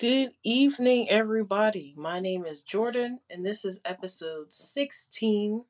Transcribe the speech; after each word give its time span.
Good 0.00 0.30
evening, 0.42 1.10
everybody. 1.10 1.92
My 1.94 2.20
name 2.20 2.46
is 2.46 2.62
Jordan, 2.62 3.20
and 3.28 3.44
this 3.44 3.66
is 3.66 3.82
episode 3.84 4.50
16 4.50 5.66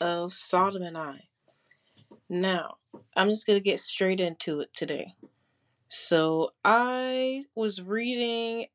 of 0.00 0.32
Sodom 0.32 0.82
and 0.82 0.96
I. 0.96 1.28
Now, 2.26 2.78
I'm 3.14 3.28
just 3.28 3.46
going 3.46 3.58
to 3.58 3.62
get 3.62 3.78
straight 3.78 4.20
into 4.20 4.60
it 4.60 4.72
today. 4.72 5.12
So, 5.88 6.52
I 6.64 7.44
was 7.54 7.82
reading 7.82 8.68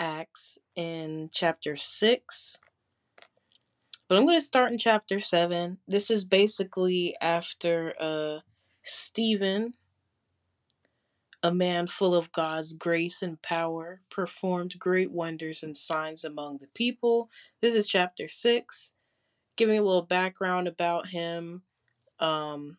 Acts 0.00 0.56
in 0.74 1.28
chapter 1.34 1.76
6, 1.76 2.58
but 4.08 4.16
I'm 4.16 4.24
going 4.24 4.40
to 4.40 4.46
start 4.46 4.72
in 4.72 4.78
chapter 4.78 5.20
7. 5.20 5.76
This 5.86 6.10
is 6.10 6.24
basically 6.24 7.14
after 7.20 7.92
uh, 8.00 8.38
Stephen 8.82 9.74
a 11.42 11.52
man 11.52 11.86
full 11.86 12.14
of 12.14 12.32
God's 12.32 12.72
grace 12.72 13.22
and 13.22 13.40
power, 13.42 14.00
performed 14.10 14.78
great 14.78 15.10
wonders 15.10 15.62
and 15.62 15.76
signs 15.76 16.24
among 16.24 16.58
the 16.58 16.68
people. 16.68 17.30
This 17.60 17.74
is 17.74 17.86
chapter 17.86 18.28
6, 18.28 18.92
giving 19.56 19.78
a 19.78 19.82
little 19.82 20.02
background 20.02 20.66
about 20.66 21.08
him. 21.08 21.62
Um, 22.18 22.78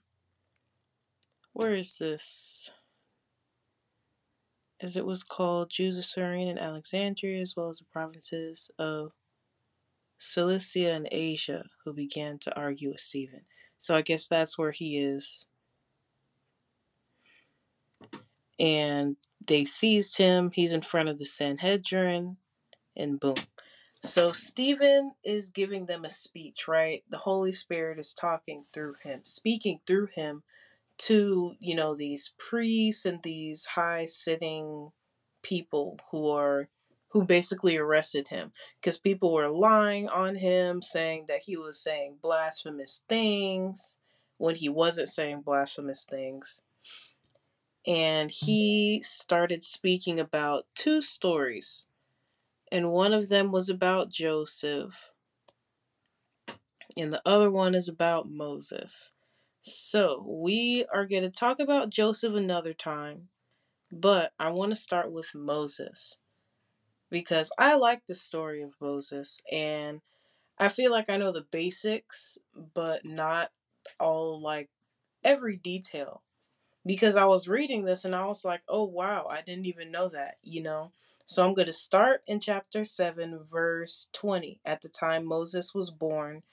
where 1.53 1.75
is 1.75 1.97
this? 1.97 2.71
As 4.79 4.95
it 4.95 5.05
was 5.05 5.23
called, 5.23 5.71
Jews 5.71 5.97
of 5.97 6.05
Cyrene 6.05 6.47
and 6.47 6.59
Alexandria, 6.59 7.41
as 7.41 7.55
well 7.55 7.69
as 7.69 7.79
the 7.79 7.85
provinces 7.85 8.69
of 8.77 9.13
Cilicia 10.19 10.91
and 10.91 11.07
Asia, 11.11 11.63
who 11.83 11.93
began 11.93 12.37
to 12.39 12.55
argue 12.55 12.91
with 12.91 12.99
Stephen. 12.99 13.41
So 13.77 13.95
I 13.95 14.01
guess 14.01 14.27
that's 14.27 14.57
where 14.57 14.71
he 14.71 14.97
is 14.97 15.47
and 18.59 19.15
they 19.45 19.63
seized 19.63 20.17
him. 20.17 20.51
He's 20.51 20.73
in 20.73 20.81
front 20.81 21.09
of 21.09 21.19
the 21.19 21.25
Sanhedrin, 21.25 22.37
and 22.95 23.19
boom. 23.19 23.35
So 24.01 24.31
Stephen 24.31 25.13
is 25.23 25.49
giving 25.49 25.85
them 25.85 26.05
a 26.05 26.09
speech, 26.09 26.67
right? 26.67 27.03
The 27.09 27.17
Holy 27.17 27.51
Spirit 27.51 27.99
is 27.99 28.13
talking 28.13 28.65
through 28.71 28.95
him, 29.03 29.21
speaking 29.23 29.79
through 29.87 30.09
him 30.13 30.43
to, 30.99 31.55
you 31.59 31.75
know, 31.75 31.95
these 31.95 32.33
priests 32.37 33.05
and 33.05 33.21
these 33.23 33.65
high 33.65 34.05
sitting 34.05 34.91
people 35.41 35.99
who 36.11 36.29
are 36.29 36.69
who 37.09 37.23
basically 37.23 37.77
arrested 37.77 38.27
him 38.27 38.51
because 38.79 38.99
people 38.99 39.33
were 39.33 39.49
lying 39.49 40.09
on 40.09 40.35
him 40.35 40.81
saying 40.81 41.25
that 41.27 41.39
he 41.45 41.55
was 41.57 41.79
saying 41.79 42.17
blasphemous 42.21 43.03
things 43.07 43.99
when 44.37 44.55
he 44.55 44.67
wasn't 44.69 45.07
saying 45.07 45.41
blasphemous 45.41 46.05
things 46.05 46.63
and 47.87 48.29
he 48.29 49.01
started 49.03 49.63
speaking 49.63 50.19
about 50.19 50.67
two 50.75 51.01
stories. 51.01 51.87
And 52.71 52.91
one 52.91 53.13
of 53.13 53.29
them 53.29 53.51
was 53.51 53.69
about 53.69 54.11
Joseph, 54.11 55.13
and 56.97 57.13
the 57.13 57.21
other 57.25 57.49
one 57.49 57.75
is 57.75 57.87
about 57.87 58.29
Moses. 58.29 59.13
So, 59.61 60.23
we 60.27 60.85
are 60.93 61.05
going 61.05 61.23
to 61.23 61.29
talk 61.29 61.59
about 61.59 61.89
Joseph 61.89 62.35
another 62.35 62.73
time, 62.73 63.29
but 63.91 64.33
I 64.39 64.49
want 64.51 64.71
to 64.71 64.75
start 64.75 65.11
with 65.11 65.35
Moses 65.35 66.17
because 67.09 67.51
I 67.57 67.75
like 67.75 68.05
the 68.07 68.15
story 68.15 68.61
of 68.63 68.75
Moses 68.81 69.41
and 69.51 70.01
I 70.59 70.69
feel 70.69 70.91
like 70.91 71.09
I 71.09 71.17
know 71.17 71.31
the 71.31 71.47
basics, 71.51 72.37
but 72.75 73.05
not 73.05 73.51
all 73.99 74.41
like 74.41 74.69
every 75.23 75.57
detail 75.57 76.23
because 76.87 77.15
I 77.17 77.25
was 77.25 77.47
reading 77.47 77.83
this 77.83 78.05
and 78.05 78.15
I 78.15 78.25
was 78.25 78.45
like, 78.45 78.61
oh 78.69 78.85
wow, 78.85 79.27
I 79.29 79.41
didn't 79.41 79.65
even 79.65 79.91
know 79.91 80.09
that, 80.09 80.37
you 80.41 80.63
know? 80.63 80.93
So 81.25 81.45
I'm 81.45 81.53
going 81.53 81.67
to 81.67 81.73
start 81.73 82.21
in 82.25 82.39
chapter 82.39 82.85
7, 82.85 83.39
verse 83.51 84.07
20, 84.13 84.61
at 84.65 84.81
the 84.81 84.89
time 84.89 85.27
Moses 85.27 85.75
was 85.75 85.91
born. 85.91 86.43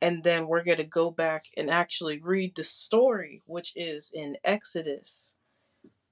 And 0.00 0.24
then 0.24 0.48
we're 0.48 0.64
going 0.64 0.78
to 0.78 0.84
go 0.84 1.10
back 1.10 1.46
and 1.56 1.70
actually 1.70 2.18
read 2.18 2.56
the 2.56 2.64
story, 2.64 3.42
which 3.46 3.72
is 3.76 4.10
in 4.14 4.36
Exodus. 4.44 5.34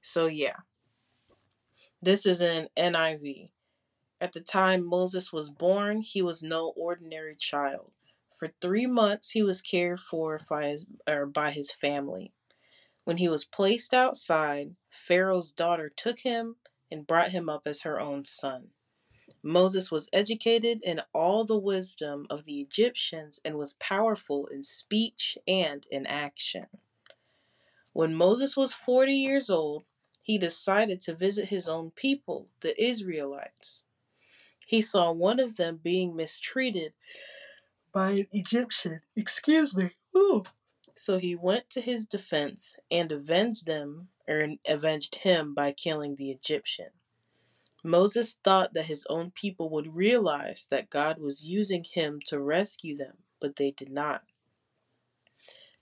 So, 0.02 0.26
yeah, 0.26 0.56
this 2.02 2.26
is 2.26 2.42
in 2.42 2.69
NIV. 2.76 3.50
At 4.20 4.32
the 4.32 4.41
time 4.41 4.86
Moses 4.86 5.32
was 5.32 5.50
born, 5.50 6.00
he 6.00 6.22
was 6.22 6.42
no 6.42 6.72
ordinary 6.76 7.36
child. 7.36 7.92
For 8.38 8.52
three 8.60 8.86
months, 8.86 9.30
he 9.30 9.42
was 9.42 9.60
cared 9.60 10.00
for 10.00 10.38
by 10.48 10.69
his, 10.69 10.86
by 11.32 11.50
his 11.50 11.72
family. 11.72 12.32
When 13.04 13.16
he 13.16 13.28
was 13.28 13.44
placed 13.44 13.92
outside, 13.92 14.76
Pharaoh's 14.90 15.52
daughter 15.52 15.88
took 15.88 16.20
him 16.20 16.56
and 16.90 17.06
brought 17.06 17.30
him 17.30 17.48
up 17.48 17.66
as 17.66 17.82
her 17.82 18.00
own 18.00 18.24
son. 18.24 18.68
Moses 19.42 19.90
was 19.90 20.08
educated 20.12 20.80
in 20.84 21.00
all 21.12 21.44
the 21.44 21.58
wisdom 21.58 22.26
of 22.30 22.44
the 22.44 22.60
Egyptians 22.60 23.40
and 23.44 23.56
was 23.56 23.74
powerful 23.74 24.46
in 24.46 24.62
speech 24.62 25.36
and 25.48 25.86
in 25.90 26.06
action. 26.06 26.66
When 27.92 28.14
Moses 28.14 28.56
was 28.56 28.72
40 28.72 29.12
years 29.12 29.50
old, 29.50 29.84
he 30.22 30.38
decided 30.38 31.00
to 31.02 31.14
visit 31.14 31.48
his 31.48 31.69
own 31.69 31.90
people, 31.90 32.48
the 32.60 32.80
Israelites. 32.80 33.82
He 34.66 34.80
saw 34.80 35.10
one 35.10 35.40
of 35.40 35.56
them 35.56 35.80
being 35.82 36.14
mistreated 36.14 36.92
by 37.92 38.10
an 38.12 38.26
Egyptian. 38.32 39.00
Excuse 39.16 39.74
me. 39.74 39.90
Ooh. 40.16 40.44
So 40.94 41.19
he 41.19 41.34
went 41.34 41.70
to 41.70 41.80
his 41.80 42.06
defense 42.06 42.76
and 42.91 43.10
avenged 43.10 43.66
them, 43.66 44.10
or 44.28 44.48
avenged 44.69 45.16
him 45.16 45.54
by 45.54 45.72
killing 45.72 46.16
the 46.16 46.30
Egyptian. 46.30 46.91
Moses 47.82 48.34
thought 48.34 48.75
that 48.75 48.86
his 48.86 49.04
own 49.08 49.31
people 49.31 49.69
would 49.70 49.97
realize 49.97 50.69
that 50.70 50.91
God 50.91 51.19
was 51.19 51.47
using 51.47 51.84
him 51.84 52.20
to 52.26 52.41
rescue 52.41 52.97
them, 52.97 53.25
but 53.41 53.56
they 53.56 53.72
did 53.72 53.91
not. 53.91 54.22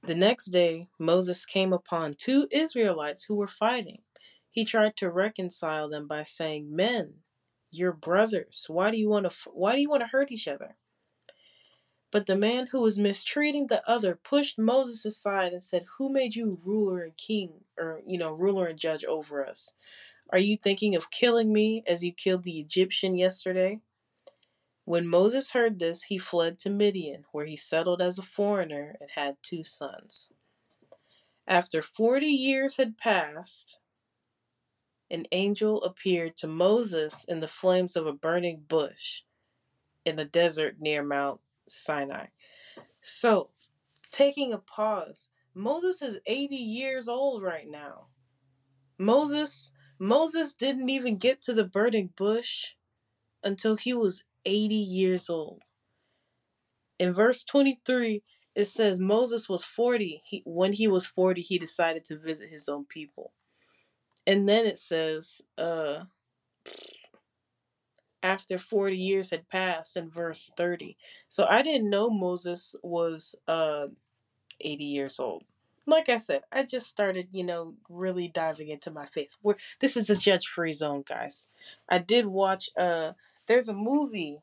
The 0.03 0.15
next 0.15 0.47
day, 0.47 0.89
Moses 0.99 1.45
came 1.45 1.75
upon 1.75 2.15
two 2.15 2.49
Israelites 2.51 3.25
who 3.25 3.35
were 3.35 3.47
fighting. 3.47 4.03
He 4.51 4.65
tried 4.65 4.97
to 4.97 5.11
reconcile 5.11 5.91
them 5.91 6.09
by 6.09 6.23
saying, 6.23 6.75
"Men, 6.75 7.23
you're 7.71 7.93
brothers. 7.93 8.65
Why 8.69 8.91
do 8.91 8.97
you 8.97 9.09
want 9.09 9.31
to 9.31 9.51
why 9.51 9.75
do 9.75 9.83
you 9.83 9.91
want 9.91 10.01
to 10.01 10.09
hurt 10.09 10.33
each 10.33 10.49
other?" 10.49 10.77
But 12.11 12.27
the 12.27 12.37
man 12.37 12.69
who 12.69 12.81
was 12.81 12.99
mistreating 12.99 13.69
the 13.69 13.89
other 13.89 14.17
pushed 14.17 14.59
Moses 14.59 15.05
aside 15.05 15.53
and 15.53 15.63
said, 15.63 15.87
Who 15.97 16.09
made 16.09 16.35
you 16.35 16.59
ruler 16.65 17.03
and 17.03 17.17
king, 17.17 17.65
or, 17.79 18.03
you 18.07 18.19
know, 18.19 18.33
ruler 18.33 18.67
and 18.67 18.79
judge 18.79 19.05
over 19.05 19.47
us? 19.47 19.73
Are 20.31 20.39
you 20.39 20.57
thinking 20.57 20.97
of 20.97 21.11
killing 21.11 21.53
me 21.53 21.85
as 21.87 22.05
you 22.05 22.13
killed 22.13 22.43
the 22.43 22.59
Egyptian 22.59 23.17
yesterday? 23.17 23.81
When 24.85 25.07
Moses 25.07 25.53
heard 25.53 25.79
this, 25.79 26.05
he 26.05 26.19
fled 26.19 26.59
to 26.61 26.71
Midian, 26.71 27.27
where 27.31 27.47
he 27.47 27.57
settled 27.57 28.03
as 28.03 28.19
a 28.19 28.23
foreigner 28.23 28.97
and 29.01 29.11
had 29.15 29.37
two 29.43 29.63
sons. 29.63 30.33
After 31.47 31.81
40 31.83 32.27
years 32.27 32.77
had 32.77 32.99
passed, 32.99 33.79
an 35.11 35.27
angel 35.31 35.83
appeared 35.83 36.37
to 36.39 36.47
Moses 36.49 37.25
in 37.25 37.41
the 37.41 37.49
flames 37.49 37.95
of 37.95 38.07
a 38.07 38.13
burning 38.13 38.65
bush 38.67 39.23
in 40.05 40.17
the 40.17 40.25
desert 40.25 40.77
near 40.81 41.05
Mount 41.05 41.41
Sinai. 41.71 42.27
So, 43.01 43.51
taking 44.11 44.53
a 44.53 44.59
pause, 44.59 45.31
Moses 45.55 46.03
is 46.03 46.21
80 46.27 46.57
years 46.57 47.09
old 47.09 47.43
right 47.43 47.69
now. 47.69 48.07
Moses 48.99 49.73
Moses 50.03 50.55
didn't 50.55 50.89
even 50.89 51.19
get 51.19 51.43
to 51.43 51.53
the 51.53 51.65
burning 51.65 52.09
bush 52.17 52.73
until 53.45 53.77
he 53.77 53.93
was 53.93 54.25
80 54.47 54.75
years 54.75 55.29
old. 55.29 55.63
In 56.99 57.13
verse 57.13 57.45
23, 57.45 58.23
it 58.55 58.65
says 58.65 58.99
Moses 58.99 59.47
was 59.47 59.63
40. 59.63 60.23
He, 60.25 60.43
when 60.47 60.73
he 60.73 60.89
was 60.89 61.07
40, 61.07 61.43
he 61.43 61.59
decided 61.59 62.05
to 62.07 62.19
visit 62.19 62.49
his 62.49 62.67
own 62.67 62.87
people. 62.87 63.33
And 64.27 64.49
then 64.49 64.65
it 64.65 64.79
says, 64.79 65.43
uh, 65.59 66.05
after 68.23 68.59
40 68.59 68.97
years 68.97 69.31
had 69.31 69.49
passed 69.49 69.97
in 69.97 70.11
verse 70.11 70.53
30. 70.57 70.97
So 71.29 71.47
I 71.49 71.63
didn't 71.63 71.91
know 71.91 72.11
Moses 72.11 72.75
was 72.83 73.37
uh 73.49 73.89
80 74.61 74.85
years 74.85 75.21
old. 75.21 75.45
Like 75.87 76.09
I 76.09 76.19
said, 76.19 76.43
I 76.53 76.65
just 76.65 76.87
started, 76.89 77.29
you 77.33 77.45
know, 77.45 77.75
really 77.89 78.29
diving 78.29 78.69
into 78.69 78.91
my 78.91 79.07
faith. 79.07 79.37
We're, 79.43 79.57
this 79.81 79.97
is 79.97 80.11
a 80.11 80.17
judge-free 80.17 80.75
zone, 80.75 81.03
guys. 81.09 81.49
I 81.89 81.99
did 81.99 82.27
watch 82.27 82.71
uh 82.77 83.13
there's 83.47 83.69
a 83.69 83.75
movie 83.75 84.41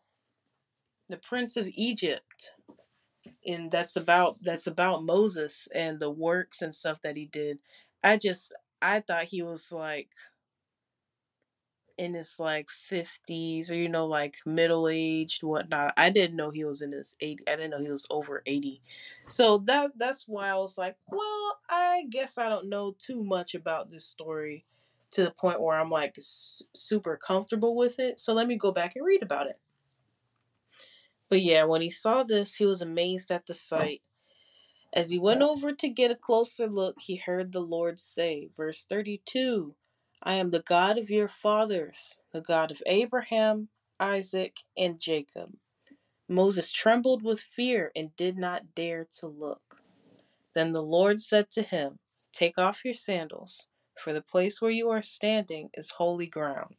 The 1.09 1.17
Prince 1.17 1.57
of 1.57 1.67
Egypt 1.73 2.53
and 3.45 3.71
that's 3.71 3.95
about 3.95 4.37
that's 4.41 4.67
about 4.67 5.03
Moses 5.03 5.67
and 5.73 5.99
the 5.99 6.09
works 6.09 6.61
and 6.61 6.73
stuff 6.73 7.01
that 7.01 7.15
he 7.15 7.25
did. 7.25 7.59
I 8.03 8.17
just 8.17 8.53
I 8.81 8.99
thought 8.99 9.25
he 9.25 9.41
was 9.41 9.71
like 9.71 10.09
in 11.97 12.13
his 12.13 12.39
like 12.39 12.67
50s 12.67 13.71
or 13.71 13.75
you 13.75 13.89
know 13.89 14.05
like 14.05 14.35
middle 14.45 14.87
aged 14.87 15.43
whatnot 15.43 15.93
i 15.97 16.09
didn't 16.09 16.35
know 16.35 16.51
he 16.51 16.63
was 16.63 16.81
in 16.81 16.91
his 16.91 17.15
80 17.19 17.43
i 17.47 17.55
didn't 17.55 17.71
know 17.71 17.83
he 17.83 17.89
was 17.89 18.05
over 18.09 18.43
80 18.45 18.81
so 19.27 19.57
that 19.65 19.91
that's 19.97 20.27
why 20.27 20.49
i 20.49 20.55
was 20.55 20.77
like 20.77 20.95
well 21.09 21.59
i 21.69 22.03
guess 22.09 22.37
i 22.37 22.47
don't 22.47 22.69
know 22.69 22.95
too 22.99 23.23
much 23.23 23.55
about 23.55 23.89
this 23.89 24.05
story 24.05 24.65
to 25.11 25.23
the 25.23 25.31
point 25.31 25.61
where 25.61 25.79
I'm 25.79 25.89
like 25.89 26.15
super 26.17 27.17
comfortable 27.17 27.75
with 27.75 27.99
it. 27.99 28.19
So 28.19 28.33
let 28.33 28.47
me 28.47 28.57
go 28.57 28.71
back 28.71 28.95
and 28.95 29.05
read 29.05 29.23
about 29.23 29.47
it. 29.47 29.59
But 31.29 31.41
yeah, 31.41 31.63
when 31.63 31.81
he 31.81 31.89
saw 31.89 32.23
this, 32.23 32.55
he 32.55 32.65
was 32.65 32.81
amazed 32.81 33.31
at 33.31 33.47
the 33.47 33.53
sight. 33.53 34.01
As 34.93 35.09
he 35.09 35.19
went 35.19 35.41
over 35.41 35.73
to 35.73 35.89
get 35.89 36.11
a 36.11 36.15
closer 36.15 36.67
look, 36.67 37.01
he 37.01 37.17
heard 37.17 37.51
the 37.51 37.61
Lord 37.61 37.99
say, 37.99 38.49
verse 38.55 38.85
32 38.85 39.75
I 40.23 40.35
am 40.35 40.51
the 40.51 40.61
God 40.61 40.97
of 40.97 41.09
your 41.09 41.27
fathers, 41.27 42.19
the 42.33 42.41
God 42.41 42.71
of 42.71 42.83
Abraham, 42.87 43.69
Isaac, 43.99 44.57
and 44.77 44.99
Jacob. 44.99 45.53
Moses 46.29 46.71
trembled 46.71 47.23
with 47.23 47.39
fear 47.39 47.91
and 47.95 48.15
did 48.15 48.37
not 48.37 48.75
dare 48.75 49.07
to 49.19 49.27
look. 49.27 49.83
Then 50.55 50.73
the 50.73 50.81
Lord 50.83 51.21
said 51.21 51.51
to 51.51 51.61
him, 51.61 51.99
Take 52.33 52.57
off 52.57 52.85
your 52.85 52.93
sandals, 52.95 53.67
for 53.97 54.13
the 54.13 54.21
place 54.21 54.61
where 54.61 54.71
you 54.71 54.89
are 54.89 55.01
standing 55.01 55.69
is 55.75 55.91
holy 55.91 56.27
ground. 56.27 56.75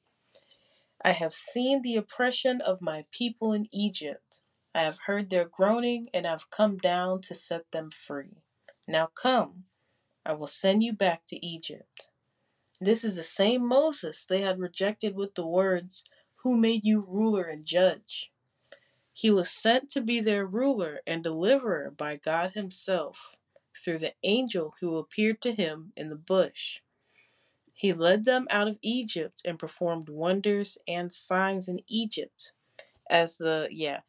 I 1.04 1.12
have 1.12 1.34
seen 1.34 1.82
the 1.82 1.96
oppression 1.96 2.60
of 2.60 2.82
my 2.82 3.04
people 3.12 3.52
in 3.52 3.68
Egypt. 3.72 4.40
I 4.74 4.82
have 4.82 5.00
heard 5.06 5.30
their 5.30 5.46
groaning 5.46 6.08
and 6.12 6.26
I 6.26 6.30
have 6.30 6.50
come 6.50 6.76
down 6.78 7.20
to 7.22 7.34
set 7.34 7.70
them 7.72 7.90
free. 7.90 8.42
Now 8.86 9.06
come, 9.06 9.64
I 10.26 10.34
will 10.34 10.46
send 10.48 10.82
you 10.82 10.92
back 10.92 11.22
to 11.28 11.44
Egypt. 11.46 12.10
This 12.80 13.02
is 13.04 13.16
the 13.16 13.24
same 13.24 13.66
Moses 13.66 14.24
they 14.26 14.42
had 14.42 14.60
rejected 14.60 15.16
with 15.16 15.34
the 15.34 15.46
words, 15.46 16.04
Who 16.42 16.56
made 16.56 16.84
you 16.84 17.00
ruler 17.00 17.44
and 17.44 17.64
judge? 17.64 18.30
He 19.12 19.30
was 19.30 19.50
sent 19.50 19.88
to 19.90 20.00
be 20.00 20.20
their 20.20 20.46
ruler 20.46 21.00
and 21.06 21.24
deliverer 21.24 21.90
by 21.90 22.16
God 22.16 22.52
Himself 22.52 23.36
through 23.76 23.98
the 23.98 24.14
angel 24.22 24.74
who 24.80 24.96
appeared 24.96 25.40
to 25.42 25.52
him 25.54 25.92
in 25.96 26.08
the 26.08 26.16
bush. 26.16 26.80
He 27.72 27.92
led 27.92 28.24
them 28.24 28.46
out 28.50 28.68
of 28.68 28.78
Egypt 28.82 29.42
and 29.44 29.58
performed 29.58 30.08
wonders 30.08 30.78
and 30.86 31.12
signs 31.12 31.68
in 31.68 31.80
Egypt, 31.88 32.52
as 33.08 33.38
the 33.38 33.68
yeah, 33.70 34.00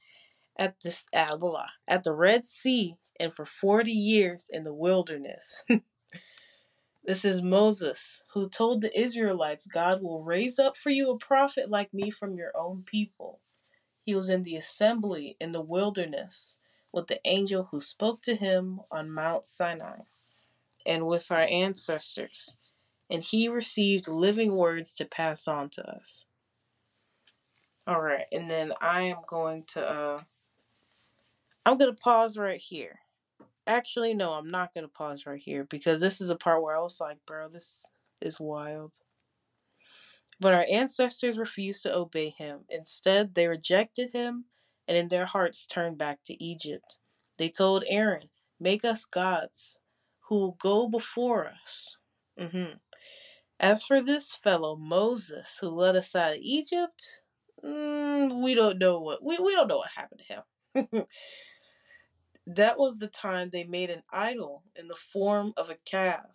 at 0.57 0.79
this 0.81 1.05
uh, 1.13 1.37
at 1.87 2.03
the 2.03 2.13
Red 2.13 2.45
Sea 2.45 2.95
and 3.19 3.33
for 3.33 3.45
forty 3.45 3.91
years 3.93 4.47
in 4.49 4.63
the 4.63 4.73
wilderness. 4.73 5.65
this 7.09 7.25
is 7.25 7.41
Moses 7.41 8.21
who 8.33 8.47
told 8.47 8.81
the 8.81 8.99
Israelites, 8.99 9.65
"God 9.65 10.03
will 10.03 10.23
raise 10.23 10.59
up 10.59 10.77
for 10.77 10.91
you 10.91 11.09
a 11.09 11.17
prophet 11.17 11.67
like 11.67 11.91
me 11.91 12.11
from 12.11 12.35
your 12.35 12.55
own 12.55 12.83
people." 12.83 13.41
He 14.05 14.13
was 14.13 14.29
in 14.29 14.43
the 14.43 14.55
assembly 14.55 15.35
in 15.41 15.51
the 15.51 15.61
wilderness 15.63 16.59
with 16.91 17.07
the 17.07 17.19
angel 17.25 17.63
who 17.71 17.81
spoke 17.81 18.21
to 18.21 18.35
him 18.35 18.81
on 18.91 19.09
Mount 19.09 19.47
Sinai 19.47 20.01
and 20.85 21.07
with 21.07 21.31
our 21.31 21.47
ancestors 21.49 22.55
and 23.09 23.23
he 23.23 23.49
received 23.49 24.07
living 24.07 24.55
words 24.55 24.93
to 24.93 25.05
pass 25.05 25.47
on 25.47 25.71
to 25.71 25.89
us. 25.89 26.25
All 27.87 28.01
right, 28.01 28.27
and 28.31 28.51
then 28.51 28.71
I 28.81 29.01
am 29.01 29.17
going 29.27 29.63
to 29.69 29.83
uh 29.83 30.19
I'm 31.65 31.79
going 31.79 31.95
to 31.95 31.99
pause 31.99 32.37
right 32.37 32.61
here. 32.61 32.99
Actually, 33.69 34.15
no, 34.15 34.31
I'm 34.31 34.49
not 34.49 34.73
going 34.73 34.83
to 34.83 34.87
pause 34.91 35.27
right 35.27 35.39
here 35.39 35.63
because 35.63 36.01
this 36.01 36.21
is 36.21 36.31
a 36.31 36.35
part 36.35 36.63
where 36.63 36.75
I 36.75 36.81
was 36.81 36.99
like, 36.99 37.19
bro, 37.27 37.47
this 37.49 37.91
is 38.19 38.39
wild. 38.39 38.95
But 40.39 40.55
our 40.55 40.65
ancestors 40.71 41.37
refused 41.37 41.83
to 41.83 41.95
obey 41.95 42.29
him. 42.29 42.61
Instead, 42.67 43.35
they 43.35 43.47
rejected 43.47 44.11
him 44.11 44.45
and 44.87 44.97
in 44.97 45.09
their 45.09 45.27
hearts 45.27 45.67
turned 45.67 45.99
back 45.99 46.17
to 46.25 46.43
Egypt. 46.43 46.97
They 47.37 47.47
told 47.47 47.83
Aaron, 47.87 48.29
Make 48.59 48.83
us 48.83 49.05
gods 49.05 49.79
who 50.21 50.35
will 50.39 50.57
go 50.59 50.87
before 50.89 51.45
us. 51.45 51.95
Mm-hmm. 52.39 52.77
As 53.59 53.85
for 53.85 54.01
this 54.01 54.35
fellow 54.35 54.75
Moses 54.75 55.59
who 55.61 55.69
led 55.69 55.95
us 55.95 56.15
out 56.15 56.33
of 56.33 56.39
Egypt, 56.41 57.21
mm, 57.63 58.43
we 58.43 58.55
don't 58.55 58.79
know 58.79 58.99
what 58.99 59.23
we, 59.23 59.37
we 59.37 59.53
don't 59.53 59.67
know 59.67 59.77
what 59.77 59.91
happened 59.95 60.21
to 60.27 60.33
him. 60.33 61.05
that 62.55 62.79
was 62.79 62.97
the 62.97 63.07
time 63.07 63.49
they 63.49 63.63
made 63.63 63.91
an 63.91 64.01
idol 64.11 64.63
in 64.75 64.87
the 64.87 64.95
form 64.95 65.53
of 65.55 65.69
a 65.69 65.77
calf. 65.85 66.25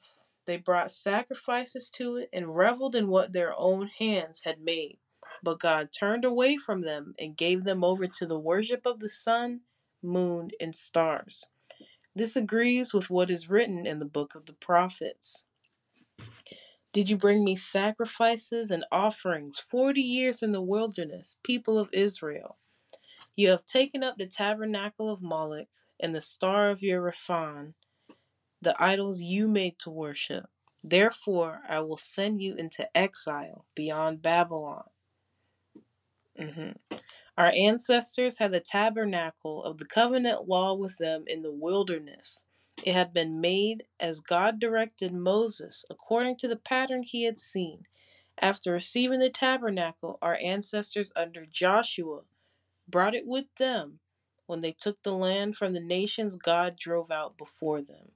They 0.46 0.56
brought 0.56 0.92
sacrifices 0.92 1.90
to 1.94 2.16
it 2.16 2.28
and 2.32 2.54
reveled 2.54 2.94
in 2.94 3.08
what 3.08 3.32
their 3.32 3.52
own 3.58 3.90
hands 3.98 4.42
had 4.44 4.60
made. 4.60 4.98
But 5.42 5.58
God 5.58 5.88
turned 5.92 6.24
away 6.24 6.56
from 6.56 6.82
them 6.82 7.14
and 7.18 7.36
gave 7.36 7.64
them 7.64 7.82
over 7.82 8.06
to 8.06 8.26
the 8.26 8.38
worship 8.38 8.86
of 8.86 9.00
the 9.00 9.08
sun, 9.08 9.62
moon, 10.02 10.50
and 10.60 10.76
stars. 10.76 11.46
This 12.14 12.36
agrees 12.36 12.94
with 12.94 13.10
what 13.10 13.28
is 13.28 13.50
written 13.50 13.84
in 13.84 13.98
the 13.98 14.04
book 14.04 14.36
of 14.36 14.46
the 14.46 14.52
prophets. 14.52 15.44
Did 16.92 17.10
you 17.10 17.16
bring 17.16 17.44
me 17.44 17.56
sacrifices 17.56 18.70
and 18.70 18.84
offerings 18.92 19.58
forty 19.58 20.02
years 20.02 20.44
in 20.44 20.52
the 20.52 20.62
wilderness, 20.62 21.38
people 21.42 21.76
of 21.76 21.88
Israel? 21.92 22.56
You 23.34 23.48
have 23.48 23.64
taken 23.64 24.04
up 24.04 24.16
the 24.16 24.26
tabernacle 24.26 25.10
of 25.10 25.20
Moloch 25.20 25.66
and 26.00 26.14
the 26.14 26.20
star 26.20 26.70
of 26.70 26.82
your 26.82 27.02
Rephan, 27.02 27.74
the 28.60 28.74
idols 28.82 29.20
you 29.22 29.48
made 29.48 29.78
to 29.80 29.90
worship. 29.90 30.46
Therefore, 30.82 31.62
I 31.68 31.80
will 31.80 31.96
send 31.96 32.42
you 32.42 32.54
into 32.56 32.88
exile 32.96 33.64
beyond 33.74 34.22
Babylon. 34.22 34.84
Mm-hmm. 36.38 36.96
Our 37.36 37.52
ancestors 37.56 38.38
had 38.38 38.52
the 38.52 38.60
tabernacle 38.60 39.64
of 39.64 39.78
the 39.78 39.86
covenant 39.86 40.48
law 40.48 40.74
with 40.74 40.98
them 40.98 41.24
in 41.26 41.42
the 41.42 41.52
wilderness. 41.52 42.44
It 42.82 42.92
had 42.92 43.12
been 43.12 43.40
made 43.40 43.84
as 43.98 44.20
God 44.20 44.58
directed 44.58 45.12
Moses, 45.12 45.84
according 45.90 46.36
to 46.38 46.48
the 46.48 46.56
pattern 46.56 47.02
he 47.02 47.24
had 47.24 47.38
seen. 47.38 47.84
After 48.40 48.72
receiving 48.72 49.20
the 49.20 49.30
tabernacle, 49.30 50.18
our 50.20 50.38
ancestors 50.42 51.12
under 51.16 51.46
Joshua 51.46 52.22
brought 52.88 53.14
it 53.14 53.26
with 53.26 53.46
them 53.56 54.00
when 54.46 54.60
they 54.60 54.72
took 54.72 55.02
the 55.02 55.12
land 55.14 55.56
from 55.56 55.72
the 55.72 55.80
nations 55.80 56.36
God 56.36 56.76
drove 56.78 57.10
out 57.10 57.38
before 57.38 57.82
them. 57.82 58.12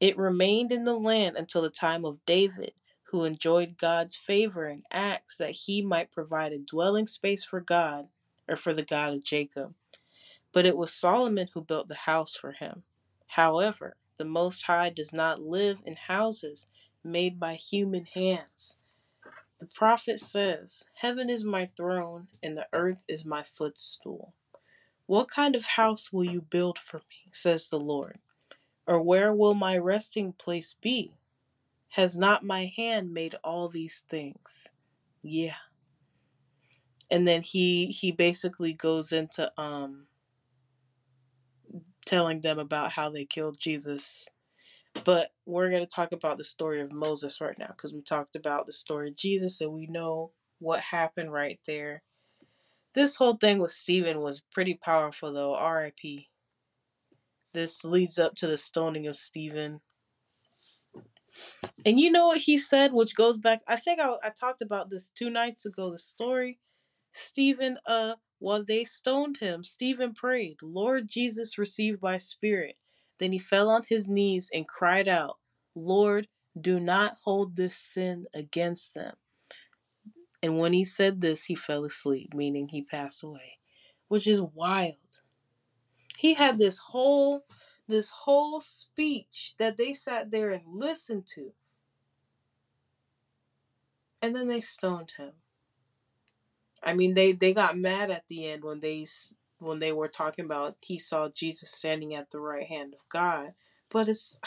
It 0.00 0.18
remained 0.18 0.72
in 0.72 0.84
the 0.84 0.98
land 0.98 1.36
until 1.36 1.62
the 1.62 1.70
time 1.70 2.04
of 2.04 2.24
David, 2.26 2.74
who 3.04 3.24
enjoyed 3.24 3.78
God's 3.78 4.16
favor 4.16 4.64
and 4.64 4.84
asked 4.92 5.38
that 5.38 5.52
he 5.52 5.82
might 5.82 6.12
provide 6.12 6.52
a 6.52 6.58
dwelling 6.58 7.06
space 7.06 7.44
for 7.44 7.60
God, 7.60 8.08
or 8.48 8.56
for 8.56 8.74
the 8.74 8.84
God 8.84 9.14
of 9.14 9.24
Jacob. 9.24 9.74
But 10.52 10.66
it 10.66 10.76
was 10.76 10.92
Solomon 10.92 11.48
who 11.54 11.62
built 11.62 11.88
the 11.88 11.94
house 11.94 12.36
for 12.36 12.52
him. 12.52 12.84
However, 13.28 13.96
the 14.18 14.24
Most 14.24 14.62
High 14.64 14.90
does 14.90 15.12
not 15.12 15.42
live 15.42 15.82
in 15.86 15.96
houses 15.96 16.66
made 17.04 17.40
by 17.40 17.54
human 17.54 18.06
hands. 18.06 18.78
The 19.60 19.66
prophet 19.66 20.20
says, 20.20 20.84
Heaven 20.94 21.30
is 21.30 21.44
my 21.44 21.66
throne, 21.76 22.28
and 22.42 22.56
the 22.56 22.68
earth 22.72 23.02
is 23.08 23.24
my 23.26 23.42
footstool. 23.42 24.34
What 25.10 25.26
kind 25.28 25.56
of 25.56 25.66
house 25.66 26.12
will 26.12 26.22
you 26.22 26.40
build 26.40 26.78
for 26.78 26.98
me, 26.98 27.32
says 27.32 27.68
the 27.68 27.80
Lord? 27.80 28.20
Or 28.86 29.02
where 29.02 29.34
will 29.34 29.54
my 29.54 29.76
resting 29.76 30.32
place 30.32 30.72
be? 30.72 31.14
Has 31.88 32.16
not 32.16 32.44
my 32.44 32.72
hand 32.76 33.12
made 33.12 33.34
all 33.42 33.68
these 33.68 34.04
things? 34.08 34.68
Yeah. 35.20 35.56
And 37.10 37.26
then 37.26 37.42
he 37.42 37.86
he 37.86 38.12
basically 38.12 38.72
goes 38.72 39.10
into 39.10 39.50
um 39.60 40.06
telling 42.06 42.42
them 42.42 42.60
about 42.60 42.92
how 42.92 43.10
they 43.10 43.24
killed 43.24 43.58
Jesus. 43.58 44.28
But 45.02 45.32
we're 45.44 45.70
going 45.70 45.82
to 45.82 45.90
talk 45.90 46.12
about 46.12 46.38
the 46.38 46.44
story 46.44 46.80
of 46.80 46.92
Moses 46.92 47.40
right 47.40 47.58
now 47.58 47.74
because 47.76 47.92
we 47.92 48.00
talked 48.00 48.36
about 48.36 48.64
the 48.64 48.72
story 48.72 49.08
of 49.08 49.16
Jesus 49.16 49.60
and 49.60 49.72
we 49.72 49.88
know 49.88 50.30
what 50.60 50.78
happened 50.78 51.32
right 51.32 51.58
there. 51.66 52.04
This 52.94 53.16
whole 53.16 53.36
thing 53.36 53.60
with 53.60 53.70
Stephen 53.70 54.20
was 54.20 54.42
pretty 54.52 54.74
powerful 54.74 55.32
though. 55.32 55.56
RIP. 55.60 56.26
This 57.54 57.84
leads 57.84 58.18
up 58.18 58.34
to 58.36 58.46
the 58.46 58.58
stoning 58.58 59.06
of 59.06 59.16
Stephen. 59.16 59.80
And 61.86 62.00
you 62.00 62.10
know 62.10 62.28
what 62.28 62.38
he 62.40 62.58
said, 62.58 62.92
which 62.92 63.16
goes 63.16 63.38
back, 63.38 63.60
I 63.68 63.76
think 63.76 64.00
I, 64.00 64.14
I 64.22 64.30
talked 64.30 64.62
about 64.62 64.90
this 64.90 65.10
two 65.10 65.30
nights 65.30 65.66
ago, 65.66 65.90
the 65.90 65.98
story. 65.98 66.58
Stephen 67.12 67.78
uh 67.86 68.14
while 68.38 68.64
they 68.64 68.84
stoned 68.84 69.38
him, 69.38 69.62
Stephen 69.64 70.14
prayed, 70.14 70.58
Lord 70.62 71.08
Jesus, 71.08 71.58
receive 71.58 72.00
my 72.02 72.18
spirit. 72.18 72.76
Then 73.18 73.32
he 73.32 73.38
fell 73.38 73.68
on 73.70 73.82
his 73.88 74.08
knees 74.08 74.50
and 74.54 74.66
cried 74.66 75.08
out, 75.08 75.36
Lord, 75.74 76.28
do 76.60 76.80
not 76.80 77.18
hold 77.24 77.56
this 77.56 77.76
sin 77.76 78.26
against 78.34 78.94
them. 78.94 79.14
And 80.42 80.58
when 80.58 80.72
he 80.72 80.84
said 80.84 81.20
this, 81.20 81.44
he 81.44 81.54
fell 81.54 81.84
asleep, 81.84 82.34
meaning 82.34 82.68
he 82.68 82.82
passed 82.82 83.22
away, 83.22 83.58
which 84.08 84.26
is 84.26 84.40
wild. 84.40 84.96
He 86.18 86.34
had 86.34 86.58
this 86.58 86.78
whole 86.78 87.44
this 87.88 88.10
whole 88.10 88.60
speech 88.60 89.54
that 89.58 89.76
they 89.76 89.92
sat 89.92 90.30
there 90.30 90.52
and 90.52 90.62
listened 90.66 91.26
to. 91.26 91.52
And 94.22 94.36
then 94.36 94.46
they 94.46 94.60
stoned 94.60 95.12
him. 95.16 95.32
I 96.82 96.94
mean, 96.94 97.14
they 97.14 97.32
they 97.32 97.52
got 97.52 97.76
mad 97.76 98.10
at 98.10 98.28
the 98.28 98.46
end 98.48 98.64
when 98.64 98.80
they 98.80 99.06
when 99.58 99.78
they 99.78 99.92
were 99.92 100.08
talking 100.08 100.44
about 100.44 100.76
he 100.80 100.98
saw 100.98 101.28
Jesus 101.28 101.70
standing 101.70 102.14
at 102.14 102.30
the 102.30 102.40
right 102.40 102.66
hand 102.66 102.94
of 102.94 103.06
God, 103.08 103.54
but 103.90 104.08
it's 104.08 104.40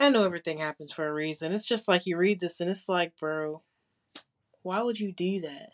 I 0.00 0.10
know 0.10 0.24
everything 0.24 0.58
happens 0.58 0.92
for 0.92 1.08
a 1.08 1.12
reason. 1.12 1.52
It's 1.52 1.66
just 1.66 1.88
like 1.88 2.06
you 2.06 2.16
read 2.16 2.40
this 2.40 2.60
and 2.60 2.70
it's 2.70 2.88
like, 2.88 3.16
bro, 3.16 3.62
why 4.62 4.80
would 4.80 5.00
you 5.00 5.12
do 5.12 5.40
that? 5.40 5.70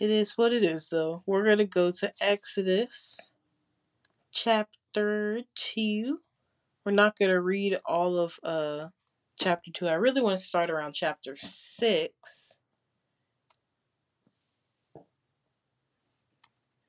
It 0.00 0.10
is 0.10 0.36
what 0.36 0.52
it 0.52 0.64
is, 0.64 0.90
though. 0.90 1.22
We're 1.26 1.44
going 1.44 1.58
to 1.58 1.64
go 1.64 1.90
to 1.90 2.12
Exodus 2.20 3.30
chapter 4.32 5.42
2. 5.54 6.18
We're 6.84 6.92
not 6.92 7.18
going 7.18 7.30
to 7.30 7.40
read 7.40 7.78
all 7.84 8.18
of 8.18 8.38
uh, 8.42 8.88
chapter 9.38 9.70
2. 9.72 9.86
I 9.86 9.94
really 9.94 10.20
want 10.20 10.38
to 10.38 10.44
start 10.44 10.70
around 10.70 10.94
chapter 10.94 11.36
6. 11.36 12.58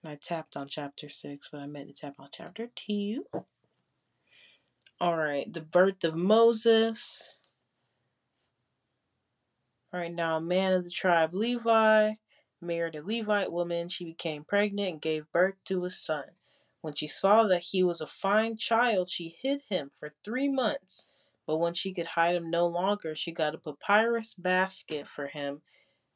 And 0.04 0.12
I 0.12 0.18
tapped 0.22 0.56
on 0.56 0.68
chapter 0.68 1.10
6, 1.10 1.50
but 1.52 1.62
I 1.62 1.68
meant 1.68 1.88
to 1.90 1.94
tap 1.94 2.16
on 2.20 2.28
chapter 2.32 2.70
2. 2.76 3.24
All 5.02 5.16
right, 5.16 5.52
the 5.52 5.62
birth 5.62 6.04
of 6.04 6.18
Moses. 6.18 7.38
All 9.94 10.00
right, 10.02 10.14
now 10.14 10.36
a 10.36 10.42
man 10.42 10.74
of 10.74 10.84
the 10.84 10.90
tribe 10.90 11.34
Levi 11.34 12.16
married 12.60 12.96
a 12.96 13.02
Levite 13.02 13.50
woman. 13.50 13.88
She 13.88 14.04
became 14.04 14.44
pregnant 14.44 14.90
and 14.90 15.02
gave 15.02 15.32
birth 15.32 15.56
to 15.66 15.86
a 15.86 15.90
son. 15.90 16.26
When 16.82 16.96
she 16.96 17.08
saw 17.08 17.44
that 17.48 17.62
he 17.72 17.82
was 17.82 18.02
a 18.02 18.08
fine 18.08 18.58
child, 18.58 19.10
she 19.10 19.38
hid 19.42 19.62
him 19.70 19.90
for 19.98 20.14
three 20.26 20.50
months. 20.50 21.06
But 21.48 21.60
when 21.60 21.74
she 21.74 21.94
could 21.94 22.08
hide 22.08 22.36
him 22.36 22.50
no 22.50 22.68
longer, 22.68 23.16
she 23.16 23.32
got 23.32 23.56
a 23.56 23.58
papyrus 23.58 24.34
basket 24.34 25.08
for 25.08 25.28
him 25.28 25.62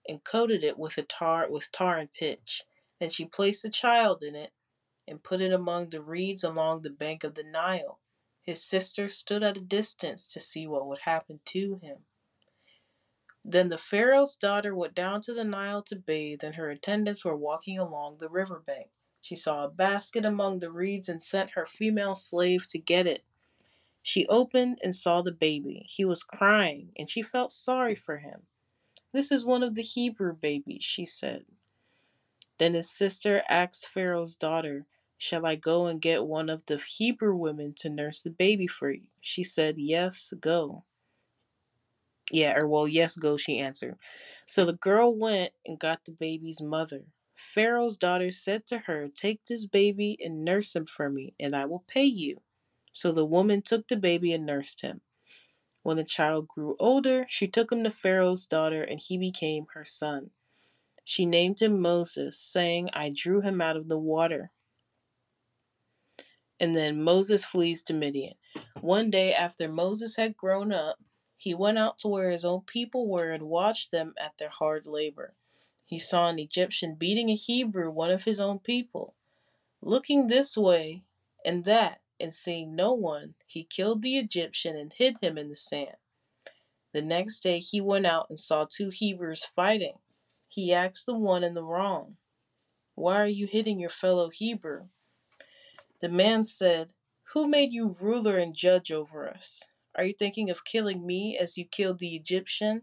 and 0.08 0.26
coated 0.26 0.62
it 0.62 0.78
with 0.78 1.00
tar 1.08 1.50
with 1.50 1.72
tar 1.72 2.00
and 2.00 2.14
pitch. 2.14 2.64
Then 3.00 3.10
she 3.10 3.24
placed 3.26 3.64
the 3.64 3.70
child 3.70 4.24
in 4.24 4.36
it 4.36 4.52
and 5.08 5.24
put 5.24 5.40
it 5.40 5.54
among 5.54 5.90
the 5.90 6.02
reeds 6.02 6.44
along 6.44 6.82
the 6.82 6.90
bank 6.90 7.24
of 7.24 7.36
the 7.36 7.46
Nile. 7.46 8.00
His 8.44 8.62
sister 8.62 9.08
stood 9.08 9.42
at 9.42 9.58
a 9.58 9.62
distance 9.62 10.28
to 10.28 10.40
see 10.40 10.68
what 10.68 10.86
would 10.86 11.00
happen 11.00 11.40
to 11.46 11.80
him. 11.82 12.00
Then 13.46 13.70
the 13.70 13.78
Pharaoh's 13.78 14.36
daughter 14.36 14.76
went 14.76 14.94
down 14.94 15.22
to 15.22 15.34
the 15.34 15.44
Nile 15.44 15.82
to 15.84 15.96
bathe, 15.96 16.44
and 16.44 16.56
her 16.56 16.70
attendants 16.70 17.26
were 17.26 17.36
walking 17.36 17.80
along 17.80 18.18
the 18.18 18.30
river 18.30 18.62
bank. 18.66 18.90
She 19.22 19.36
saw 19.36 19.64
a 19.64 19.70
basket 19.70 20.26
among 20.26 20.60
the 20.60 20.72
reeds 20.72 21.08
and 21.08 21.24
sent 21.24 21.52
her 21.52 21.66
female 21.66 22.16
slave 22.16 22.68
to 22.68 22.78
get 22.78 23.08
it. 23.08 23.24
She 24.02 24.28
opened 24.28 24.80
and 24.84 24.94
saw 24.94 25.22
the 25.22 25.32
baby. 25.32 25.86
He 25.88 26.04
was 26.04 26.24
crying, 26.24 26.92
and 26.98 27.10
she 27.10 27.22
felt 27.22 27.54
sorry 27.54 27.96
for 27.96 28.18
him. 28.18 28.42
This 29.14 29.32
is 29.32 29.46
one 29.46 29.64
of 29.64 29.76
the 29.76 29.82
Hebrew 29.82 30.36
babies, 30.36 30.84
she 30.84 31.06
said. 31.06 31.46
Then 32.58 32.74
his 32.74 32.90
sister 32.90 33.42
asked 33.50 33.88
Pharaoh's 33.88 34.36
daughter, 34.36 34.86
Shall 35.24 35.46
I 35.46 35.56
go 35.56 35.86
and 35.86 36.02
get 36.02 36.26
one 36.26 36.50
of 36.50 36.66
the 36.66 36.78
Hebrew 36.78 37.34
women 37.34 37.74
to 37.76 37.90
nurse 37.90 38.22
the 38.22 38.30
baby 38.30 38.68
for 38.68 38.92
you? 38.92 39.04
She 39.22 39.42
said, 39.42 39.76
Yes, 39.78 40.34
go. 40.38 40.84
Yeah, 42.30 42.58
or 42.58 42.68
well, 42.68 42.90
yes, 42.90 43.16
go, 43.16 43.38
she 43.38 43.58
answered. 43.58 43.96
So 44.48 44.66
the 44.66 44.74
girl 44.74 45.16
went 45.16 45.54
and 45.66 45.80
got 45.80 46.04
the 46.04 46.12
baby's 46.12 46.60
mother. 46.60 47.06
Pharaoh's 47.36 47.96
daughter 47.96 48.32
said 48.32 48.66
to 48.66 48.80
her, 48.80 49.08
Take 49.08 49.46
this 49.46 49.66
baby 49.66 50.18
and 50.22 50.44
nurse 50.44 50.76
him 50.76 50.88
for 50.88 51.10
me, 51.10 51.36
and 51.40 51.56
I 51.56 51.68
will 51.68 51.86
pay 51.88 52.04
you. 52.04 52.42
So 52.92 53.14
the 53.14 53.24
woman 53.24 53.62
took 53.62 53.88
the 53.88 53.96
baby 53.96 54.34
and 54.34 54.46
nursed 54.46 54.82
him. 54.82 55.00
When 55.84 55.96
the 55.96 56.04
child 56.04 56.50
grew 56.50 56.76
older, 56.80 57.28
she 57.30 57.48
took 57.48 57.72
him 57.72 57.86
to 57.86 57.92
Pharaoh's 57.92 58.46
daughter, 58.46 58.84
and 58.84 59.00
he 59.00 59.18
became 59.18 59.68
her 59.74 59.86
son. 59.86 60.32
She 61.06 61.26
named 61.26 61.62
him 61.62 61.80
Moses, 61.80 62.38
saying, 62.38 62.90
I 62.92 63.10
drew 63.16 63.40
him 63.40 63.62
out 63.62 63.78
of 63.78 63.88
the 63.88 63.98
water. 63.98 64.52
And 66.64 66.74
then 66.74 67.04
Moses 67.04 67.44
flees 67.44 67.84
to 67.84 67.94
Midian. 67.94 68.36
One 68.80 69.12
day 69.12 69.34
after 69.34 69.68
Moses 69.68 70.16
had 70.16 70.38
grown 70.38 70.72
up, 70.72 70.98
he 71.36 71.54
went 71.54 71.78
out 71.78 71.98
to 71.98 72.08
where 72.08 72.32
his 72.32 72.46
own 72.46 72.62
people 72.62 73.06
were 73.06 73.32
and 73.32 73.50
watched 73.50 73.92
them 73.92 74.14
at 74.18 74.38
their 74.38 74.48
hard 74.48 74.86
labor. 74.86 75.34
He 75.84 76.00
saw 76.00 76.30
an 76.30 76.40
Egyptian 76.40 76.96
beating 76.96 77.28
a 77.28 77.36
Hebrew, 77.36 77.92
one 77.92 78.12
of 78.12 78.24
his 78.24 78.40
own 78.40 78.60
people. 78.60 79.14
Looking 79.82 80.28
this 80.28 80.56
way 80.56 81.04
and 81.44 81.66
that, 81.66 82.00
and 82.18 82.32
seeing 82.32 82.78
no 82.78 82.94
one, 82.94 83.34
he 83.46 83.66
killed 83.66 84.02
the 84.02 84.18
Egyptian 84.18 84.78
and 84.78 84.94
hid 84.94 85.18
him 85.20 85.38
in 85.38 85.50
the 85.50 85.58
sand. 85.58 85.98
The 86.94 87.02
next 87.02 87.42
day 87.44 87.60
he 87.60 87.82
went 87.82 88.06
out 88.06 88.28
and 88.30 88.40
saw 88.40 88.66
two 88.70 88.90
Hebrews 88.90 89.44
fighting. 89.54 89.98
He 90.48 90.74
asked 90.74 91.08
the 91.08 91.14
one 91.14 91.44
in 91.44 91.56
the 91.56 91.64
wrong, 91.66 92.16
Why 92.96 93.18
are 93.20 93.28
you 93.28 93.48
hitting 93.48 93.82
your 93.82 93.90
fellow 93.90 94.30
Hebrew? 94.30 94.88
The 96.04 96.10
man 96.10 96.44
said, 96.44 96.92
Who 97.32 97.48
made 97.48 97.72
you 97.72 97.96
ruler 97.98 98.38
and 98.38 98.54
judge 98.54 98.92
over 98.92 99.26
us? 99.26 99.64
Are 99.96 100.04
you 100.04 100.14
thinking 100.14 100.50
of 100.50 100.66
killing 100.66 101.08
me 101.08 101.38
as 101.38 101.58
you 101.58 101.64
killed 101.64 102.00
the 102.00 102.14
Egyptian? 102.14 102.82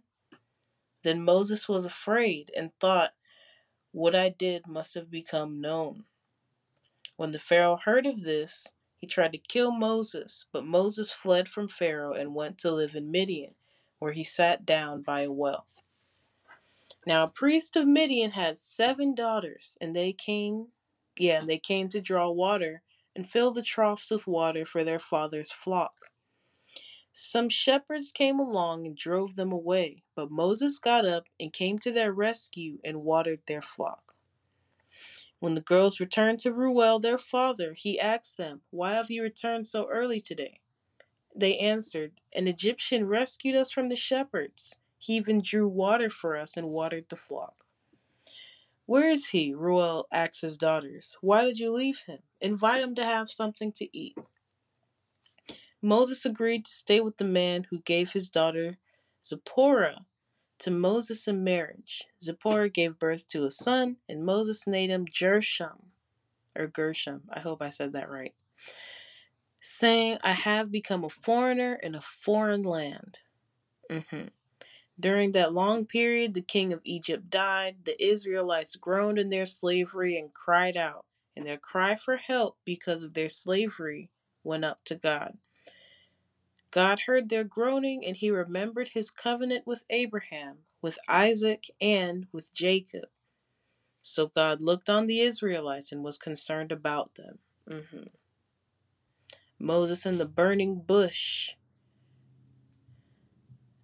Then 1.03 1.23
Moses 1.23 1.69
was 1.69 1.85
afraid 1.85 2.50
and 2.57 2.73
thought, 2.81 3.11
What 3.93 4.15
I 4.15 4.31
did 4.31 4.67
must 4.67 4.95
have 4.95 5.11
become 5.11 5.61
known. 5.61 6.05
When 7.19 7.33
the 7.33 7.39
Pharaoh 7.39 7.77
heard 7.77 8.07
of 8.07 8.23
this, 8.23 8.73
he 8.97 9.07
tried 9.07 9.33
to 9.33 9.39
kill 9.39 9.71
Moses, 9.71 10.47
but 10.50 10.65
Moses 10.65 11.12
fled 11.12 11.47
from 11.47 11.69
Pharaoh 11.69 12.15
and 12.15 12.35
went 12.35 12.57
to 12.61 12.73
live 12.73 12.95
in 12.95 13.11
Midian, 13.11 13.55
where 13.99 14.12
he 14.12 14.25
sat 14.25 14.65
down 14.65 15.03
by 15.03 15.21
a 15.25 15.31
well. 15.31 15.67
Now, 17.07 17.25
a 17.25 17.31
priest 17.31 17.77
of 17.77 17.87
Midian 17.87 18.31
had 18.31 18.57
seven 18.57 19.15
daughters, 19.15 19.77
and 19.79 19.95
they 19.95 20.15
came, 20.15 20.69
yeah, 21.19 21.41
and 21.41 21.47
they 21.47 21.59
came 21.59 21.91
to 21.91 22.00
draw 22.00 22.31
water 22.31 22.83
and 23.14 23.26
fill 23.26 23.50
the 23.50 23.62
troughs 23.62 24.11
with 24.11 24.26
water 24.26 24.64
for 24.64 24.85
their 24.85 24.99
father's 24.99 25.50
flock. 25.50 26.11
Some 27.12 27.49
shepherds 27.49 28.12
came 28.12 28.38
along 28.38 28.87
and 28.87 28.97
drove 28.97 29.37
them 29.37 29.52
away, 29.52 30.05
but 30.14 30.31
Moses 30.31 30.79
got 30.79 31.05
up 31.05 31.25
and 31.38 31.52
came 31.52 31.79
to 31.81 31.90
their 31.90 32.12
rescue 32.12 32.79
and 32.85 33.02
watered 33.02 33.40
their 33.47 33.62
flock. 33.62 34.14
When 35.40 35.55
the 35.55 35.61
girls 35.61 36.00
returned 36.00 36.38
to 36.40 36.52
Ruel, 36.52 36.99
their 36.99 37.19
father, 37.19 37.75
he 37.75 37.99
asked 37.99 38.37
them, 38.37 38.62
Why 38.71 38.93
have 38.93 39.11
you 39.11 39.23
returned 39.23 39.67
so 39.67 39.88
early 39.88 40.21
today? 40.21 40.61
They 41.35 41.57
answered, 41.59 42.21
An 42.35 42.47
Egyptian 42.47 43.07
rescued 43.07 43.57
us 43.57 43.71
from 43.71 43.88
the 43.88 43.97
shepherds. 43.97 44.76
He 44.99 45.14
even 45.14 45.40
drew 45.43 45.67
water 45.67 46.11
for 46.11 46.37
us 46.37 46.57
and 46.57 46.69
watered 46.69 47.07
the 47.09 47.17
flock. 47.17 47.64
Where 48.90 49.09
is 49.09 49.28
he? 49.28 49.54
Ruel 49.54 50.09
asked 50.11 50.40
his 50.40 50.56
daughters. 50.56 51.16
Why 51.20 51.44
did 51.44 51.61
you 51.61 51.73
leave 51.73 52.00
him? 52.09 52.18
Invite 52.40 52.82
him 52.82 52.97
to 52.97 53.04
have 53.04 53.30
something 53.30 53.70
to 53.75 53.87
eat. 53.97 54.18
Moses 55.80 56.26
agreed 56.26 56.64
to 56.64 56.73
stay 56.73 56.99
with 56.99 57.16
the 57.16 57.25
man 57.25 57.68
who 57.70 57.82
gave 57.82 58.11
his 58.11 58.30
daughter 58.30 58.78
Zipporah 59.25 60.06
to 60.59 60.73
Moses 60.73 61.28
in 61.28 61.44
marriage. 61.44 62.09
Zipporah 62.20 62.68
gave 62.68 62.99
birth 62.99 63.28
to 63.28 63.44
a 63.44 63.50
son, 63.52 63.99
and 64.09 64.25
Moses 64.25 64.66
named 64.66 64.90
him 64.90 65.04
Gershom, 65.04 65.92
or 66.59 66.66
Gershom. 66.66 67.28
I 67.32 67.38
hope 67.38 67.62
I 67.62 67.70
said 67.70 67.92
that 67.92 68.11
right. 68.11 68.35
Saying, 69.62 70.18
I 70.25 70.32
have 70.32 70.73
become 70.73 71.04
a 71.04 71.09
foreigner 71.09 71.75
in 71.75 71.94
a 71.94 72.00
foreign 72.00 72.64
land. 72.64 73.20
Mm-hmm. 73.88 74.30
During 75.00 75.33
that 75.33 75.54
long 75.54 75.87
period, 75.87 76.35
the 76.35 76.42
king 76.42 76.73
of 76.75 76.83
Egypt 76.85 77.30
died. 77.30 77.78
The 77.85 78.02
Israelites 78.04 78.76
groaned 78.76 79.19
in 79.19 79.30
their 79.30 79.47
slavery 79.47 80.19
and 80.19 80.33
cried 80.35 80.76
out, 80.76 81.07
and 81.35 81.47
their 81.47 81.57
cry 81.57 81.95
for 81.97 82.19
help 82.19 82.59
because 82.66 83.02
of 83.02 83.14
their 83.14 83.30
slavery 83.30 84.11
went 84.45 84.66
up 84.66 84.85
to 84.85 84.95
God. 84.97 85.38
God 86.71 87.00
heard 87.07 87.28
their 87.28 87.45
groaning, 87.45 88.04
and 88.04 88.14
he 88.14 88.30
remembered 88.30 88.88
his 88.88 89.11
covenant 89.11 89.66
with 89.66 89.85
Abraham, 89.88 90.59
with 90.83 90.99
Isaac, 91.09 91.64
and 91.80 92.26
with 92.30 92.52
Jacob. 92.52 93.07
So 94.02 94.28
God 94.28 94.61
looked 94.61 94.90
on 94.90 95.07
the 95.07 95.21
Israelites 95.21 95.92
and 95.92 96.04
was 96.04 96.19
concerned 96.19 96.73
about 96.73 97.14
them. 97.14 97.38
Mm-hmm. 97.69 98.04
Moses 99.59 100.07
in 100.07 100.19
the 100.19 100.26
burning 100.26 100.83
bush. 100.87 101.52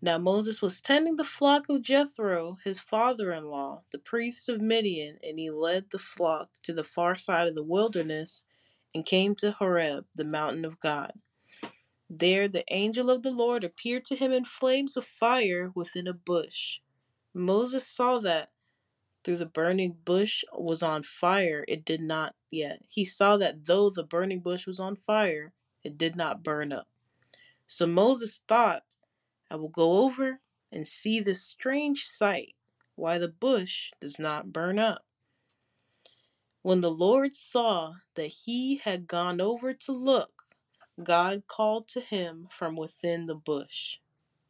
Now 0.02 0.18
Moses 0.18 0.60
was 0.60 0.80
tending 0.80 1.16
the 1.16 1.24
flock 1.24 1.68
of 1.68 1.82
Jethro, 1.82 2.58
his 2.64 2.80
father 2.80 3.32
in 3.32 3.46
law, 3.46 3.82
the 3.90 3.98
priest 3.98 4.48
of 4.48 4.60
Midian, 4.60 5.18
and 5.22 5.38
he 5.38 5.50
led 5.50 5.90
the 5.90 5.98
flock 5.98 6.50
to 6.62 6.72
the 6.72 6.84
far 6.84 7.16
side 7.16 7.48
of 7.48 7.54
the 7.54 7.64
wilderness 7.64 8.44
and 8.94 9.06
came 9.06 9.34
to 9.36 9.52
Horeb, 9.52 10.04
the 10.14 10.24
mountain 10.24 10.64
of 10.64 10.80
God. 10.80 11.12
There 12.10 12.46
the 12.46 12.64
angel 12.70 13.10
of 13.10 13.22
the 13.22 13.32
Lord 13.32 13.64
appeared 13.64 14.04
to 14.06 14.16
him 14.16 14.32
in 14.32 14.44
flames 14.44 14.96
of 14.96 15.06
fire 15.06 15.72
within 15.74 16.06
a 16.06 16.12
bush. 16.12 16.80
Moses 17.34 17.86
saw 17.86 18.18
that 18.20 18.50
through 19.24 19.38
the 19.38 19.46
burning 19.46 19.96
bush 20.04 20.44
was 20.56 20.82
on 20.84 21.02
fire, 21.02 21.64
it 21.66 21.84
did 21.84 22.00
not 22.00 22.36
yet. 22.50 22.82
He 22.88 23.04
saw 23.04 23.36
that 23.38 23.66
though 23.66 23.90
the 23.90 24.04
burning 24.04 24.40
bush 24.40 24.66
was 24.66 24.78
on 24.78 24.94
fire, 24.94 25.52
it 25.82 25.98
did 25.98 26.14
not 26.14 26.44
burn 26.44 26.72
up. 26.72 26.86
So 27.66 27.86
Moses 27.86 28.40
thought, 28.46 28.84
I 29.50 29.56
will 29.56 29.68
go 29.68 30.02
over 30.04 30.40
and 30.72 30.86
see 30.86 31.20
this 31.20 31.42
strange 31.42 32.04
sight, 32.04 32.54
why 32.94 33.18
the 33.18 33.28
bush 33.28 33.90
does 34.00 34.18
not 34.18 34.52
burn 34.52 34.78
up. 34.78 35.04
When 36.62 36.80
the 36.80 36.90
Lord 36.90 37.34
saw 37.34 37.94
that 38.14 38.26
he 38.44 38.76
had 38.76 39.06
gone 39.06 39.40
over 39.40 39.72
to 39.72 39.92
look, 39.92 40.42
God 41.02 41.44
called 41.46 41.88
to 41.88 42.00
him 42.00 42.48
from 42.50 42.74
within 42.74 43.26
the 43.26 43.34
bush, 43.36 43.98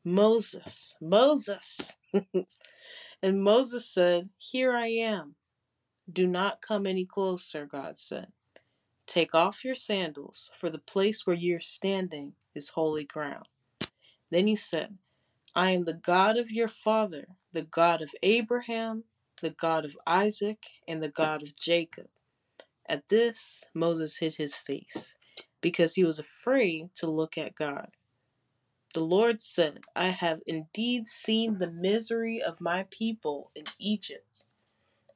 Moses, 0.05 0.97
Moses. 1.00 1.97
and 3.23 3.43
Moses 3.43 3.88
said, 3.88 4.31
Here 4.38 4.73
I 4.73 4.87
am. 4.87 5.35
Do 6.11 6.26
not 6.26 6.62
come 6.62 6.87
any 6.87 7.05
closer, 7.05 7.67
God 7.67 7.99
said. 7.99 8.29
Take 9.07 9.35
off 9.35 9.65
your 9.65 9.75
sandals, 9.75 10.50
for 10.55 10.71
the 10.71 10.79
place 10.79 11.26
where 11.26 11.37
you're 11.37 11.61
standing 11.61 12.35
is 12.55 12.71
holy 12.71 13.05
ground. 13.05 13.47
Then 14.30 14.47
he 14.47 14.56
said, 14.56 14.99
I 15.54 15.71
am 15.71 15.85
the 15.85 15.95
God 15.95 16.37
of 16.37 16.50
your 16.50 16.68
father, 16.68 17.28
the 17.52 17.62
God 17.62 18.02
of 18.02 18.11
Abraham, 18.23 19.04
the 19.40 19.50
God 19.50 19.85
of 19.85 19.97
Isaac, 20.06 20.64
and 20.87 21.02
the 21.02 21.09
God 21.09 21.42
of 21.42 21.56
Jacob. 21.56 22.09
At 22.88 23.09
this, 23.09 23.64
Moses 23.75 24.18
hid 24.18 24.37
his 24.37 24.54
face, 24.54 25.16
because 25.61 25.95
he 25.95 26.04
was 26.04 26.18
afraid 26.18 26.95
to 26.97 27.11
look 27.11 27.38
at 27.38 27.54
God. 27.54 27.88
The 28.95 29.00
Lord 29.00 29.42
said, 29.42 29.80
I 29.95 30.06
have 30.06 30.40
indeed 30.47 31.06
seen 31.06 31.59
the 31.59 31.71
misery 31.71 32.42
of 32.42 32.61
my 32.61 32.87
people 32.90 33.50
in 33.54 33.64
Egypt. 33.78 34.45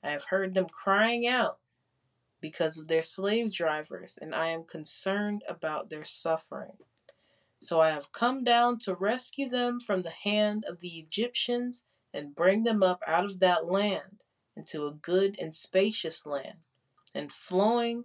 I 0.02 0.10
have 0.10 0.24
heard 0.24 0.54
them 0.54 0.66
crying 0.66 1.26
out 1.26 1.58
because 2.40 2.78
of 2.78 2.88
their 2.88 3.02
slave 3.02 3.52
drivers, 3.52 4.18
and 4.20 4.34
I 4.34 4.48
am 4.48 4.64
concerned 4.64 5.42
about 5.48 5.90
their 5.90 6.04
suffering. 6.04 6.72
So 7.60 7.80
I 7.80 7.90
have 7.90 8.12
come 8.12 8.42
down 8.42 8.78
to 8.80 8.94
rescue 8.94 9.48
them 9.48 9.80
from 9.80 10.02
the 10.02 10.14
hand 10.24 10.64
of 10.68 10.80
the 10.80 10.98
Egyptians 10.98 11.84
and 12.12 12.34
bring 12.34 12.64
them 12.64 12.82
up 12.82 13.02
out 13.06 13.24
of 13.24 13.40
that 13.40 13.66
land 13.66 14.24
into 14.56 14.86
a 14.86 14.92
good 14.92 15.38
and 15.38 15.54
spacious 15.54 16.26
land, 16.26 16.58
and 17.14 17.30
flowing 17.30 18.04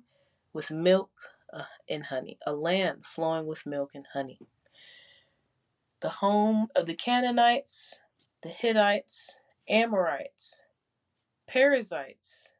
with 0.53 0.71
milk 0.71 1.11
uh, 1.51 1.63
and 1.89 2.05
honey, 2.05 2.37
a 2.45 2.53
land 2.53 3.05
flowing 3.05 3.45
with 3.45 3.65
milk 3.65 3.91
and 3.93 4.07
honey. 4.13 4.39
The 6.01 6.09
home 6.09 6.67
of 6.75 6.85
the 6.85 6.93
Canaanites, 6.93 7.99
the 8.43 8.49
Hittites, 8.49 9.39
Amorites, 9.67 10.61
Perizzites, 11.47 12.51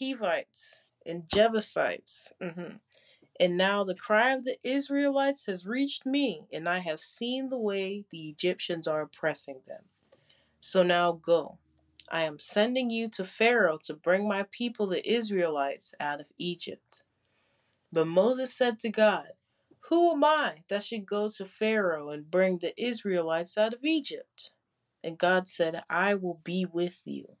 Hivites, 0.00 0.82
and 1.06 1.24
Jebusites. 1.32 2.32
hmm 2.40 2.76
And 3.40 3.56
now 3.56 3.84
the 3.84 3.94
cry 3.94 4.32
of 4.32 4.44
the 4.44 4.58
Israelites 4.64 5.46
has 5.46 5.66
reached 5.66 6.04
me, 6.06 6.42
and 6.52 6.68
I 6.68 6.78
have 6.78 7.00
seen 7.00 7.48
the 7.48 7.58
way 7.58 8.04
the 8.10 8.28
Egyptians 8.28 8.88
are 8.88 9.02
oppressing 9.02 9.60
them. 9.66 9.82
So 10.60 10.82
now 10.82 11.12
go. 11.12 11.58
I 12.10 12.22
am 12.22 12.38
sending 12.38 12.90
you 12.90 13.08
to 13.10 13.24
Pharaoh 13.24 13.78
to 13.84 13.94
bring 13.94 14.26
my 14.26 14.44
people, 14.50 14.86
the 14.86 15.08
Israelites, 15.08 15.94
out 16.00 16.20
of 16.20 16.26
Egypt. 16.38 17.04
But 17.92 18.06
Moses 18.06 18.54
said 18.54 18.78
to 18.80 18.88
God, 18.88 19.26
Who 19.88 20.12
am 20.12 20.24
I 20.24 20.64
that 20.68 20.84
should 20.84 21.06
go 21.06 21.28
to 21.36 21.44
Pharaoh 21.44 22.10
and 22.10 22.30
bring 22.30 22.58
the 22.58 22.74
Israelites 22.82 23.56
out 23.56 23.74
of 23.74 23.84
Egypt? 23.84 24.52
And 25.04 25.18
God 25.18 25.46
said, 25.46 25.82
I 25.88 26.14
will 26.14 26.40
be 26.44 26.66
with 26.66 27.02
you. 27.04 27.36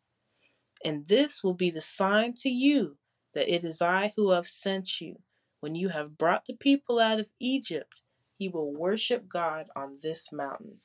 And 0.84 1.06
this 1.08 1.42
will 1.42 1.54
be 1.54 1.70
the 1.70 1.80
sign 1.80 2.34
to 2.34 2.50
you 2.50 2.96
that 3.34 3.52
it 3.52 3.64
is 3.64 3.82
I 3.82 4.12
who 4.16 4.30
have 4.30 4.46
sent 4.46 5.00
you. 5.00 5.18
When 5.60 5.74
you 5.74 5.88
have 5.88 6.18
brought 6.18 6.46
the 6.46 6.54
people 6.54 6.98
out 6.98 7.18
of 7.18 7.32
Egypt, 7.40 8.02
he 8.36 8.48
will 8.48 8.72
worship 8.72 9.28
God 9.28 9.66
on 9.74 9.98
this 10.00 10.30
mountain. 10.32 10.80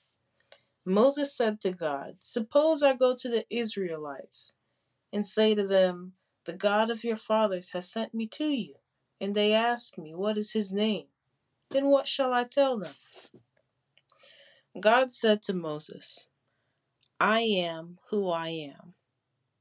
Moses 0.86 1.36
said 1.36 1.62
to 1.62 1.72
God, 1.72 2.18
Suppose 2.20 2.82
I 2.84 2.94
go 2.94 3.16
to 3.16 3.30
the 3.30 3.46
Israelites 3.50 4.54
and 5.12 5.26
say 5.26 5.56
to 5.56 5.66
them, 5.66 6.14
The 6.46 6.54
God 6.54 6.90
of 6.90 7.04
your 7.04 7.16
fathers 7.16 7.72
has 7.72 7.90
sent 7.90 8.14
me 8.14 8.28
to 8.28 8.46
you. 8.46 8.76
And 9.22 9.36
they 9.36 9.54
ask 9.54 9.98
me, 9.98 10.14
What 10.14 10.38
is 10.38 10.52
his 10.52 10.74
name? 10.74 11.06
Then 11.70 11.90
what 11.90 12.08
shall 12.08 12.34
I 12.34 12.44
tell 12.44 12.78
them? 12.78 12.94
God 14.80 15.12
said 15.12 15.42
to 15.44 15.54
Moses, 15.54 16.28
I 17.20 17.42
am 17.42 18.00
who 18.10 18.30
I 18.30 18.50
am. 18.50 18.96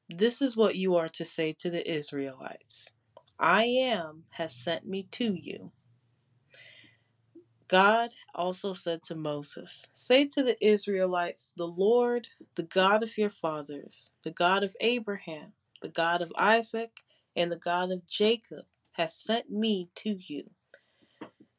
This 0.09 0.43
is 0.43 0.57
what 0.57 0.75
you 0.75 0.97
are 0.97 1.09
to 1.11 1.25
say 1.25 1.53
to 1.59 1.71
the 1.71 1.89
Israelites 1.91 2.91
I 3.39 3.65
am 3.65 4.25
has 4.31 4.55
sent 4.55 4.87
me 4.87 5.07
to 5.13 5.35
you. 5.35 5.73
God 7.69 8.11
also 8.35 8.75
said 8.75 9.03
to 9.05 9.15
Moses, 9.15 9.89
Say 9.95 10.27
to 10.27 10.43
the 10.43 10.63
Israelites, 10.65 11.53
The 11.57 11.67
Lord, 11.67 12.29
the 12.55 12.65
God 12.65 13.03
of 13.03 13.17
your 13.17 13.31
fathers, 13.31 14.13
the 14.25 14.31
God 14.31 14.63
of 14.63 14.77
Abraham, 14.81 15.55
the 15.81 15.89
God 15.89 16.21
of 16.21 16.33
Isaac, 16.37 16.91
and 17.35 17.51
the 17.51 17.57
God 17.57 17.91
of 17.91 18.07
Jacob, 18.07 18.67
has 18.93 19.17
sent 19.17 19.51
me 19.51 19.89
to 19.95 20.11
you. 20.11 20.51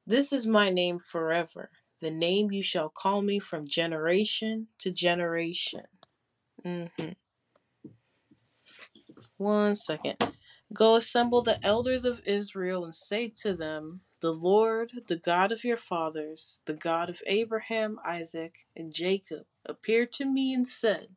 This 0.06 0.32
is 0.32 0.46
my 0.46 0.70
name 0.70 1.00
forever, 1.00 1.72
the 2.00 2.12
name 2.12 2.52
you 2.52 2.62
shall 2.62 2.90
call 2.90 3.22
me 3.22 3.40
from 3.40 3.68
generation 3.68 4.68
to 4.80 4.92
generation. 4.92 5.86
Mm-hmm. 6.64 7.14
One 9.38 9.76
second. 9.76 10.18
Go 10.74 10.96
assemble 10.96 11.42
the 11.42 11.64
elders 11.66 12.06
of 12.06 12.22
Israel 12.26 12.86
and 12.86 12.96
say 12.96 13.30
to 13.42 13.56
them, 13.56 14.02
The 14.22 14.34
Lord, 14.34 14.92
the 15.08 15.18
God 15.18 15.52
of 15.52 15.64
your 15.66 15.78
fathers, 15.78 16.60
the 16.66 16.74
God 16.76 17.10
of 17.10 17.22
Abraham, 17.28 18.00
Isaac, 18.06 18.56
and 18.78 18.94
Jacob, 18.94 19.46
appeared 19.66 20.14
to 20.14 20.26
me 20.26 20.54
and 20.54 20.68
said, 20.68 21.10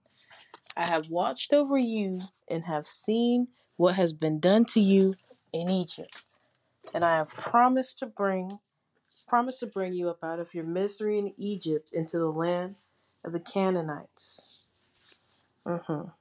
I 0.76 0.86
have 0.86 1.10
watched 1.10 1.52
over 1.52 1.78
you 1.78 2.20
and 2.48 2.64
have 2.66 2.86
seen 2.86 3.48
what 3.76 3.96
has 3.96 4.12
been 4.12 4.40
done 4.40 4.66
to 4.66 4.80
you 4.80 5.16
in 5.52 5.70
Egypt, 5.70 6.24
and 6.94 7.04
I 7.04 7.16
have 7.18 7.30
promised 7.30 8.00
to 8.00 8.06
bring 8.06 8.58
promised 9.28 9.60
to 9.60 9.66
bring 9.66 9.94
you 9.94 10.10
up 10.10 10.24
out 10.24 10.40
of 10.40 10.54
your 10.54 10.64
misery 10.64 11.18
in 11.18 11.34
Egypt 11.38 11.90
into 11.92 12.18
the 12.18 12.30
land 12.30 12.76
of 13.24 13.32
the 13.32 13.40
Canaanites. 13.40 14.66
Mhm. 15.66 16.14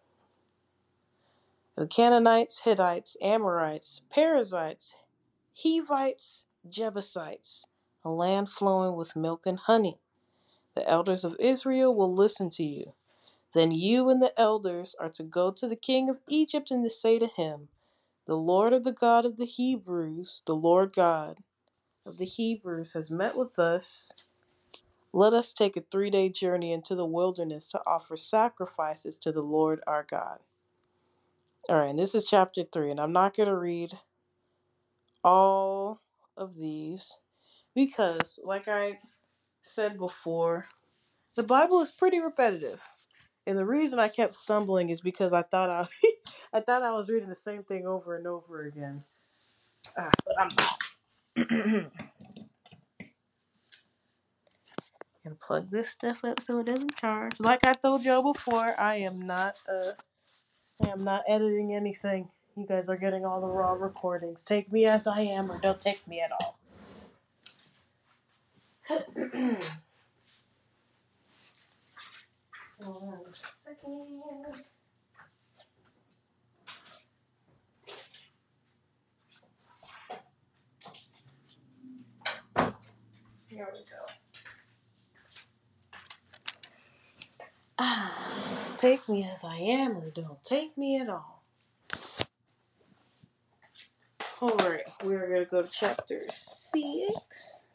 The 1.77 1.87
Canaanites, 1.87 2.61
Hittites, 2.61 3.17
Amorites, 3.21 4.01
Perizzites, 4.09 4.95
Hivites, 5.61 6.45
Jebusites, 6.69 7.67
a 8.03 8.09
land 8.09 8.49
flowing 8.49 8.95
with 8.95 9.17
milk 9.17 9.45
and 9.45 9.59
honey. 9.59 9.99
The 10.75 10.87
elders 10.89 11.25
of 11.25 11.35
Israel 11.37 11.93
will 11.93 12.13
listen 12.13 12.49
to 12.51 12.63
you. 12.63 12.93
Then 13.53 13.71
you 13.71 14.09
and 14.09 14.21
the 14.21 14.33
elders 14.39 14.95
are 15.01 15.09
to 15.09 15.23
go 15.23 15.51
to 15.51 15.67
the 15.67 15.75
king 15.75 16.09
of 16.09 16.21
Egypt 16.29 16.71
and 16.71 16.83
to 16.85 16.89
say 16.89 17.19
to 17.19 17.27
him, 17.27 17.67
The 18.25 18.37
Lord 18.37 18.71
of 18.71 18.85
the 18.85 18.93
God 18.93 19.25
of 19.25 19.35
the 19.37 19.45
Hebrews, 19.45 20.43
the 20.45 20.55
Lord 20.55 20.93
God 20.93 21.39
of 22.05 22.17
the 22.19 22.25
Hebrews, 22.25 22.93
has 22.93 23.11
met 23.11 23.35
with 23.35 23.59
us. 23.59 24.13
Let 25.13 25.33
us 25.33 25.53
take 25.53 25.77
a 25.77 25.81
three 25.81 26.09
day 26.09 26.29
journey 26.29 26.71
into 26.71 26.95
the 26.95 27.05
wilderness 27.05 27.69
to 27.69 27.81
offer 27.85 28.17
sacrifices 28.17 29.17
to 29.19 29.33
the 29.33 29.43
Lord 29.43 29.81
our 29.87 30.03
God. 30.09 30.39
All 31.67 31.77
right, 31.77 31.89
and 31.89 31.97
this 31.97 32.13
is 32.13 32.25
chapter 32.25 32.63
3, 32.63 32.91
and 32.91 32.99
I'm 32.99 33.11
not 33.11 33.35
going 33.35 33.49
to 33.49 33.57
read 33.57 33.97
all 35.23 35.99
of 36.37 36.55
these 36.55 37.17
because, 37.73 38.39
like 38.43 38.67
I 38.67 38.99
said 39.63 39.97
before, 39.97 40.65
the 41.35 41.41
Bible 41.43 41.81
is 41.81 41.91
pretty 41.91 42.21
repetitive. 42.21 42.83
And 43.47 43.57
the 43.57 43.65
reason 43.65 43.97
I 43.97 44.09
kept 44.09 44.35
stumbling 44.35 44.89
is 44.89 45.01
because 45.01 45.33
I 45.33 45.41
thought 45.41 45.71
I, 45.71 45.87
I 46.53 46.59
thought 46.59 46.83
I 46.83 46.91
was 46.91 47.09
reading 47.09 47.29
the 47.29 47.35
same 47.35 47.63
thing 47.63 47.87
over 47.87 48.15
and 48.15 48.27
over 48.27 48.65
again. 48.65 49.03
Ah, 49.97 50.11
but 50.25 50.35
I'm 50.39 50.49
not. 50.59 51.91
and 55.25 55.39
plug 55.39 55.71
this 55.71 55.89
stuff 55.89 56.23
up 56.23 56.39
so 56.39 56.59
it 56.59 56.67
doesn't 56.67 56.95
charge. 56.95 57.33
Like 57.39 57.65
I 57.65 57.73
told 57.73 58.03
y'all 58.05 58.33
before, 58.33 58.79
I 58.79 58.97
am 58.97 59.25
not 59.25 59.55
uh 59.67 59.91
I 60.83 60.89
am 60.89 61.03
not 61.03 61.23
editing 61.27 61.73
anything. 61.73 62.29
You 62.55 62.65
guys 62.67 62.89
are 62.89 62.97
getting 62.97 63.25
all 63.25 63.41
the 63.41 63.47
raw 63.47 63.73
recordings. 63.73 64.43
Take 64.45 64.71
me 64.71 64.85
as 64.85 65.07
I 65.07 65.21
am 65.21 65.51
or 65.51 65.59
don't 65.59 65.79
take 65.79 66.07
me 66.07 66.21
at 66.21 66.31
all. 66.31 66.57
Hold 72.81 73.13
on 73.13 73.19
a 73.29 73.33
second. 73.33 74.07
Here 83.47 83.67
we 83.73 83.79
go. 83.79 84.05
Ah, 87.79 88.54
take 88.85 89.09
me 89.09 89.27
as 89.27 89.43
I 89.43 89.57
am 89.57 89.97
or 89.97 90.11
don't 90.11 90.43
take 90.43 90.77
me 90.77 90.99
at 90.99 91.09
all. 91.09 91.41
Alright, 94.39 94.83
we're 95.03 95.27
gonna 95.27 95.45
go 95.45 95.63
to 95.63 95.69
chapter 95.71 96.21
six. 96.29 97.65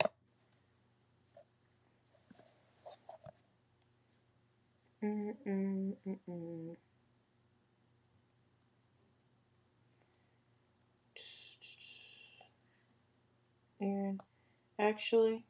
Mm-mm-mm-mm. 5.03 6.77
And 13.81 14.21
actually, 14.79 15.45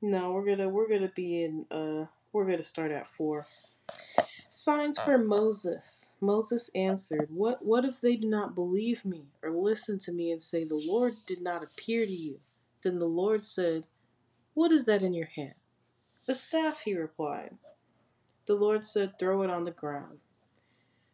No, 0.00 0.32
we're 0.32 0.44
gonna 0.46 0.68
we're 0.68 0.88
gonna 0.88 1.10
be 1.16 1.42
in 1.42 1.66
uh 1.70 2.04
we're 2.34 2.44
gonna 2.44 2.62
start 2.62 2.90
at 2.90 3.06
four. 3.06 3.46
Signs 4.48 4.98
for 4.98 5.18
Moses. 5.18 6.12
Moses 6.20 6.70
answered, 6.74 7.28
What 7.30 7.64
what 7.64 7.84
if 7.84 8.00
they 8.00 8.16
do 8.16 8.28
not 8.28 8.54
believe 8.54 9.04
me 9.04 9.26
or 9.42 9.50
listen 9.50 9.98
to 10.00 10.12
me 10.12 10.32
and 10.32 10.42
say 10.42 10.64
the 10.64 10.82
Lord 10.86 11.14
did 11.26 11.40
not 11.40 11.62
appear 11.62 12.04
to 12.04 12.12
you? 12.12 12.40
Then 12.82 12.98
the 12.98 13.06
Lord 13.06 13.44
said, 13.44 13.84
What 14.54 14.72
is 14.72 14.84
that 14.86 15.02
in 15.02 15.14
your 15.14 15.28
hand? 15.28 15.54
A 16.28 16.34
staff, 16.34 16.80
he 16.80 16.94
replied. 16.94 17.56
The 18.46 18.54
Lord 18.54 18.86
said, 18.86 19.18
Throw 19.18 19.42
it 19.42 19.50
on 19.50 19.64
the 19.64 19.70
ground. 19.70 20.18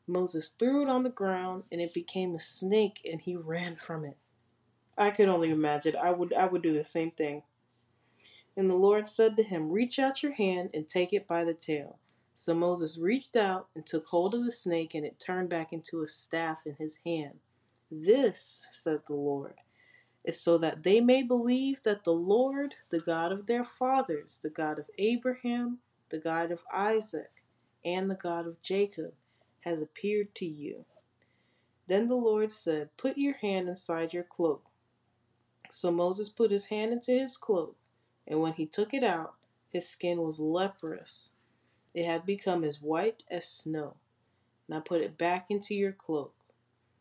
Moses 0.06 0.52
threw 0.58 0.82
it 0.82 0.88
on 0.88 1.02
the 1.04 1.10
ground 1.10 1.64
and 1.70 1.80
it 1.80 1.94
became 1.94 2.34
a 2.34 2.40
snake 2.40 3.00
and 3.10 3.20
he 3.20 3.36
ran 3.36 3.76
from 3.76 4.04
it. 4.04 4.16
I 4.98 5.10
could 5.10 5.28
only 5.28 5.50
imagine. 5.50 5.96
I 5.96 6.10
would 6.10 6.32
I 6.34 6.46
would 6.46 6.62
do 6.62 6.72
the 6.72 6.84
same 6.84 7.10
thing. 7.10 7.42
And 8.56 8.68
the 8.68 8.74
Lord 8.74 9.08
said 9.08 9.36
to 9.36 9.42
him, 9.42 9.70
Reach 9.72 9.98
out 9.98 10.22
your 10.22 10.34
hand 10.34 10.70
and 10.74 10.88
take 10.88 11.12
it 11.12 11.26
by 11.28 11.44
the 11.44 11.54
tail. 11.54 11.98
So 12.34 12.54
Moses 12.54 12.98
reached 12.98 13.36
out 13.36 13.68
and 13.74 13.86
took 13.86 14.06
hold 14.06 14.34
of 14.34 14.44
the 14.44 14.52
snake, 14.52 14.94
and 14.94 15.04
it 15.04 15.20
turned 15.20 15.50
back 15.50 15.72
into 15.72 16.02
a 16.02 16.08
staff 16.08 16.58
in 16.66 16.74
his 16.78 17.00
hand. 17.04 17.40
This, 17.90 18.66
said 18.72 19.02
the 19.06 19.14
Lord, 19.14 19.54
is 20.24 20.40
so 20.40 20.58
that 20.58 20.82
they 20.82 21.00
may 21.00 21.22
believe 21.22 21.82
that 21.82 22.04
the 22.04 22.12
Lord, 22.12 22.74
the 22.90 23.00
God 23.00 23.32
of 23.32 23.46
their 23.46 23.64
fathers, 23.64 24.40
the 24.42 24.50
God 24.50 24.78
of 24.78 24.90
Abraham, 24.98 25.78
the 26.10 26.18
God 26.18 26.50
of 26.50 26.60
Isaac, 26.72 27.30
and 27.84 28.10
the 28.10 28.14
God 28.14 28.46
of 28.46 28.62
Jacob, 28.62 29.14
has 29.60 29.80
appeared 29.80 30.34
to 30.36 30.46
you. 30.46 30.84
Then 31.86 32.08
the 32.08 32.16
Lord 32.16 32.52
said, 32.52 32.90
Put 32.96 33.18
your 33.18 33.34
hand 33.34 33.68
inside 33.68 34.12
your 34.12 34.24
cloak. 34.24 34.64
So 35.70 35.90
Moses 35.90 36.28
put 36.28 36.50
his 36.50 36.66
hand 36.66 36.92
into 36.92 37.12
his 37.12 37.36
cloak, 37.36 37.76
and 38.26 38.40
when 38.40 38.54
he 38.54 38.66
took 38.66 38.94
it 38.94 39.04
out, 39.04 39.34
his 39.68 39.88
skin 39.88 40.20
was 40.22 40.40
leprous 40.40 41.32
it 41.94 42.04
had 42.04 42.24
become 42.24 42.62
as 42.64 42.80
white 42.80 43.24
as 43.30 43.48
snow. 43.48 43.96
Now 44.68 44.80
put 44.80 45.00
it 45.00 45.18
back 45.18 45.46
into 45.48 45.74
your 45.74 45.92
cloak, 45.92 46.34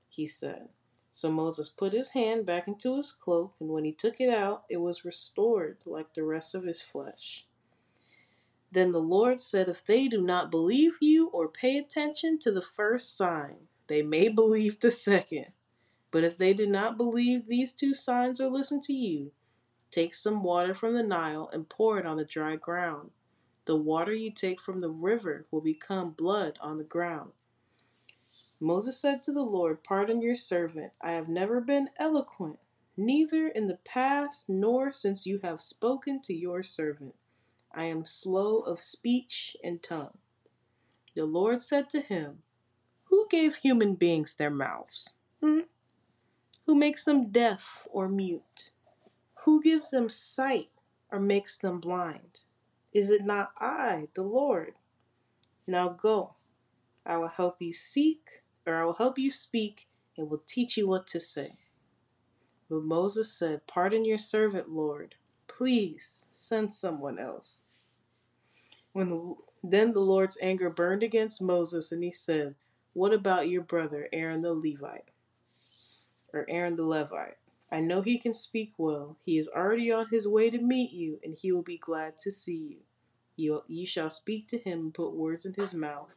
he 0.10 0.26
said. 0.26 0.70
So 1.12 1.32
Moses 1.32 1.70
put 1.70 1.94
his 1.94 2.12
hand 2.12 2.46
back 2.46 2.68
into 2.68 2.96
his 2.98 3.12
cloak, 3.12 3.56
and 3.60 3.70
when 3.70 3.84
he 3.84 3.92
took 3.92 4.20
it 4.20 4.30
out, 4.30 4.64
it 4.70 4.78
was 4.78 5.06
restored 5.06 5.78
like 5.86 6.14
the 6.14 6.24
rest 6.24 6.56
of 6.56 6.64
his 6.64 6.82
flesh. 6.82 7.46
Then 8.72 8.92
the 8.92 9.02
Lord 9.02 9.42
said, 9.42 9.68
If 9.68 9.86
they 9.86 10.08
do 10.08 10.22
not 10.22 10.52
believe 10.52 10.98
you 11.02 11.28
or 11.30 11.48
pay 11.48 11.78
attention 11.78 12.40
to 12.40 12.52
the 12.52 12.62
first 12.62 13.16
sign, 13.16 13.68
they 13.88 14.02
may 14.02 14.30
believe 14.30 14.80
the 14.80 14.92
second. 14.92 15.48
But 16.12 16.24
if 16.24 16.38
they 16.38 16.54
do 16.54 16.66
not 16.66 16.98
believe 16.98 17.48
these 17.48 17.74
two 17.74 17.94
signs 17.94 18.40
or 18.40 18.50
listen 18.50 18.82
to 18.82 18.94
you, 18.94 19.32
take 19.92 20.14
some 20.14 20.44
water 20.44 20.74
from 20.74 20.94
the 20.94 21.04
Nile 21.04 21.50
and 21.52 21.70
pour 21.70 22.00
it 22.00 22.06
on 22.06 22.18
the 22.18 22.26
dry 22.26 22.56
ground. 22.56 23.12
The 23.66 23.76
water 23.76 24.14
you 24.14 24.32
take 24.32 24.62
from 24.62 24.80
the 24.80 24.90
river 24.90 25.46
will 25.52 25.62
become 25.62 26.12
blood 26.12 26.58
on 26.62 26.78
the 26.78 26.84
ground. 26.84 27.32
Moses 28.60 28.98
said 29.00 29.24
to 29.24 29.32
the 29.32 29.44
Lord, 29.44 29.84
Pardon 29.84 30.22
your 30.22 30.36
servant. 30.36 30.92
I 31.02 31.12
have 31.12 31.30
never 31.30 31.62
been 31.62 31.90
eloquent, 31.98 32.60
neither 32.98 33.48
in 33.48 33.68
the 33.68 33.80
past 33.86 34.50
nor 34.50 34.92
since 34.92 35.26
you 35.26 35.40
have 35.44 35.62
spoken 35.62 36.22
to 36.24 36.34
your 36.34 36.62
servant. 36.64 37.16
I 37.72 37.86
am 37.86 38.04
slow 38.04 38.60
of 38.60 38.82
speech 38.82 39.56
and 39.64 39.82
tongue. 39.82 40.18
The 41.16 41.26
Lord 41.26 41.62
said 41.62 41.90
to 41.92 42.02
him, 42.02 42.44
Who 43.06 43.28
gave 43.30 43.58
human 43.58 43.96
beings 43.96 44.36
their 44.36 44.50
mouths? 44.50 45.14
Hmm? 45.42 45.62
Who 46.66 46.76
makes 46.76 47.06
them 47.06 47.32
deaf 47.32 47.88
or 47.90 48.10
mute? 48.10 48.72
Who 49.50 49.64
gives 49.64 49.90
them 49.90 50.10
sight 50.10 50.70
or 51.12 51.20
makes 51.20 51.58
them 51.58 51.80
blind? 51.80 52.42
Is 52.94 53.10
it 53.10 53.26
not 53.26 53.52
I, 53.60 54.08
the 54.14 54.22
Lord? 54.22 54.76
Now 55.66 55.90
go. 55.90 56.36
I 57.04 57.18
will 57.18 57.30
help 57.30 57.60
you 57.60 57.74
seek, 57.74 58.44
or 58.68 58.76
I 58.76 58.86
will 58.86 58.94
help 58.94 59.18
you 59.18 59.32
speak, 59.32 59.88
and 60.16 60.30
will 60.30 60.44
teach 60.46 60.78
you 60.78 60.88
what 60.88 61.08
to 61.08 61.20
say. 61.20 61.54
But 62.70 62.84
Moses 62.84 63.34
said, 63.34 63.66
Pardon 63.66 64.06
your 64.06 64.20
servant, 64.20 64.70
Lord. 64.70 65.16
Please 65.48 66.28
send 66.30 66.72
someone 66.72 67.18
else. 67.18 67.64
When 68.94 69.10
the, 69.10 69.36
then 69.64 69.94
the 69.94 70.00
Lord's 70.00 70.38
anger 70.44 70.70
burned 70.70 71.02
against 71.02 71.42
Moses, 71.42 71.92
and 71.92 72.04
he 72.04 72.12
said, 72.12 72.54
What 72.94 73.14
about 73.14 73.50
your 73.50 73.64
brother 73.64 74.10
Aaron 74.14 74.44
the 74.44 74.54
Levite? 74.54 75.10
Or 76.36 76.46
Aaron 76.48 76.76
the 76.76 76.86
Levite? 76.86 77.38
I 77.72 77.82
know 77.82 78.02
he 78.02 78.18
can 78.18 78.34
speak 78.34 78.74
well. 78.78 79.18
He 79.24 79.38
is 79.38 79.48
already 79.48 79.92
on 79.92 80.08
his 80.10 80.28
way 80.28 80.50
to 80.50 80.58
meet 80.58 80.92
you, 80.92 81.20
and 81.24 81.38
he 81.38 81.52
will 81.52 81.62
be 81.62 81.78
glad 81.78 82.18
to 82.20 82.32
see 82.32 82.58
you. 82.58 82.78
You, 83.36 83.64
you 83.68 83.86
shall 83.86 84.10
speak 84.10 84.48
to 84.50 84.58
him 84.58 84.80
and 84.80 84.94
put 84.94 85.14
words 85.14 85.46
in 85.46 85.54
his 85.54 85.74
mouth. 85.74 86.10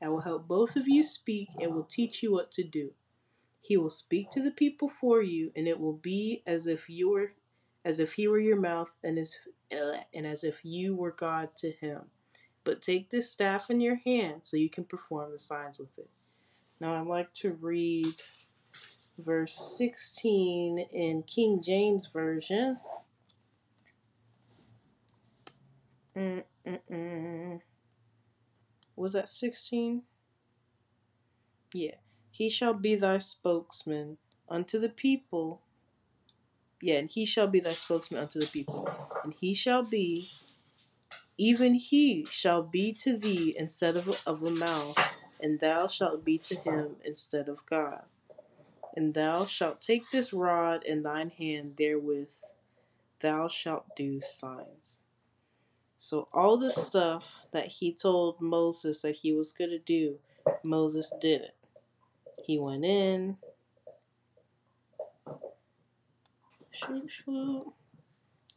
I 0.00 0.08
will 0.08 0.20
help 0.20 0.46
both 0.46 0.76
of 0.76 0.88
you 0.88 1.02
speak 1.02 1.48
and 1.60 1.74
will 1.74 1.84
teach 1.84 2.22
you 2.22 2.32
what 2.32 2.52
to 2.52 2.64
do. 2.64 2.92
He 3.60 3.76
will 3.76 3.90
speak 3.90 4.30
to 4.30 4.42
the 4.42 4.52
people 4.52 4.88
for 4.88 5.22
you, 5.22 5.50
and 5.56 5.66
it 5.66 5.80
will 5.80 5.94
be 5.94 6.42
as 6.46 6.66
if 6.66 6.88
you 6.88 7.10
were 7.10 7.32
as 7.84 8.00
if 8.00 8.14
he 8.14 8.26
were 8.26 8.40
your 8.40 8.60
mouth 8.60 8.90
and 9.04 9.18
as 9.18 9.36
and 9.70 10.26
as 10.26 10.44
if 10.44 10.64
you 10.64 10.94
were 10.94 11.12
God 11.12 11.50
to 11.58 11.72
him. 11.72 12.02
But 12.64 12.82
take 12.82 13.10
this 13.10 13.30
staff 13.30 13.70
in 13.70 13.80
your 13.80 13.96
hand 13.96 14.44
so 14.44 14.56
you 14.56 14.70
can 14.70 14.84
perform 14.84 15.32
the 15.32 15.38
signs 15.38 15.78
with 15.78 15.96
it. 15.98 16.10
Now 16.80 16.94
I'd 16.94 17.06
like 17.06 17.32
to 17.34 17.52
read 17.52 18.06
verse 19.18 19.76
16 19.78 20.78
in 20.92 21.22
King 21.22 21.62
James 21.62 22.08
Version. 22.12 22.78
Mm-mm-mm. 26.16 27.60
Was 28.96 29.12
that 29.12 29.28
16? 29.28 30.02
Yeah. 31.72 31.96
He 32.30 32.48
shall 32.48 32.74
be 32.74 32.94
thy 32.94 33.18
spokesman 33.18 34.18
unto 34.48 34.78
the 34.78 34.88
people. 34.88 35.62
Yeah, 36.80 36.98
and 36.98 37.08
he 37.08 37.24
shall 37.24 37.46
be 37.46 37.60
thy 37.60 37.72
spokesman 37.72 38.20
unto 38.20 38.38
the 38.38 38.46
people. 38.46 38.88
And 39.24 39.34
he 39.34 39.54
shall 39.54 39.82
be, 39.82 40.30
even 41.38 41.74
he 41.74 42.26
shall 42.30 42.62
be 42.62 42.92
to 42.92 43.16
thee 43.16 43.54
instead 43.58 43.96
of, 43.96 44.22
of 44.26 44.42
a 44.42 44.50
mouth, 44.50 44.98
and 45.40 45.60
thou 45.60 45.88
shalt 45.88 46.24
be 46.24 46.38
to 46.38 46.54
him 46.56 46.96
instead 47.04 47.48
of 47.48 47.64
God. 47.66 48.02
And 48.96 49.12
thou 49.12 49.44
shalt 49.44 49.82
take 49.82 50.10
this 50.10 50.32
rod 50.32 50.82
in 50.84 51.02
thine 51.02 51.28
hand, 51.28 51.74
therewith 51.76 52.32
thou 53.20 53.46
shalt 53.46 53.94
do 53.94 54.20
signs. 54.22 55.00
So, 55.98 56.28
all 56.32 56.56
the 56.56 56.70
stuff 56.70 57.46
that 57.52 57.66
he 57.66 57.92
told 57.92 58.40
Moses 58.40 59.02
that 59.02 59.16
he 59.16 59.32
was 59.32 59.52
going 59.52 59.70
to 59.70 59.78
do, 59.78 60.18
Moses 60.62 61.12
did 61.20 61.42
it. 61.42 61.56
He 62.44 62.58
went 62.58 62.84
in. 62.84 63.36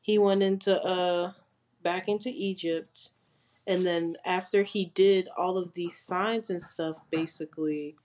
He 0.02 0.18
went 0.18 0.44
into 0.44 0.76
uh 0.82 1.34
back 1.82 2.08
into 2.08 2.30
Egypt 2.30 3.10
and 3.66 3.86
then 3.86 4.18
after 4.26 4.64
he 4.64 4.92
did 4.96 5.30
all 5.38 5.58
of 5.58 5.74
these 5.74 5.98
signs 5.98 6.50
and 6.50 6.62
stuff 6.62 6.98
basically 7.12 7.96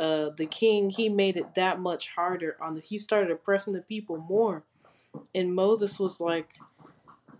uh, 0.00 0.30
the 0.30 0.46
king 0.46 0.88
he 0.88 1.10
made 1.10 1.36
it 1.36 1.54
that 1.54 1.78
much 1.78 2.08
harder 2.08 2.56
on 2.60 2.74
the 2.74 2.80
he 2.80 2.96
started 2.96 3.30
oppressing 3.30 3.74
the 3.74 3.82
people 3.82 4.16
more. 4.16 4.64
And 5.34 5.54
moses 5.54 6.00
was 6.00 6.20
like 6.20 6.54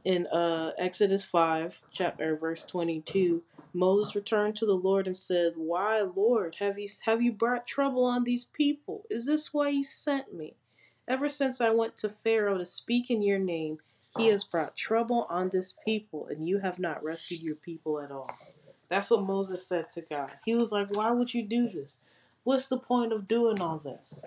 in 0.05 0.27
uh, 0.27 0.73
exodus 0.79 1.25
5 1.25 1.81
chapter 1.91 2.37
verse 2.37 2.65
22 2.65 3.43
moses 3.73 4.15
returned 4.15 4.57
to 4.57 4.67
the 4.67 4.75
lord 4.75 5.07
and 5.07 5.17
said 5.17 5.53
why 5.57 6.01
lord 6.01 6.57
have 6.59 6.79
you 6.79 6.89
have 7.05 7.23
you 7.23 7.33
brought 7.33 7.67
trouble 7.67 8.05
on 8.05 8.25
these 8.25 8.45
people? 8.45 9.05
Is 9.11 9.27
this 9.27 9.55
why 9.55 9.69
you 9.71 9.85
sent 9.85 10.35
me? 10.35 10.55
Ever 11.09 11.31
since 11.31 11.63
i 11.63 11.71
went 11.71 11.97
to 11.99 12.11
pharaoh 12.11 12.59
to 12.59 12.65
speak 12.67 13.11
in 13.11 13.23
your 13.23 13.39
name 13.39 13.79
he 14.19 14.27
has 14.27 14.45
brought 14.45 14.77
trouble 14.77 15.27
on 15.31 15.49
this 15.51 15.75
people 15.85 16.27
and 16.27 16.47
you 16.47 16.59
have 16.59 16.79
not 16.79 17.03
rescued 17.05 17.41
your 17.41 17.57
people 17.57 18.01
at 18.01 18.11
all. 18.11 18.31
That's 18.91 19.11
what 19.11 19.23
moses 19.23 19.67
said 19.67 19.89
to 19.91 20.03
god. 20.03 20.33
He 20.45 20.55
was 20.55 20.73
like 20.73 20.95
why 20.95 21.11
would 21.11 21.33
you 21.33 21.43
do 21.43 21.67
this 21.71 21.99
what's 22.45 22.69
the 22.69 22.79
point 22.79 23.13
of 23.13 23.29
doing 23.29 23.61
all 23.61 23.79
this? 23.79 24.25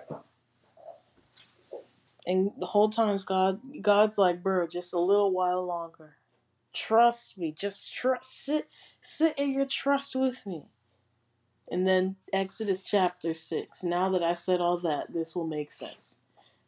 And 2.26 2.52
the 2.58 2.68
whole 2.68 2.90
time's 2.90 3.24
God 3.24 3.60
God's 3.82 4.18
like, 4.18 4.42
bro, 4.42 4.68
just 4.68 4.94
a 4.94 5.00
little 5.00 5.32
while 5.32 5.66
longer. 5.66 6.18
Trust 6.74 7.38
me. 7.38 7.54
Just 7.58 7.94
trust 7.94 8.46
sit 8.46 8.68
sit 9.02 9.38
in 9.38 9.52
your 9.52 9.66
trust 9.66 10.16
with 10.16 10.46
me. 10.46 10.64
And 11.70 11.88
then 11.88 12.16
Exodus 12.32 12.84
chapter 12.84 13.34
six. 13.34 13.84
Now 13.84 14.10
that 14.10 14.24
I 14.24 14.34
said 14.34 14.62
all 14.62 14.78
that, 14.80 15.14
this 15.14 15.36
will 15.36 15.48
make 15.48 15.72
sense. 15.72 16.20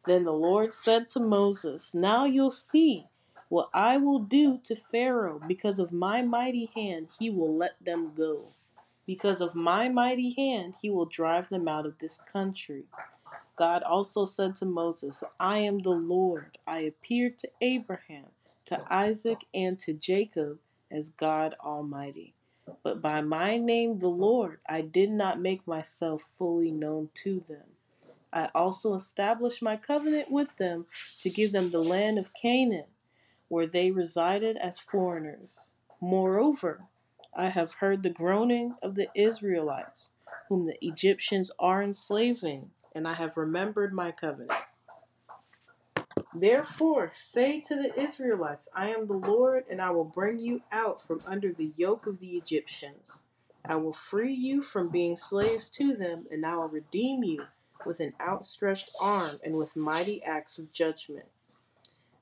Then 0.06 0.24
the 0.24 0.32
Lord 0.32 0.72
said 0.72 1.08
to 1.10 1.20
Moses, 1.20 1.94
Now 1.94 2.24
you'll 2.24 2.50
see 2.50 3.06
what 3.48 3.68
I 3.72 3.96
will 3.96 4.20
do 4.20 4.58
to 4.64 4.76
Pharaoh 4.76 5.40
because 5.46 5.78
of 5.78 5.92
my 5.92 6.22
mighty 6.22 6.70
hand, 6.74 7.08
he 7.18 7.30
will 7.30 7.56
let 7.56 7.76
them 7.84 8.12
go. 8.16 8.44
Because 9.06 9.40
of 9.40 9.54
my 9.54 9.88
mighty 9.88 10.34
hand, 10.36 10.74
he 10.82 10.90
will 10.90 11.06
drive 11.06 11.48
them 11.48 11.68
out 11.68 11.86
of 11.86 11.98
this 11.98 12.20
country. 12.32 12.84
God 13.56 13.82
also 13.82 14.24
said 14.24 14.56
to 14.56 14.66
Moses, 14.66 15.22
I 15.40 15.58
am 15.58 15.78
the 15.78 15.90
Lord. 15.90 16.58
I 16.66 16.80
appeared 16.80 17.38
to 17.38 17.50
Abraham, 17.60 18.26
to 18.66 18.82
Isaac 18.92 19.38
and 19.54 19.78
to 19.80 19.92
Jacob 19.92 20.58
as 20.90 21.10
God 21.10 21.54
Almighty. 21.64 22.34
But 22.82 23.00
by 23.00 23.20
my 23.22 23.56
name, 23.56 24.00
the 24.00 24.08
Lord, 24.08 24.58
I 24.68 24.80
did 24.80 25.10
not 25.10 25.40
make 25.40 25.66
myself 25.66 26.22
fully 26.36 26.72
known 26.72 27.10
to 27.22 27.44
them. 27.48 27.62
I 28.32 28.50
also 28.54 28.94
established 28.94 29.62
my 29.62 29.76
covenant 29.76 30.30
with 30.30 30.54
them 30.56 30.86
to 31.20 31.30
give 31.30 31.52
them 31.52 31.70
the 31.70 31.82
land 31.82 32.18
of 32.18 32.34
Canaan, 32.34 32.86
where 33.48 33.66
they 33.66 33.92
resided 33.92 34.56
as 34.56 34.78
foreigners. 34.78 35.70
Moreover, 36.00 36.82
I 37.38 37.50
have 37.50 37.74
heard 37.74 38.02
the 38.02 38.08
groaning 38.08 38.76
of 38.82 38.94
the 38.94 39.08
Israelites, 39.14 40.12
whom 40.48 40.64
the 40.64 40.78
Egyptians 40.80 41.50
are 41.58 41.82
enslaving, 41.82 42.70
and 42.94 43.06
I 43.06 43.12
have 43.12 43.36
remembered 43.36 43.92
my 43.92 44.10
covenant. 44.10 44.58
Therefore, 46.34 47.10
say 47.12 47.60
to 47.60 47.76
the 47.76 47.94
Israelites, 48.00 48.70
I 48.74 48.88
am 48.88 49.06
the 49.06 49.12
Lord, 49.12 49.64
and 49.70 49.82
I 49.82 49.90
will 49.90 50.04
bring 50.04 50.38
you 50.38 50.62
out 50.72 51.02
from 51.02 51.20
under 51.26 51.52
the 51.52 51.74
yoke 51.76 52.06
of 52.06 52.20
the 52.20 52.38
Egyptians. 52.38 53.22
I 53.66 53.76
will 53.76 53.92
free 53.92 54.32
you 54.32 54.62
from 54.62 54.88
being 54.88 55.18
slaves 55.18 55.68
to 55.72 55.94
them, 55.94 56.26
and 56.30 56.46
I 56.46 56.56
will 56.56 56.68
redeem 56.68 57.22
you 57.22 57.44
with 57.84 58.00
an 58.00 58.14
outstretched 58.18 58.90
arm 58.98 59.40
and 59.44 59.56
with 59.56 59.76
mighty 59.76 60.24
acts 60.24 60.58
of 60.58 60.72
judgment. 60.72 61.26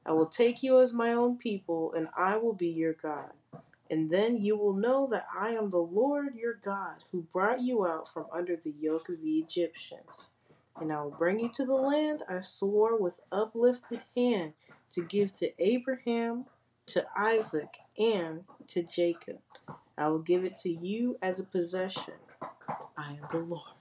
I 0.05 0.11
will 0.11 0.27
take 0.27 0.64
you 0.64 0.81
as 0.81 0.92
my 0.92 1.12
own 1.12 1.38
people, 1.38 1.92
and 1.92 2.09
I 2.16 2.37
will 2.37 2.53
be 2.53 2.68
your 2.68 2.94
God. 2.94 3.31
And 3.90 4.10
then 4.10 4.38
you 4.40 4.56
will 4.56 4.74
know 4.74 5.06
that 5.10 5.26
I 5.38 5.50
am 5.50 5.70
the 5.70 5.78
Lord 5.78 6.34
your 6.34 6.54
God, 6.54 7.04
who 7.12 7.26
brought 7.32 7.60
you 7.60 7.86
out 7.86 8.08
from 8.08 8.26
under 8.32 8.56
the 8.56 8.74
yoke 8.80 9.08
of 9.08 9.20
the 9.20 9.38
Egyptians. 9.38 10.28
And 10.80 10.92
I 10.92 11.02
will 11.02 11.10
bring 11.10 11.38
you 11.40 11.50
to 11.54 11.64
the 11.64 11.74
land 11.74 12.22
I 12.28 12.40
swore 12.40 12.98
with 13.00 13.20
uplifted 13.30 14.02
hand 14.16 14.54
to 14.90 15.02
give 15.02 15.34
to 15.36 15.52
Abraham, 15.62 16.46
to 16.86 17.06
Isaac, 17.16 17.76
and 17.98 18.44
to 18.68 18.82
Jacob. 18.82 19.38
I 19.96 20.08
will 20.08 20.20
give 20.20 20.44
it 20.44 20.56
to 20.58 20.70
you 20.70 21.18
as 21.22 21.38
a 21.38 21.44
possession. 21.44 22.14
I 22.96 23.12
am 23.12 23.28
the 23.30 23.38
Lord. 23.38 23.74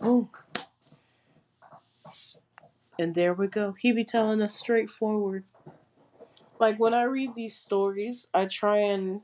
Boom. 0.00 0.30
And 2.98 3.14
there 3.14 3.34
we 3.34 3.48
go. 3.48 3.74
He 3.78 3.92
be 3.92 4.04
telling 4.04 4.40
us 4.40 4.54
straightforward. 4.56 5.44
Like 6.58 6.78
when 6.78 6.94
I 6.94 7.02
read 7.02 7.34
these 7.34 7.56
stories, 7.56 8.28
I 8.32 8.46
try 8.46 8.78
and 8.78 9.20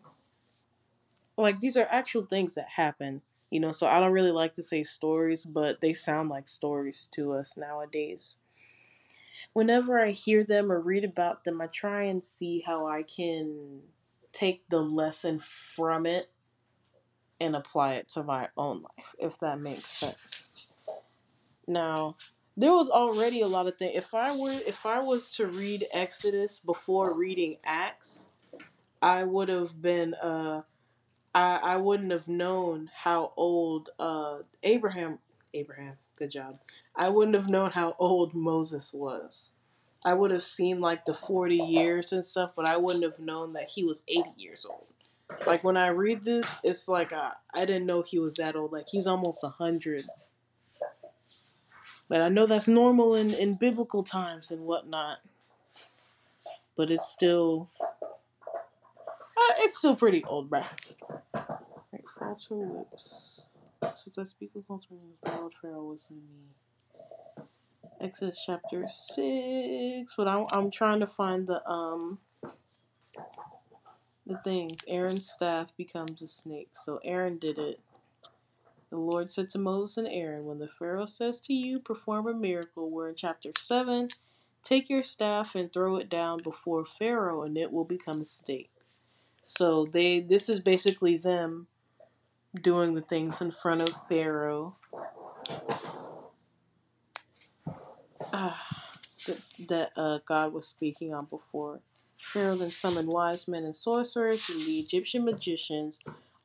like 1.37 1.61
these 1.61 1.77
are 1.77 1.87
actual 1.90 2.27
things 2.27 2.55
that 2.55 2.68
happen, 2.68 3.23
you 3.51 3.61
know, 3.61 3.73
so 3.73 3.87
I 3.87 4.01
don't 4.01 4.12
really 4.12 4.31
like 4.33 4.55
to 4.55 4.62
say 4.62 4.83
stories, 4.83 5.45
but 5.45 5.81
they 5.81 5.95
sound 5.95 6.29
like 6.29 6.49
stories 6.49 7.09
to 7.12 7.33
us 7.33 7.57
nowadays. 7.57 8.37
Whenever 9.53 10.01
I 10.01 10.11
hear 10.11 10.45
them 10.45 10.71
or 10.71 10.81
read 10.81 11.05
about 11.05 11.45
them, 11.45 11.61
I 11.61 11.66
try 11.66 12.05
and 12.05 12.25
see 12.25 12.62
how 12.64 12.87
I 12.87 13.03
can 13.03 13.81
take 14.33 14.68
the 14.68 14.81
lesson 14.81 15.40
from 15.40 16.07
it 16.07 16.31
and 17.40 17.57
apply 17.57 17.95
it 17.95 18.09
to 18.11 18.23
my 18.23 18.49
own 18.57 18.83
life, 18.83 19.14
if 19.18 19.38
that 19.40 19.61
makes 19.61 19.85
sense. 19.85 20.49
Now, 21.66 22.16
there 22.57 22.73
was 22.73 22.91
already 22.91 23.41
a 23.41 23.47
lot 23.47 23.67
of 23.67 23.77
things. 23.77 23.93
If 23.97 24.15
I 24.15 24.37
were, 24.37 24.53
if 24.67 24.85
I 24.85 25.01
was 25.01 25.35
to 25.37 25.47
read 25.47 25.87
Exodus 25.93 26.59
before 26.59 27.15
reading 27.15 27.57
Acts, 27.65 28.29
I 29.01 29.25
would 29.25 29.49
have 29.49 29.81
been, 29.81 30.15
uh, 30.15 30.62
I 31.35 31.61
I 31.62 31.77
wouldn't 31.77 32.12
have 32.12 32.29
known 32.29 32.91
how 32.95 33.33
old 33.37 33.91
uh 33.99 34.38
Abraham, 34.62 35.19
Abraham, 35.55 35.95
good 36.17 36.31
job. 36.31 36.55
I 36.95 37.11
wouldn't 37.11 37.37
have 37.37 37.49
known 37.49 37.71
how 37.71 37.97
old 37.99 38.35
Moses 38.35 38.93
was. 38.93 39.53
I 40.05 40.15
would 40.15 40.33
have 40.33 40.43
seen 40.43 40.81
like 40.81 41.05
the 41.05 41.15
40 41.15 41.57
years 41.57 42.12
and 42.12 42.25
stuff, 42.27 42.53
but 42.57 42.65
I 42.65 42.77
wouldn't 42.77 43.05
have 43.05 43.21
known 43.21 43.53
that 43.53 43.71
he 43.71 43.85
was 43.85 44.03
80 44.09 44.31
years 44.37 44.67
old. 44.69 44.88
Like 45.47 45.62
when 45.62 45.77
I 45.77 45.88
read 45.88 46.25
this, 46.25 46.59
it's 46.65 46.88
like 46.88 47.12
uh, 47.12 47.31
I 47.55 47.61
didn't 47.61 47.87
know 47.87 48.03
he 48.03 48.19
was 48.19 48.35
that 48.35 48.57
old. 48.57 48.73
Like 48.73 48.88
he's 48.88 49.07
almost 49.07 49.43
100 49.43 50.05
but 52.09 52.23
I 52.23 52.29
know 52.29 52.47
that's 52.47 52.69
normal 52.69 53.15
in, 53.15 53.33
in 53.35 53.55
biblical 53.55 54.03
times 54.03 54.51
and 54.51 54.62
whatnot. 54.67 55.19
But 56.77 56.91
it's 56.91 57.09
still, 57.09 57.71
uh, 59.23 59.55
it's 59.59 59.79
still 59.79 59.97
pretty 59.97 60.25
old, 60.25 60.51
bruh. 60.51 60.67
Right, 61.93 62.05
falter 62.19 62.55
lips. 62.55 63.43
Since 63.97 64.19
I 64.19 64.25
speak 64.25 64.51
with 64.55 64.67
falter 64.67 64.87
lips, 64.91 65.38
Lord 65.38 65.53
Pharaoh 65.61 65.85
listen 65.85 66.17
to 66.17 66.23
me. 66.23 66.51
Exodus 68.01 68.43
chapter 68.45 68.87
six. 68.88 70.15
But 70.17 70.29
I'm 70.29 70.47
I'm 70.51 70.71
trying 70.71 71.01
to 71.01 71.07
find 71.07 71.47
the 71.47 71.67
um 71.69 72.19
the 74.27 74.38
things. 74.45 74.81
Aaron's 74.88 75.31
staff 75.31 75.73
becomes 75.77 76.23
a 76.23 76.29
snake. 76.29 76.71
So 76.73 77.01
Aaron 77.05 77.38
did 77.38 77.59
it. 77.59 77.81
The 78.93 78.99
Lord 78.99 79.33
said 79.33 79.49
to 79.51 79.59
Moses 79.59 79.97
and 79.97 80.07
Aaron, 80.07 80.45
When 80.45 80.59
the 80.59 80.69
Pharaoh 80.69 81.07
says 81.07 81.41
to 81.47 81.55
you, 81.55 81.81
Perform 81.81 82.29
a 82.29 82.35
miracle, 82.35 82.91
we're 82.91 83.09
in 83.09 83.15
chapter 83.15 83.51
7, 83.59 84.09
take 84.63 84.91
your 84.91 85.03
staff 85.03 85.55
and 85.55 85.73
throw 85.73 85.97
it 85.97 86.11
down 86.11 86.41
before 86.45 86.85
Pharaoh, 86.85 87.43
and 87.43 87.57
it 87.57 87.73
will 87.73 87.87
become 87.87 88.21
a 88.21 88.27
snake. 88.27 88.71
So 89.43 89.87
they 89.91 90.21
this 90.21 90.51
is 90.51 90.61
basically 90.61 91.17
them 91.17 91.69
doing 92.61 92.93
the 92.93 93.01
things 93.01 93.41
in 93.41 93.51
front 93.51 93.81
of 93.81 93.89
Pharaoh. 94.11 94.77
Ah, 98.31 98.63
that, 99.27 99.41
that 99.71 99.93
uh, 99.97 100.19
God 100.29 100.53
was 100.53 100.69
speaking 100.69 101.15
on 101.15 101.25
before. 101.25 101.81
Pharaoh 102.21 102.57
then 102.57 102.71
summoned 102.71 103.09
wise 103.09 103.49
men 103.49 103.65
and 103.65 103.75
sorcerers 103.75 104.51
and 104.51 104.61
the 104.61 104.79
Egyptian 104.79 105.25
magicians 105.25 105.99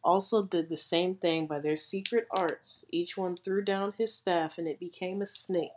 also 0.04 0.44
did 0.44 0.70
the 0.70 0.78
same 0.78 1.16
thing 1.16 1.48
by 1.48 1.60
their 1.60 1.76
secret 1.76 2.28
arts. 2.32 2.86
Each 2.92 3.18
one 3.18 3.36
threw 3.36 3.64
down 3.64 3.94
his 3.98 4.14
staff, 4.14 4.58
and 4.58 4.68
it 4.68 4.80
became 4.80 5.22
a 5.22 5.26
snake. 5.26 5.72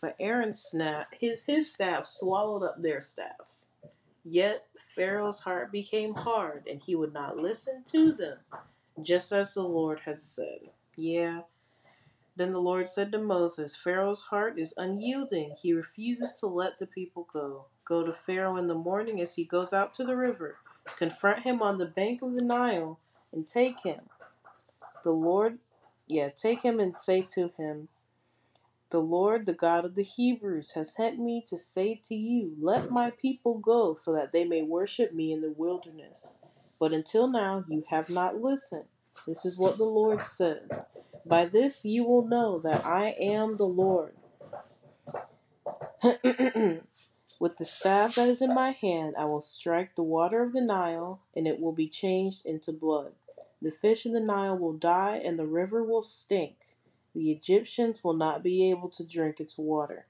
But 0.00 0.16
Aaron's 0.20 0.62
snap, 0.62 1.08
his 1.18 1.44
his 1.44 1.72
staff 1.72 2.06
swallowed 2.06 2.62
up 2.62 2.82
their 2.82 3.00
staffs. 3.00 3.70
Yet 4.24 4.66
Pharaoh's 4.94 5.40
heart 5.40 5.72
became 5.72 6.14
hard, 6.14 6.66
and 6.70 6.80
he 6.82 6.94
would 6.94 7.12
not 7.12 7.38
listen 7.38 7.82
to 7.86 8.12
them, 8.12 8.38
just 9.02 9.32
as 9.32 9.54
the 9.54 9.62
Lord 9.62 10.00
had 10.04 10.20
said. 10.20 10.60
Yeah. 10.96 11.42
Then 12.36 12.52
the 12.52 12.60
Lord 12.60 12.86
said 12.86 13.12
to 13.12 13.18
Moses, 13.18 13.76
Pharaoh's 13.76 14.22
heart 14.22 14.58
is 14.58 14.74
unyielding. 14.76 15.54
He 15.60 15.72
refuses 15.72 16.32
to 16.34 16.46
let 16.46 16.78
the 16.78 16.86
people 16.86 17.28
go. 17.32 17.66
Go 17.84 18.04
to 18.04 18.12
Pharaoh 18.12 18.56
in 18.56 18.66
the 18.66 18.74
morning 18.74 19.20
as 19.20 19.34
he 19.34 19.44
goes 19.44 19.72
out 19.72 19.94
to 19.94 20.04
the 20.04 20.16
river. 20.16 20.58
Confront 20.96 21.44
him 21.44 21.62
on 21.62 21.78
the 21.78 21.86
bank 21.86 22.22
of 22.22 22.34
the 22.34 22.42
Nile 22.42 22.98
and 23.34 23.46
take 23.46 23.82
him. 23.82 24.02
The 25.04 25.10
Lord, 25.12 25.58
yeah, 26.06 26.30
take 26.30 26.62
him 26.62 26.80
and 26.80 26.96
say 26.96 27.22
to 27.34 27.52
him, 27.58 27.88
The 28.90 29.00
Lord, 29.00 29.46
the 29.46 29.52
God 29.52 29.84
of 29.84 29.96
the 29.96 30.04
Hebrews, 30.04 30.72
has 30.72 30.94
sent 30.94 31.18
me 31.18 31.44
to 31.48 31.58
say 31.58 32.00
to 32.06 32.14
you, 32.14 32.54
Let 32.60 32.90
my 32.90 33.10
people 33.10 33.58
go, 33.58 33.94
so 33.94 34.12
that 34.14 34.32
they 34.32 34.44
may 34.44 34.62
worship 34.62 35.12
me 35.12 35.32
in 35.32 35.42
the 35.42 35.54
wilderness. 35.56 36.36
But 36.78 36.92
until 36.92 37.28
now 37.28 37.64
you 37.68 37.84
have 37.90 38.10
not 38.10 38.40
listened. 38.40 38.86
This 39.26 39.44
is 39.44 39.58
what 39.58 39.78
the 39.78 39.84
Lord 39.84 40.24
says. 40.24 40.70
By 41.26 41.46
this 41.46 41.84
you 41.84 42.04
will 42.04 42.26
know 42.26 42.58
that 42.60 42.84
I 42.86 43.16
am 43.20 43.56
the 43.56 43.66
Lord. 43.66 44.14
With 47.40 47.58
the 47.58 47.64
staff 47.64 48.14
that 48.14 48.28
is 48.28 48.42
in 48.42 48.54
my 48.54 48.72
hand, 48.72 49.16
I 49.18 49.24
will 49.26 49.40
strike 49.42 49.96
the 49.96 50.02
water 50.02 50.42
of 50.42 50.52
the 50.52 50.60
Nile, 50.60 51.20
and 51.36 51.46
it 51.46 51.60
will 51.60 51.72
be 51.72 51.88
changed 51.88 52.46
into 52.46 52.72
blood. 52.72 53.12
The 53.62 53.70
fish 53.70 54.04
in 54.04 54.12
the 54.12 54.20
Nile 54.20 54.58
will 54.58 54.74
die, 54.74 55.16
and 55.16 55.38
the 55.38 55.46
river 55.46 55.82
will 55.82 56.02
stink. 56.02 56.56
The 57.14 57.30
Egyptians 57.30 58.02
will 58.02 58.14
not 58.14 58.42
be 58.42 58.70
able 58.70 58.88
to 58.90 59.04
drink 59.04 59.40
its 59.40 59.56
water. 59.56 60.06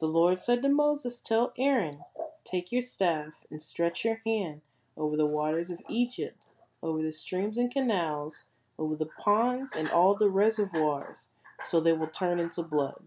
The 0.00 0.06
Lord 0.06 0.38
said 0.38 0.62
to 0.62 0.68
Moses, 0.68 1.20
Tell 1.20 1.52
Aaron, 1.58 2.04
Take 2.44 2.72
your 2.72 2.82
staff 2.82 3.46
and 3.50 3.60
stretch 3.60 4.04
your 4.04 4.20
hand 4.26 4.60
over 4.96 5.16
the 5.16 5.26
waters 5.26 5.70
of 5.70 5.80
Egypt, 5.88 6.46
over 6.82 7.02
the 7.02 7.12
streams 7.12 7.58
and 7.58 7.72
canals, 7.72 8.44
over 8.78 8.96
the 8.96 9.08
ponds 9.22 9.74
and 9.74 9.88
all 9.90 10.14
the 10.14 10.28
reservoirs, 10.28 11.30
so 11.64 11.80
they 11.80 11.92
will 11.92 12.08
turn 12.08 12.38
into 12.38 12.62
blood. 12.62 13.02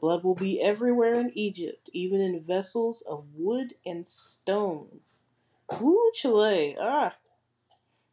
Blood 0.00 0.24
will 0.24 0.34
be 0.34 0.62
everywhere 0.62 1.14
in 1.14 1.30
Egypt, 1.34 1.90
even 1.92 2.20
in 2.20 2.40
vessels 2.40 3.02
of 3.02 3.24
wood 3.36 3.74
and 3.84 4.06
stone. 4.06 5.00
Woo, 5.80 6.10
Chile. 6.14 6.76
Ah, 6.80 7.16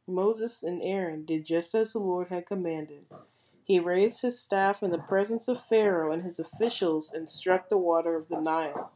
Moses 0.08 0.64
and 0.64 0.82
Aaron 0.82 1.26
did 1.26 1.46
just 1.46 1.76
as 1.76 1.94
the 1.94 2.00
Lord 2.00 2.30
had 2.30 2.48
commanded. 2.48 3.06
He 3.66 3.80
raised 3.80 4.22
his 4.22 4.40
staff 4.40 4.82
in 4.82 4.92
the 4.92 4.98
presence 4.98 5.48
of 5.50 5.66
Pharaoh 5.66 6.12
and 6.12 6.24
his 6.24 6.40
officials 6.40 7.12
and 7.14 7.30
struck 7.30 7.68
the 7.70 7.78
water 7.78 8.16
of 8.16 8.30
the 8.30 8.40
Nile, 8.40 8.92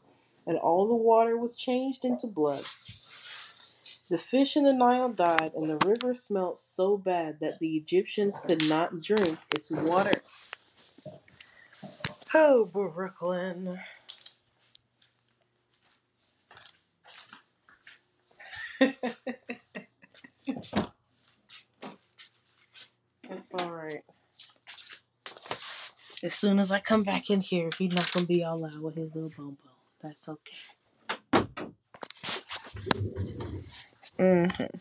and 0.47 0.58
all 0.58 0.88
the 0.88 0.95
water 0.95 1.36
was 1.38 1.58
changed 1.58 2.06
into 2.06 2.28
blood. 2.28 2.63
The 4.10 4.17
fish 4.17 4.58
in 4.58 4.63
the 4.63 4.74
Nile 4.74 5.10
died, 5.10 5.52
and 5.56 5.69
the 5.69 5.86
river 5.88 6.15
smelt 6.15 6.58
so 6.58 6.97
bad 6.97 7.39
that 7.41 7.60
the 7.60 7.76
Egyptians 7.78 8.39
could 8.39 8.67
not 8.69 9.02
drink 9.02 9.38
its 9.54 9.69
water. 9.71 10.21
Oh, 12.34 12.65
Brooklyn. 12.65 13.80
It's 23.32 23.54
all 23.54 23.72
right. 23.72 24.04
As 26.22 26.34
soon 26.34 26.60
as 26.60 26.70
I 26.70 26.82
come 26.82 27.04
back 27.04 27.30
in 27.30 27.39
here, 27.39 27.70
he's 27.78 27.94
not 27.94 28.12
gonna 28.12 28.26
be 28.26 28.44
all 28.44 28.60
loud 28.60 28.80
with 28.80 28.96
his 28.96 29.15
little 29.15 29.32
bum 29.36 29.58
bum. 29.63 29.74
That's 30.02 30.28
okay. 30.28 30.58
Mm-hmm. 34.20 34.78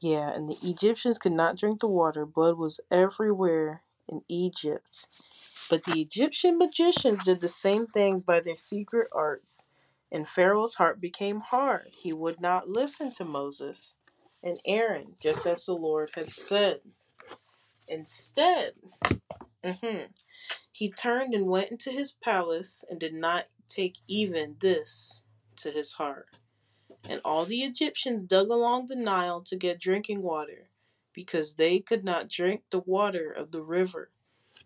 Yeah, 0.00 0.30
and 0.30 0.48
the 0.48 0.56
Egyptians 0.62 1.18
could 1.18 1.32
not 1.32 1.58
drink 1.58 1.80
the 1.80 1.88
water. 1.88 2.24
Blood 2.24 2.56
was 2.56 2.80
everywhere 2.90 3.82
in 4.08 4.22
Egypt. 4.28 5.06
But 5.68 5.84
the 5.84 6.00
Egyptian 6.00 6.56
magicians 6.56 7.22
did 7.22 7.42
the 7.42 7.48
same 7.48 7.86
thing 7.86 8.20
by 8.20 8.40
their 8.40 8.56
secret 8.56 9.08
arts, 9.12 9.66
and 10.10 10.26
Pharaoh's 10.26 10.76
heart 10.76 11.02
became 11.02 11.40
hard. 11.40 11.90
He 11.92 12.14
would 12.14 12.40
not 12.40 12.70
listen 12.70 13.12
to 13.12 13.24
Moses 13.26 13.96
and 14.42 14.60
Aaron, 14.66 15.16
just 15.20 15.46
as 15.46 15.66
the 15.66 15.74
Lord 15.74 16.10
had 16.14 16.28
said. 16.28 16.80
Instead, 17.88 18.74
mhm, 19.64 20.08
he 20.72 20.90
turned 20.92 21.34
and 21.34 21.48
went 21.48 21.70
into 21.72 21.92
his 21.92 22.12
palace 22.12 22.84
and 22.90 23.00
did 23.00 23.14
not 23.14 23.46
take 23.68 23.98
even 24.08 24.56
this 24.60 25.22
to 25.56 25.70
his 25.72 25.94
heart. 25.94 26.28
And 27.08 27.20
all 27.24 27.44
the 27.44 27.62
Egyptians 27.62 28.24
dug 28.24 28.50
along 28.50 28.86
the 28.86 28.96
Nile 28.96 29.42
to 29.42 29.56
get 29.56 29.80
drinking 29.80 30.22
water, 30.22 30.70
because 31.12 31.54
they 31.54 31.80
could 31.80 32.04
not 32.04 32.30
drink 32.30 32.64
the 32.70 32.80
water 32.80 33.30
of 33.30 33.52
the 33.52 33.62
river. 33.64 34.10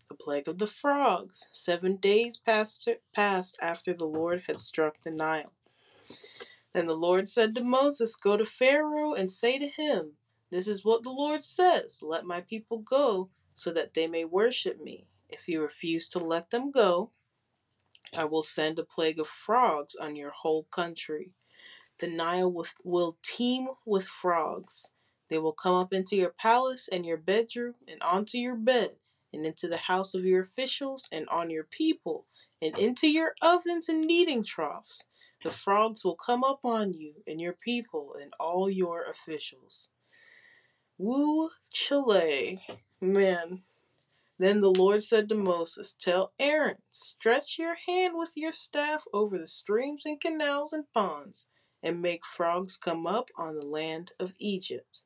The 0.08 0.16
plague 0.16 0.48
of 0.48 0.58
the 0.58 0.66
frogs. 0.66 1.48
Seven 1.52 1.96
days 1.96 2.36
passed, 2.38 2.88
passed 3.14 3.58
after 3.62 3.94
the 3.94 4.06
Lord 4.06 4.44
had 4.46 4.60
struck 4.60 5.02
the 5.04 5.10
Nile. 5.10 5.52
Then 6.72 6.86
the 6.86 6.94
Lord 6.94 7.26
said 7.26 7.54
to 7.54 7.64
Moses, 7.64 8.14
Go 8.16 8.36
to 8.36 8.44
Pharaoh 8.44 9.14
and 9.14 9.30
say 9.30 9.58
to 9.58 9.66
him, 9.66 10.12
This 10.50 10.68
is 10.68 10.84
what 10.84 11.02
the 11.02 11.10
Lord 11.10 11.42
says 11.44 12.02
Let 12.02 12.24
my 12.24 12.40
people 12.40 12.78
go, 12.78 13.30
so 13.54 13.72
that 13.72 13.94
they 13.94 14.06
may 14.06 14.24
worship 14.24 14.80
me. 14.80 15.06
If 15.28 15.48
you 15.48 15.62
refuse 15.62 16.08
to 16.10 16.18
let 16.18 16.50
them 16.50 16.70
go, 16.70 17.10
I 18.16 18.24
will 18.24 18.42
send 18.42 18.78
a 18.78 18.84
plague 18.84 19.20
of 19.20 19.28
frogs 19.28 19.94
on 19.94 20.16
your 20.16 20.30
whole 20.30 20.64
country. 20.64 21.32
The 21.98 22.08
Nile 22.08 22.50
will, 22.50 22.66
will 22.82 23.18
teem 23.22 23.68
with 23.84 24.06
frogs. 24.06 24.90
They 25.28 25.38
will 25.38 25.52
come 25.52 25.74
up 25.74 25.92
into 25.92 26.16
your 26.16 26.30
palace 26.30 26.88
and 26.88 27.06
your 27.06 27.16
bedroom 27.16 27.74
and 27.86 28.02
onto 28.02 28.38
your 28.38 28.56
bed 28.56 28.96
and 29.32 29.46
into 29.46 29.68
the 29.68 29.76
house 29.76 30.14
of 30.14 30.24
your 30.24 30.40
officials 30.40 31.08
and 31.12 31.28
on 31.28 31.50
your 31.50 31.64
people 31.64 32.26
and 32.60 32.76
into 32.78 33.08
your 33.08 33.34
ovens 33.42 33.88
and 33.88 34.00
kneading 34.02 34.42
troughs. 34.42 35.04
The 35.42 35.50
frogs 35.50 36.04
will 36.04 36.16
come 36.16 36.44
up 36.44 36.60
on 36.64 36.92
you 36.92 37.22
and 37.26 37.40
your 37.40 37.54
people 37.54 38.14
and 38.20 38.32
all 38.38 38.68
your 38.68 39.04
officials. 39.04 39.88
Woo 40.98 41.50
Chile. 41.72 42.62
Man. 43.00 43.62
Then 44.38 44.60
the 44.60 44.70
Lord 44.70 45.02
said 45.02 45.28
to 45.28 45.34
Moses, 45.34 45.94
Tell 45.94 46.32
Aaron, 46.38 46.78
stretch 46.90 47.58
your 47.58 47.76
hand 47.86 48.14
with 48.16 48.32
your 48.36 48.52
staff 48.52 49.04
over 49.12 49.38
the 49.38 49.46
streams 49.46 50.04
and 50.04 50.20
canals 50.20 50.72
and 50.72 50.90
ponds, 50.92 51.48
and 51.82 52.02
make 52.02 52.24
frogs 52.24 52.76
come 52.76 53.06
up 53.06 53.28
on 53.36 53.56
the 53.56 53.66
land 53.66 54.12
of 54.18 54.34
Egypt. 54.38 55.02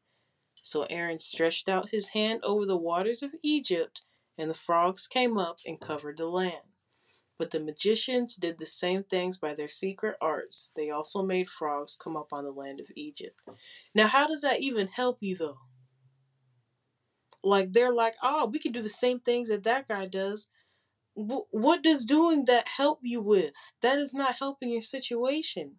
So 0.62 0.84
Aaron 0.84 1.20
stretched 1.20 1.68
out 1.68 1.90
his 1.90 2.08
hand 2.08 2.40
over 2.42 2.64
the 2.64 2.76
waters 2.76 3.22
of 3.22 3.34
Egypt, 3.42 4.02
and 4.38 4.50
the 4.50 4.54
frogs 4.54 5.06
came 5.06 5.36
up 5.36 5.58
and 5.66 5.80
covered 5.80 6.16
the 6.16 6.28
land. 6.28 6.73
But 7.38 7.50
the 7.50 7.60
magicians 7.60 8.36
did 8.36 8.58
the 8.58 8.66
same 8.66 9.02
things 9.02 9.38
by 9.38 9.54
their 9.54 9.68
secret 9.68 10.16
arts. 10.20 10.72
They 10.76 10.90
also 10.90 11.22
made 11.22 11.48
frogs 11.48 11.96
come 11.96 12.16
up 12.16 12.32
on 12.32 12.44
the 12.44 12.50
land 12.50 12.80
of 12.80 12.86
Egypt. 12.94 13.40
Now, 13.94 14.06
how 14.06 14.28
does 14.28 14.42
that 14.42 14.60
even 14.60 14.88
help 14.88 15.18
you, 15.20 15.36
though? 15.36 15.58
Like, 17.42 17.72
they're 17.72 17.92
like, 17.92 18.14
oh, 18.22 18.46
we 18.46 18.58
can 18.58 18.72
do 18.72 18.80
the 18.80 18.88
same 18.88 19.20
things 19.20 19.48
that 19.48 19.64
that 19.64 19.88
guy 19.88 20.06
does. 20.06 20.46
what 21.14 21.82
does 21.82 22.04
doing 22.04 22.44
that 22.46 22.66
help 22.66 23.00
you 23.02 23.20
with? 23.20 23.54
That 23.82 23.98
is 23.98 24.14
not 24.14 24.36
helping 24.36 24.70
your 24.70 24.82
situation. 24.82 25.76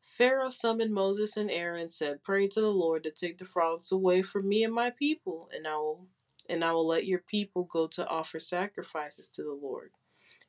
Pharaoh 0.00 0.50
summoned 0.50 0.92
Moses 0.94 1.36
and 1.36 1.50
Aaron 1.50 1.82
and 1.82 1.90
said, 1.90 2.24
Pray 2.24 2.48
to 2.48 2.60
the 2.60 2.70
Lord 2.70 3.04
to 3.04 3.10
take 3.10 3.38
the 3.38 3.44
frogs 3.44 3.92
away 3.92 4.22
from 4.22 4.48
me 4.48 4.64
and 4.64 4.74
my 4.74 4.90
people, 4.90 5.48
and 5.54 5.66
I 5.66 5.76
will 5.76 6.06
and 6.48 6.64
I 6.64 6.72
will 6.72 6.86
let 6.86 7.06
your 7.06 7.20
people 7.20 7.64
go 7.64 7.86
to 7.88 8.06
offer 8.06 8.38
sacrifices 8.38 9.28
to 9.34 9.42
the 9.42 9.58
Lord. 9.60 9.90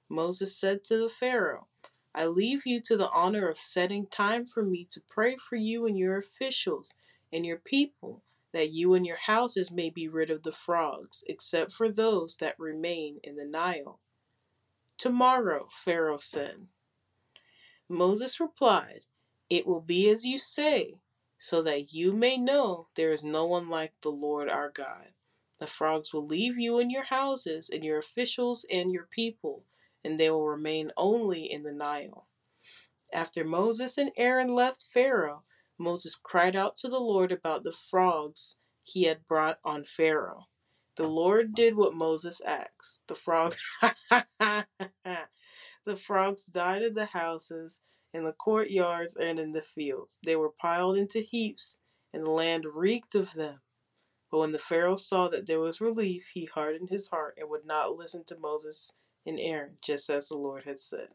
Moses 0.09 0.57
said 0.57 0.83
to 0.85 0.97
the 0.97 1.09
Pharaoh, 1.09 1.67
I 2.15 2.25
leave 2.25 2.65
you 2.65 2.81
to 2.81 2.97
the 2.97 3.09
honor 3.11 3.47
of 3.47 3.59
setting 3.59 4.07
time 4.07 4.45
for 4.45 4.63
me 4.63 4.87
to 4.91 5.01
pray 5.09 5.37
for 5.37 5.55
you 5.55 5.85
and 5.85 5.97
your 5.97 6.17
officials 6.17 6.95
and 7.31 7.45
your 7.45 7.57
people, 7.57 8.23
that 8.51 8.71
you 8.71 8.95
and 8.95 9.05
your 9.05 9.19
houses 9.27 9.71
may 9.71 9.91
be 9.91 10.07
rid 10.07 10.31
of 10.31 10.41
the 10.41 10.51
frogs, 10.51 11.23
except 11.27 11.71
for 11.71 11.89
those 11.89 12.37
that 12.37 12.59
remain 12.59 13.19
in 13.23 13.35
the 13.35 13.45
Nile. 13.45 13.99
Tomorrow, 14.97 15.67
Pharaoh 15.71 16.17
said. 16.17 16.67
Moses 17.87 18.39
replied, 18.39 19.05
It 19.49 19.67
will 19.67 19.81
be 19.81 20.09
as 20.09 20.25
you 20.25 20.37
say, 20.37 20.95
so 21.37 21.61
that 21.61 21.93
you 21.93 22.11
may 22.11 22.37
know 22.37 22.87
there 22.95 23.13
is 23.13 23.23
no 23.23 23.45
one 23.45 23.69
like 23.69 23.93
the 24.01 24.09
Lord 24.09 24.49
our 24.49 24.69
God. 24.69 25.09
The 25.59 25.67
frogs 25.67 26.13
will 26.13 26.25
leave 26.25 26.57
you 26.57 26.79
and 26.79 26.91
your 26.91 27.03
houses, 27.03 27.69
and 27.69 27.83
your 27.83 27.97
officials 27.97 28.65
and 28.71 28.91
your 28.91 29.05
people, 29.05 29.65
and 30.03 30.17
they 30.17 30.29
will 30.29 30.47
remain 30.47 30.91
only 30.97 31.51
in 31.51 31.63
the 31.63 31.73
Nile. 31.73 32.27
After 33.13 33.43
Moses 33.43 33.97
and 33.97 34.11
Aaron 34.17 34.53
left 34.53 34.87
Pharaoh, 34.91 35.43
Moses 35.77 36.15
cried 36.15 36.55
out 36.55 36.75
to 36.77 36.87
the 36.87 36.99
Lord 36.99 37.31
about 37.31 37.63
the 37.63 37.71
frogs 37.71 38.57
he 38.83 39.03
had 39.03 39.25
brought 39.25 39.59
on 39.63 39.83
Pharaoh. 39.83 40.47
The 40.95 41.07
Lord 41.07 41.53
did 41.55 41.75
what 41.75 41.93
Moses 41.93 42.41
asked. 42.41 43.01
The 43.07 43.15
frogs 43.15 43.57
The 45.85 45.95
frogs 45.95 46.45
died 46.45 46.83
in 46.83 46.93
the 46.93 47.05
houses, 47.05 47.81
in 48.13 48.25
the 48.25 48.33
courtyards, 48.33 49.15
and 49.15 49.39
in 49.39 49.53
the 49.53 49.61
fields. 49.61 50.19
They 50.23 50.35
were 50.35 50.51
piled 50.51 50.97
into 50.97 51.19
heaps, 51.19 51.79
and 52.13 52.23
the 52.23 52.31
land 52.31 52.65
reeked 52.65 53.15
of 53.15 53.33
them. 53.33 53.61
But 54.31 54.39
when 54.39 54.51
the 54.51 54.59
Pharaoh 54.59 54.95
saw 54.95 55.27
that 55.29 55.47
there 55.47 55.59
was 55.59 55.81
relief, 55.81 56.31
he 56.33 56.45
hardened 56.45 56.89
his 56.89 57.07
heart 57.07 57.37
and 57.39 57.49
would 57.49 57.65
not 57.65 57.95
listen 57.95 58.23
to 58.25 58.37
Moses 58.37 58.93
and 59.25 59.39
Aaron, 59.39 59.77
just 59.81 60.09
as 60.09 60.29
the 60.29 60.37
Lord 60.37 60.63
had 60.65 60.79
said. 60.79 61.09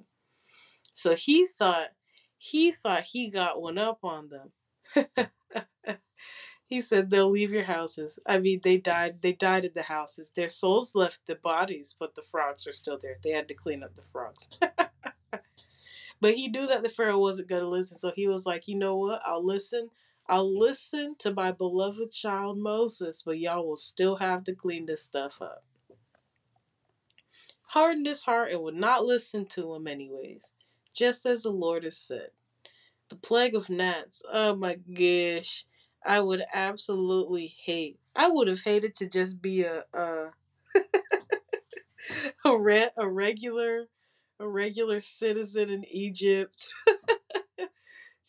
So 0.92 1.14
he 1.14 1.46
thought 1.46 1.88
he 2.36 2.72
thought 2.72 3.04
he 3.04 3.28
got 3.30 3.60
one 3.60 3.78
up 3.78 4.00
on 4.02 4.28
them. 4.28 5.28
he 6.66 6.80
said 6.80 7.10
they'll 7.10 7.30
leave 7.30 7.52
your 7.52 7.64
houses. 7.64 8.18
I 8.26 8.38
mean 8.38 8.60
they 8.62 8.76
died 8.78 9.22
they 9.22 9.32
died 9.32 9.64
in 9.64 9.72
the 9.74 9.84
houses. 9.84 10.32
Their 10.34 10.48
souls 10.48 10.94
left 10.94 11.20
the 11.26 11.36
bodies, 11.36 11.94
but 11.98 12.14
the 12.14 12.22
frogs 12.22 12.66
are 12.66 12.72
still 12.72 12.98
there. 13.00 13.18
They 13.22 13.30
had 13.30 13.48
to 13.48 13.54
clean 13.54 13.82
up 13.82 13.94
the 13.94 14.02
frogs. 14.02 14.50
but 16.20 16.34
he 16.34 16.48
knew 16.48 16.66
that 16.66 16.82
the 16.82 16.88
Pharaoh 16.88 17.18
wasn't 17.18 17.48
gonna 17.48 17.68
listen, 17.68 17.96
so 17.96 18.12
he 18.14 18.26
was 18.26 18.46
like, 18.46 18.68
you 18.68 18.76
know 18.76 18.96
what? 18.96 19.22
I'll 19.24 19.44
listen 19.44 19.90
I'll 20.28 20.58
listen 20.58 21.16
to 21.18 21.34
my 21.34 21.52
beloved 21.52 22.12
child 22.12 22.58
Moses, 22.58 23.22
but 23.22 23.38
y'all 23.38 23.66
will 23.66 23.76
still 23.76 24.16
have 24.16 24.44
to 24.44 24.54
clean 24.54 24.86
this 24.86 25.02
stuff 25.02 25.42
up. 25.42 25.64
Hardened 27.68 28.06
his 28.06 28.24
heart 28.24 28.52
and 28.52 28.62
would 28.62 28.74
not 28.74 29.04
listen 29.04 29.46
to 29.46 29.74
him, 29.74 29.86
anyways, 29.86 30.52
just 30.94 31.26
as 31.26 31.42
the 31.42 31.50
Lord 31.50 31.84
has 31.84 31.96
said. 31.98 32.30
The 33.10 33.16
plague 33.16 33.54
of 33.54 33.70
gnats, 33.70 34.22
oh 34.32 34.56
my 34.56 34.76
gosh, 34.76 35.66
I 36.04 36.20
would 36.20 36.42
absolutely 36.54 37.48
hate. 37.48 37.98
I 38.16 38.28
would 38.28 38.48
have 38.48 38.62
hated 38.62 38.94
to 38.96 39.08
just 39.08 39.42
be 39.42 39.62
a 39.62 39.84
a 39.94 40.30
a, 42.44 42.58
re- 42.58 42.90
a 42.96 43.08
regular 43.08 43.88
a 44.40 44.48
regular 44.48 45.00
citizen 45.00 45.70
in 45.70 45.84
Egypt. 45.90 46.70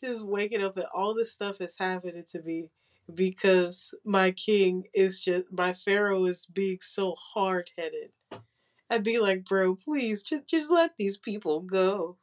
just 0.00 0.26
waking 0.26 0.62
up 0.62 0.76
and 0.76 0.86
all 0.94 1.14
this 1.14 1.32
stuff 1.32 1.60
is 1.60 1.78
happening 1.78 2.24
to 2.28 2.42
me 2.42 2.70
because 3.12 3.94
my 4.04 4.30
king 4.32 4.84
is 4.94 5.22
just 5.22 5.52
my 5.52 5.72
pharaoh 5.72 6.26
is 6.26 6.46
being 6.46 6.78
so 6.80 7.14
hard 7.34 7.70
headed. 7.76 8.10
I'd 8.90 9.04
be 9.04 9.18
like, 9.18 9.44
bro, 9.44 9.76
please 9.76 10.22
just 10.22 10.46
just 10.46 10.70
let 10.70 10.92
these 10.98 11.16
people 11.16 11.60
go. 11.60 12.18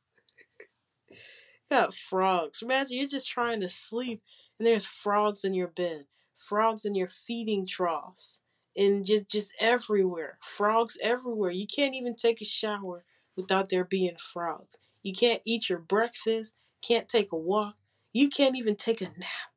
Got 1.69 1.93
frogs. 1.93 2.61
Imagine 2.61 2.97
you're 2.97 3.07
just 3.07 3.29
trying 3.29 3.61
to 3.61 3.69
sleep 3.69 4.21
and 4.59 4.67
there's 4.67 4.85
frogs 4.85 5.43
in 5.43 5.53
your 5.53 5.67
bed, 5.67 6.05
frogs 6.35 6.85
in 6.85 6.95
your 6.95 7.07
feeding 7.07 7.65
troughs, 7.65 8.41
and 8.75 9.05
just 9.05 9.29
just 9.29 9.53
everywhere. 9.59 10.37
Frogs 10.41 10.97
everywhere. 11.01 11.51
You 11.51 11.65
can't 11.67 11.95
even 11.95 12.15
take 12.15 12.41
a 12.41 12.45
shower 12.45 13.05
without 13.35 13.69
there 13.69 13.85
being 13.85 14.17
frogs. 14.17 14.77
You 15.01 15.13
can't 15.13 15.41
eat 15.45 15.69
your 15.69 15.79
breakfast 15.79 16.55
can't 16.85 17.07
take 17.07 17.31
a 17.31 17.37
walk. 17.37 17.75
You 18.11 18.29
can't 18.29 18.55
even 18.55 18.75
take 18.75 19.01
a 19.01 19.05
nap 19.05 19.53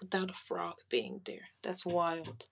without 0.00 0.30
a 0.30 0.34
frog 0.34 0.74
being 0.90 1.20
there. 1.24 1.48
That's 1.62 1.86
wild. 1.86 2.46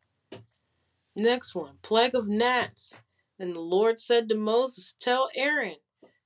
Next 1.17 1.55
one 1.55 1.79
plague 1.83 2.15
of 2.15 2.29
gnats. 2.29 3.03
Then 3.39 3.55
the 3.55 3.61
Lord 3.61 3.99
said 3.99 4.29
to 4.29 4.35
Moses, 4.37 4.95
Tell 4.99 5.29
Aaron, 5.35 5.77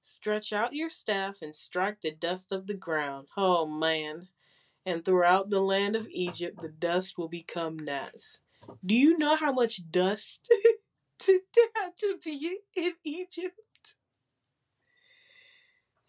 Stretch 0.00 0.52
out 0.52 0.74
your 0.74 0.90
staff 0.90 1.38
and 1.40 1.54
strike 1.54 2.02
the 2.02 2.10
dust 2.10 2.52
of 2.52 2.66
the 2.66 2.74
ground. 2.74 3.28
Oh 3.36 3.66
man. 3.66 4.28
And 4.84 5.02
throughout 5.02 5.48
the 5.48 5.60
land 5.60 5.96
of 5.96 6.06
Egypt, 6.10 6.60
the 6.60 6.68
dust 6.68 7.16
will 7.16 7.28
become 7.28 7.78
gnats. 7.78 8.42
Do 8.84 8.94
you 8.94 9.16
know 9.16 9.36
how 9.36 9.52
much 9.52 9.90
dust 9.90 10.52
there 11.26 11.38
had 11.74 11.96
to 12.00 12.18
be 12.22 12.58
in 12.76 12.92
Egypt? 13.02 13.58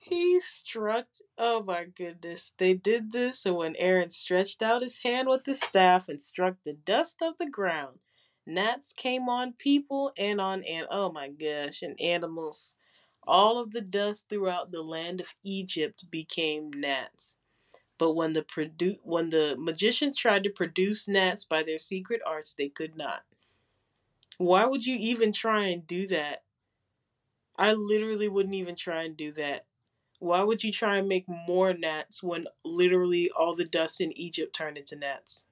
He 0.06 0.39
struck. 0.39 1.08
Oh 1.38 1.64
my 1.64 1.86
goodness. 1.86 2.53
They 2.58 2.76
did 2.76 3.12
this, 3.12 3.45
and 3.45 3.56
when 3.56 3.76
Aaron 3.78 4.12
stretched 4.12 4.62
out 4.62 4.84
his 4.84 4.99
hand 4.99 5.28
with 5.28 5.45
his 5.47 5.60
staff 5.60 6.08
and 6.08 6.22
struck 6.22 6.58
the 6.64 6.74
dust 6.74 7.22
of 7.24 7.38
the 7.38 7.49
ground, 7.49 7.99
gnats 8.45 8.93
came 8.93 9.28
on 9.28 9.53
people 9.53 10.14
and 10.18 10.39
on 10.39 10.64
and 10.64 10.88
oh 10.91 11.12
my 11.12 11.30
gosh, 11.30 11.82
and 11.82 11.99
animals. 11.99 12.76
All 13.24 13.60
of 13.60 13.72
the 13.72 13.82
dust 13.82 14.30
throughout 14.30 14.72
the 14.72 14.84
land 14.84 15.22
of 15.22 15.36
Egypt 15.43 16.06
became 16.12 16.72
gnats. 16.72 17.38
But 17.97 18.14
when 18.14 18.34
the 18.34 18.43
produ- 18.43 18.99
when 19.03 19.32
the 19.32 19.56
magicians 19.58 20.18
tried 20.18 20.43
to 20.43 20.51
produce 20.51 21.08
gnats 21.08 21.45
by 21.45 21.64
their 21.64 21.80
secret 21.80 22.22
arts, 22.26 22.53
they 22.56 22.70
could 22.70 22.95
not. 22.97 23.24
Why 24.38 24.66
would 24.66 24.86
you 24.86 24.95
even 24.97 25.34
try 25.34 25.68
and 25.68 25.88
do 25.88 26.08
that? 26.08 26.43
I 27.58 27.74
literally 27.74 28.28
wouldn't 28.30 28.56
even 28.56 28.76
try 28.76 29.03
and 29.03 29.18
do 29.18 29.32
that. 29.34 29.66
Why 30.26 30.41
would 30.41 30.63
you 30.63 30.71
try 30.71 30.97
and 30.97 31.07
make 31.07 31.26
more 31.30 31.71
gnats 31.71 32.23
when 32.23 32.47
literally 32.63 33.30
all 33.30 33.55
the 33.55 33.63
dust 33.63 34.01
in 34.01 34.11
Egypt 34.17 34.55
turned 34.55 34.76
into 34.76 34.95
gnats? 34.95 35.45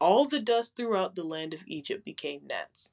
All 0.00 0.24
the 0.24 0.40
dust 0.40 0.74
throughout 0.74 1.14
the 1.14 1.24
land 1.24 1.52
of 1.52 1.60
Egypt 1.66 2.06
became 2.06 2.46
gnats. 2.46 2.92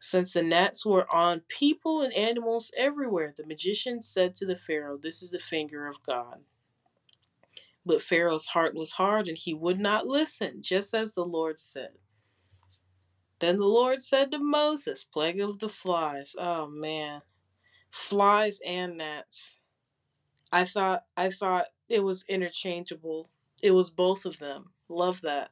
Since 0.00 0.32
the 0.32 0.42
gnats 0.42 0.86
were 0.86 1.06
on 1.14 1.42
people 1.48 2.00
and 2.00 2.10
animals 2.14 2.72
everywhere, 2.74 3.34
the 3.36 3.46
magician 3.46 4.00
said 4.00 4.34
to 4.36 4.46
the 4.46 4.56
Pharaoh, 4.56 4.96
This 4.96 5.22
is 5.22 5.32
the 5.32 5.38
finger 5.38 5.86
of 5.86 6.02
God. 6.02 6.38
But 7.84 8.00
Pharaoh's 8.00 8.46
heart 8.46 8.74
was 8.74 8.92
hard 8.92 9.28
and 9.28 9.36
he 9.36 9.52
would 9.52 9.78
not 9.78 10.06
listen, 10.06 10.62
just 10.62 10.94
as 10.94 11.12
the 11.12 11.26
Lord 11.26 11.58
said. 11.58 11.98
Then 13.40 13.58
the 13.58 13.66
Lord 13.66 14.00
said 14.00 14.30
to 14.30 14.38
Moses, 14.38 15.04
Plague 15.04 15.38
of 15.38 15.58
the 15.58 15.68
flies. 15.68 16.34
Oh 16.38 16.66
man. 16.66 17.20
Flies 17.90 18.60
and 18.66 18.98
gnats. 18.98 19.58
I 20.52 20.64
thought 20.64 21.04
I 21.16 21.30
thought 21.30 21.66
it 21.88 22.02
was 22.04 22.24
interchangeable. 22.28 23.30
It 23.62 23.72
was 23.72 23.90
both 23.90 24.24
of 24.24 24.38
them. 24.38 24.70
Love 24.88 25.20
that. 25.22 25.50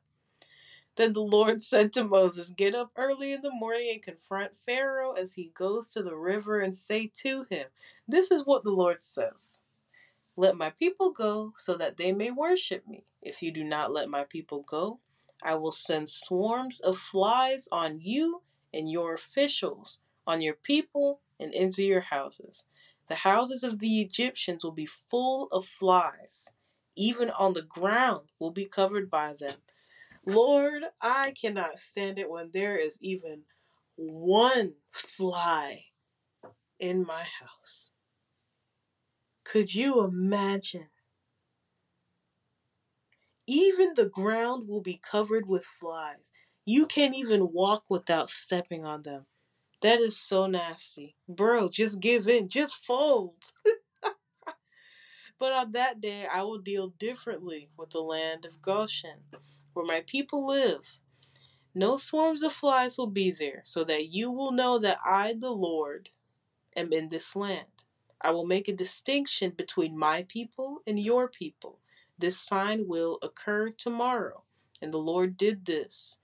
Then 0.96 1.12
the 1.12 1.20
Lord 1.20 1.62
said 1.64 1.92
to 1.94 2.04
Moses, 2.04 2.50
Get 2.50 2.74
up 2.74 2.92
early 2.96 3.32
in 3.32 3.42
the 3.42 3.52
morning 3.52 3.90
and 3.92 4.02
confront 4.02 4.56
Pharaoh 4.66 5.12
as 5.12 5.34
he 5.34 5.52
goes 5.54 5.92
to 5.92 6.02
the 6.02 6.16
river 6.16 6.60
and 6.60 6.74
say 6.74 7.10
to 7.22 7.46
him, 7.50 7.66
This 8.08 8.30
is 8.30 8.46
what 8.46 8.64
the 8.64 8.70
Lord 8.70 9.04
says 9.04 9.60
Let 10.36 10.56
my 10.56 10.70
people 10.70 11.12
go 11.12 11.54
so 11.56 11.76
that 11.76 11.96
they 11.96 12.12
may 12.12 12.30
worship 12.30 12.86
me. 12.88 13.04
If 13.22 13.42
you 13.42 13.52
do 13.52 13.64
not 13.64 13.92
let 13.92 14.08
my 14.08 14.24
people 14.24 14.62
go, 14.62 15.00
I 15.42 15.54
will 15.56 15.72
send 15.72 16.08
swarms 16.08 16.80
of 16.80 16.98
flies 16.98 17.68
on 17.72 18.00
you 18.00 18.42
and 18.74 18.90
your 18.90 19.14
officials, 19.14 20.00
on 20.26 20.40
your 20.40 20.54
people, 20.54 21.20
and 21.38 21.52
into 21.52 21.84
your 21.84 22.00
houses. 22.00 22.64
The 23.08 23.16
houses 23.16 23.62
of 23.62 23.78
the 23.78 24.00
Egyptians 24.00 24.64
will 24.64 24.72
be 24.72 24.86
full 24.86 25.48
of 25.52 25.66
flies. 25.66 26.48
Even 26.96 27.30
on 27.30 27.52
the 27.52 27.62
ground 27.62 28.28
will 28.38 28.50
be 28.50 28.64
covered 28.64 29.10
by 29.10 29.34
them. 29.38 29.56
Lord, 30.24 30.82
I 31.00 31.32
cannot 31.40 31.78
stand 31.78 32.18
it 32.18 32.28
when 32.30 32.50
there 32.52 32.76
is 32.76 32.98
even 33.00 33.42
one 33.96 34.74
fly 34.90 35.84
in 36.80 37.06
my 37.06 37.24
house. 37.40 37.90
Could 39.44 39.74
you 39.74 40.04
imagine? 40.04 40.88
Even 43.46 43.94
the 43.94 44.08
ground 44.08 44.68
will 44.68 44.80
be 44.80 45.00
covered 45.00 45.46
with 45.46 45.64
flies. 45.64 46.30
You 46.64 46.86
can't 46.86 47.14
even 47.14 47.52
walk 47.52 47.84
without 47.88 48.28
stepping 48.28 48.84
on 48.84 49.02
them. 49.02 49.26
That 49.82 50.00
is 50.00 50.18
so 50.18 50.46
nasty. 50.48 51.16
Bro, 51.28 51.70
just 51.70 52.00
give 52.00 52.28
in. 52.28 52.48
Just 52.48 52.84
fold. 52.84 53.36
but 55.38 55.52
on 55.52 55.72
that 55.72 56.00
day, 56.00 56.26
I 56.32 56.42
will 56.42 56.58
deal 56.58 56.88
differently 56.88 57.70
with 57.78 57.90
the 57.90 58.00
land 58.00 58.44
of 58.46 58.62
Goshen 58.62 59.20
where 59.74 59.86
my 59.86 60.02
people 60.06 60.46
live. 60.46 61.00
No 61.74 61.96
swarms 61.96 62.42
of 62.42 62.52
flies 62.52 62.98
will 62.98 63.06
be 63.08 63.30
there, 63.30 63.62
so 63.64 63.84
that 63.84 64.08
you 64.08 64.30
will 64.30 64.52
know 64.52 64.78
that 64.78 64.98
I, 65.04 65.34
the 65.34 65.52
Lord, 65.52 66.10
am 66.76 66.92
in 66.92 67.08
this 67.08 67.36
land. 67.36 67.84
I 68.20 68.30
will 68.30 68.46
make 68.46 68.68
a 68.68 68.72
distinction 68.74 69.52
between 69.52 69.98
my 69.98 70.24
people 70.28 70.82
and 70.86 70.98
your 71.00 71.28
people. 71.28 71.80
This 72.18 72.38
sign 72.38 72.88
will 72.88 73.18
occur 73.22 73.70
tomorrow. 73.70 74.44
And 74.82 74.92
the 74.94 74.98
Lord 74.98 75.36
did 75.36 75.66
this. 75.66 76.18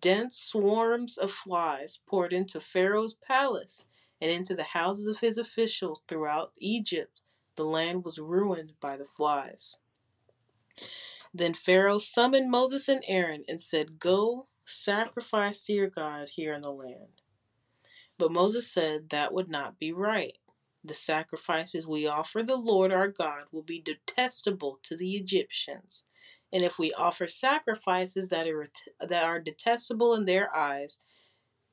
Dense 0.00 0.36
swarms 0.36 1.16
of 1.16 1.32
flies 1.32 2.00
poured 2.06 2.32
into 2.32 2.60
Pharaoh's 2.60 3.14
palace 3.14 3.84
and 4.20 4.30
into 4.30 4.54
the 4.54 4.64
houses 4.64 5.06
of 5.06 5.20
his 5.20 5.38
officials 5.38 6.02
throughout 6.08 6.52
Egypt. 6.58 7.20
The 7.56 7.64
land 7.64 8.04
was 8.04 8.18
ruined 8.18 8.74
by 8.80 8.96
the 8.96 9.04
flies. 9.04 9.78
Then 11.32 11.54
Pharaoh 11.54 11.98
summoned 11.98 12.50
Moses 12.50 12.88
and 12.88 13.04
Aaron 13.06 13.44
and 13.48 13.60
said, 13.60 14.00
Go 14.00 14.48
sacrifice 14.64 15.64
to 15.64 15.72
your 15.72 15.88
God 15.90 16.30
here 16.30 16.54
in 16.54 16.62
the 16.62 16.72
land. 16.72 17.22
But 18.18 18.32
Moses 18.32 18.72
said 18.72 19.10
that 19.10 19.32
would 19.32 19.48
not 19.48 19.78
be 19.78 19.92
right. 19.92 20.38
The 20.82 20.94
sacrifices 20.94 21.86
we 21.86 22.06
offer 22.06 22.42
the 22.42 22.56
Lord 22.56 22.92
our 22.92 23.08
God 23.08 23.44
will 23.52 23.62
be 23.62 23.80
detestable 23.80 24.78
to 24.84 24.96
the 24.96 25.16
Egyptians. 25.16 26.06
And 26.52 26.64
if 26.64 26.78
we 26.78 26.92
offer 26.92 27.26
sacrifices 27.26 28.28
that 28.30 28.46
are, 28.46 28.68
that 29.00 29.24
are 29.24 29.40
detestable 29.40 30.14
in 30.14 30.24
their 30.24 30.54
eyes, 30.56 31.00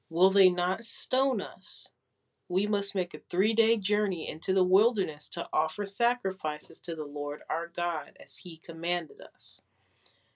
will 0.10 0.30
they 0.30 0.50
not 0.50 0.84
stone 0.84 1.42
us? 1.42 1.90
We 2.50 2.68
must 2.68 2.96
make 2.96 3.14
a 3.14 3.22
three 3.30 3.54
day 3.54 3.78
journey 3.78 4.30
into 4.30 4.54
the 4.54 4.64
wilderness 4.64 5.30
to 5.30 5.48
offer 5.54 5.86
sacrifices 5.86 6.80
to 6.82 6.96
the 6.96 7.06
Lord 7.06 7.42
our 7.50 7.68
God 7.76 8.12
as 8.22 8.38
he 8.38 8.58
commanded 8.58 9.22
us. 9.34 9.62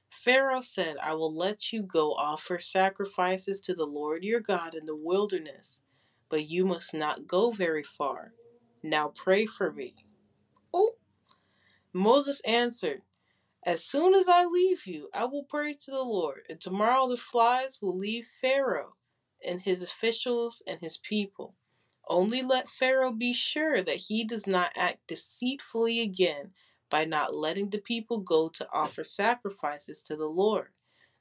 Pharaoh 0.10 0.62
said, 0.62 0.98
I 1.02 1.14
will 1.14 1.34
let 1.34 1.72
you 1.74 1.84
go 1.84 2.14
offer 2.14 2.60
sacrifices 2.60 3.60
to 3.62 3.76
the 3.76 3.86
Lord 3.86 4.24
your 4.24 4.40
God 4.40 4.74
in 4.74 4.86
the 4.86 4.96
wilderness, 4.96 5.82
but 6.30 6.50
you 6.50 6.66
must 6.66 6.94
not 6.94 7.28
go 7.28 7.52
very 7.52 7.84
far. 7.84 8.34
Now 8.84 9.10
pray 9.10 9.46
for 9.46 9.72
me. 9.72 9.96
Oh, 10.74 10.94
Moses 11.94 12.42
answered, 12.42 13.02
As 13.68 13.84
soon 13.84 14.16
as 14.16 14.30
I 14.30 14.46
leave 14.46 14.88
you, 14.88 15.10
I 15.14 15.26
will 15.26 15.44
pray 15.44 15.74
to 15.74 15.92
the 15.92 16.02
Lord, 16.02 16.44
and 16.50 16.62
tomorrow 16.62 17.10
the 17.10 17.18
flies 17.18 17.82
will 17.82 17.98
leave 17.98 18.26
Pharaoh 18.26 18.96
and 19.46 19.62
his 19.62 19.82
officials 19.82 20.64
and 20.66 20.80
his 20.80 20.98
people. 20.98 21.54
Only 22.08 22.44
let 22.44 22.70
Pharaoh 22.70 23.12
be 23.12 23.34
sure 23.34 23.82
that 23.84 23.98
he 23.98 24.24
does 24.24 24.48
not 24.48 24.72
act 24.78 25.06
deceitfully 25.08 26.00
again 26.00 26.54
by 26.90 27.04
not 27.04 27.36
letting 27.36 27.70
the 27.70 27.80
people 27.80 28.20
go 28.20 28.48
to 28.48 28.70
offer 28.72 29.04
sacrifices 29.04 30.02
to 30.04 30.16
the 30.16 30.30
Lord. 30.30 30.70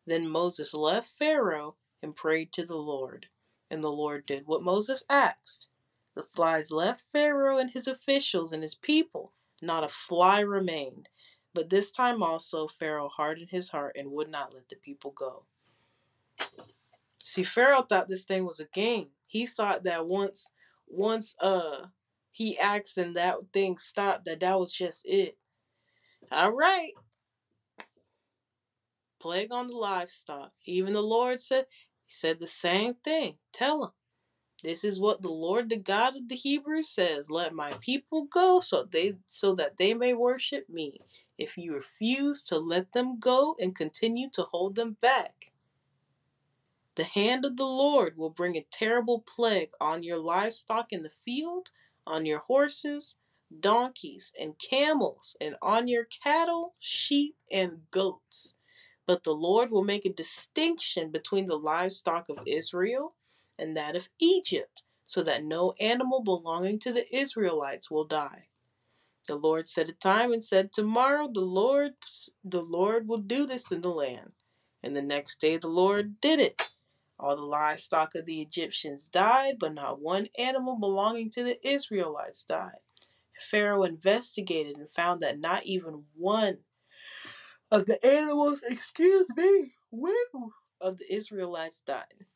Then 0.07 0.29
Moses 0.29 0.73
left 0.73 1.09
Pharaoh 1.09 1.75
and 2.01 2.15
prayed 2.15 2.53
to 2.53 2.65
the 2.65 2.77
Lord. 2.77 3.27
And 3.73 3.83
the 3.83 3.91
Lord 3.91 4.25
did 4.25 4.47
what 4.47 4.63
Moses 4.63 5.05
asked. 5.11 5.69
The 6.15 6.23
flies 6.23 6.71
left 6.71 7.07
Pharaoh 7.13 7.59
and 7.59 7.73
his 7.73 7.89
officials 7.89 8.53
and 8.53 8.63
his 8.63 8.77
people. 8.77 9.33
Not 9.61 9.83
a 9.83 9.89
fly 9.89 10.41
remained. 10.41 11.09
But 11.57 11.71
this 11.71 11.91
time 11.91 12.23
also 12.23 12.69
Pharaoh 12.69 13.09
hardened 13.09 13.49
his 13.51 13.71
heart 13.71 13.97
and 13.99 14.13
would 14.13 14.29
not 14.29 14.53
let 14.53 14.69
the 14.69 14.77
people 14.77 15.11
go. 15.11 15.45
See, 17.19 17.45
Pharaoh 17.45 17.81
thought 17.81 18.11
this 18.11 18.27
thing 18.27 18.45
was 18.45 18.61
a 18.61 18.67
game. 18.67 19.09
He 19.27 19.47
thought 19.47 19.83
that 19.85 20.07
once 20.07 20.51
once 20.87 21.35
uh 21.41 21.87
he 22.31 22.59
acts 22.59 22.99
and 22.99 23.17
that 23.17 23.37
thing 23.55 23.79
stopped 23.79 24.27
that 24.27 24.41
that 24.41 24.61
was 24.61 24.71
just 24.71 25.07
it. 25.07 25.39
All 26.31 26.53
right. 26.53 26.93
Plague 29.19 29.51
on 29.51 29.69
the 29.69 29.77
livestock. 29.79 30.53
Even 30.67 30.93
the 30.93 31.03
lord 31.03 31.41
said 31.41 31.65
he 32.05 32.13
said 32.13 32.39
the 32.39 32.47
same 32.47 32.97
thing. 33.03 33.39
Tell 33.51 33.83
him 33.83 33.91
this 34.63 34.85
is 34.85 35.01
what 35.01 35.23
the 35.23 35.31
lord 35.31 35.71
the 35.71 35.77
god 35.77 36.17
of 36.17 36.29
the 36.29 36.35
hebrews 36.35 36.89
says 36.89 37.31
let 37.31 37.53
my 37.53 37.73
people 37.81 38.27
go 38.27 38.59
so 38.59 38.85
they 38.91 39.15
so 39.27 39.55
that 39.55 39.77
they 39.77 39.95
may 39.95 40.15
worship 40.15 40.69
me 40.69 40.99
if 41.39 41.57
you 41.57 41.75
refuse 41.75 42.43
to 42.43 42.59
let 42.59 42.93
them 42.93 43.19
go 43.19 43.57
and 43.61 43.77
continue 43.77 44.29
to 44.31 44.43
hold 44.43 44.75
them 44.75 44.97
back 45.01 45.53
the 46.97 47.05
hand 47.05 47.45
of 47.45 47.57
the 47.57 47.67
Lord 47.67 48.17
will 48.17 48.31
bring 48.31 48.57
a 48.57 48.67
terrible 48.71 49.21
plague 49.21 49.71
on 49.81 50.03
your 50.03 50.19
livestock 50.19 50.93
in 50.93 51.03
the 51.03 51.11
field, 51.11 51.71
on 52.07 52.25
your 52.25 52.39
horses, 52.39 53.17
donkeys, 53.61 54.33
and 54.41 54.59
camels, 54.59 55.37
and 55.39 55.57
on 55.61 55.89
your 55.89 56.05
cattle, 56.05 56.75
sheep, 56.79 57.37
and 57.51 57.83
goats. 57.91 58.57
But 59.05 59.25
the 59.25 59.35
Lord 59.35 59.71
will 59.71 59.85
make 59.85 60.07
a 60.07 60.13
distinction 60.13 61.11
between 61.11 61.47
the 61.47 61.59
livestock 61.59 62.31
of 62.31 62.43
Israel 62.47 63.15
and 63.59 63.77
that 63.77 63.95
of 63.95 64.09
Egypt, 64.19 64.83
so 65.05 65.23
that 65.23 65.45
no 65.45 65.73
animal 65.79 66.23
belonging 66.23 66.79
to 66.81 66.93
the 66.93 67.15
Israelites 67.15 67.91
will 67.91 68.05
die. 68.05 68.49
The 69.27 69.37
Lord 69.37 69.69
set 69.69 69.89
a 69.91 69.95
time 69.95 70.33
and 70.33 70.45
said, 70.45 70.73
Tomorrow 70.73 71.31
the 71.33 71.41
Lord 71.43 71.95
the 72.45 72.63
Lord 72.63 73.09
will 73.09 73.19
do 73.19 73.47
this 73.47 73.73
in 73.73 73.83
the 73.83 73.91
land. 73.91 74.33
And 74.83 74.97
the 74.97 75.03
next 75.03 75.41
day 75.41 75.59
the 75.59 75.69
Lord 75.69 76.21
did 76.21 76.41
it. 76.41 76.61
All 77.19 77.37
the 77.37 77.43
livestock 77.43 78.15
of 78.17 78.27
the 78.27 78.43
Egyptians 78.43 79.09
died, 79.09 79.57
but 79.61 79.75
not 79.75 80.01
one 80.01 80.29
animal 80.39 80.77
belonging 80.77 81.31
to 81.33 81.45
the 81.45 81.59
Israelites 81.69 82.45
died. 82.45 82.81
Pharaoh 83.51 83.85
investigated 83.85 84.79
and 84.79 84.91
found 84.91 85.23
that 85.23 85.41
not 85.41 85.67
even 85.67 86.05
one 86.17 86.59
of 87.71 87.87
the 87.87 88.05
animals, 88.07 88.61
excuse 88.69 89.29
me, 89.37 89.73
woo, 89.91 90.53
of 90.81 90.99
the 90.99 91.15
Israelites 91.15 91.83
died. 91.83 92.27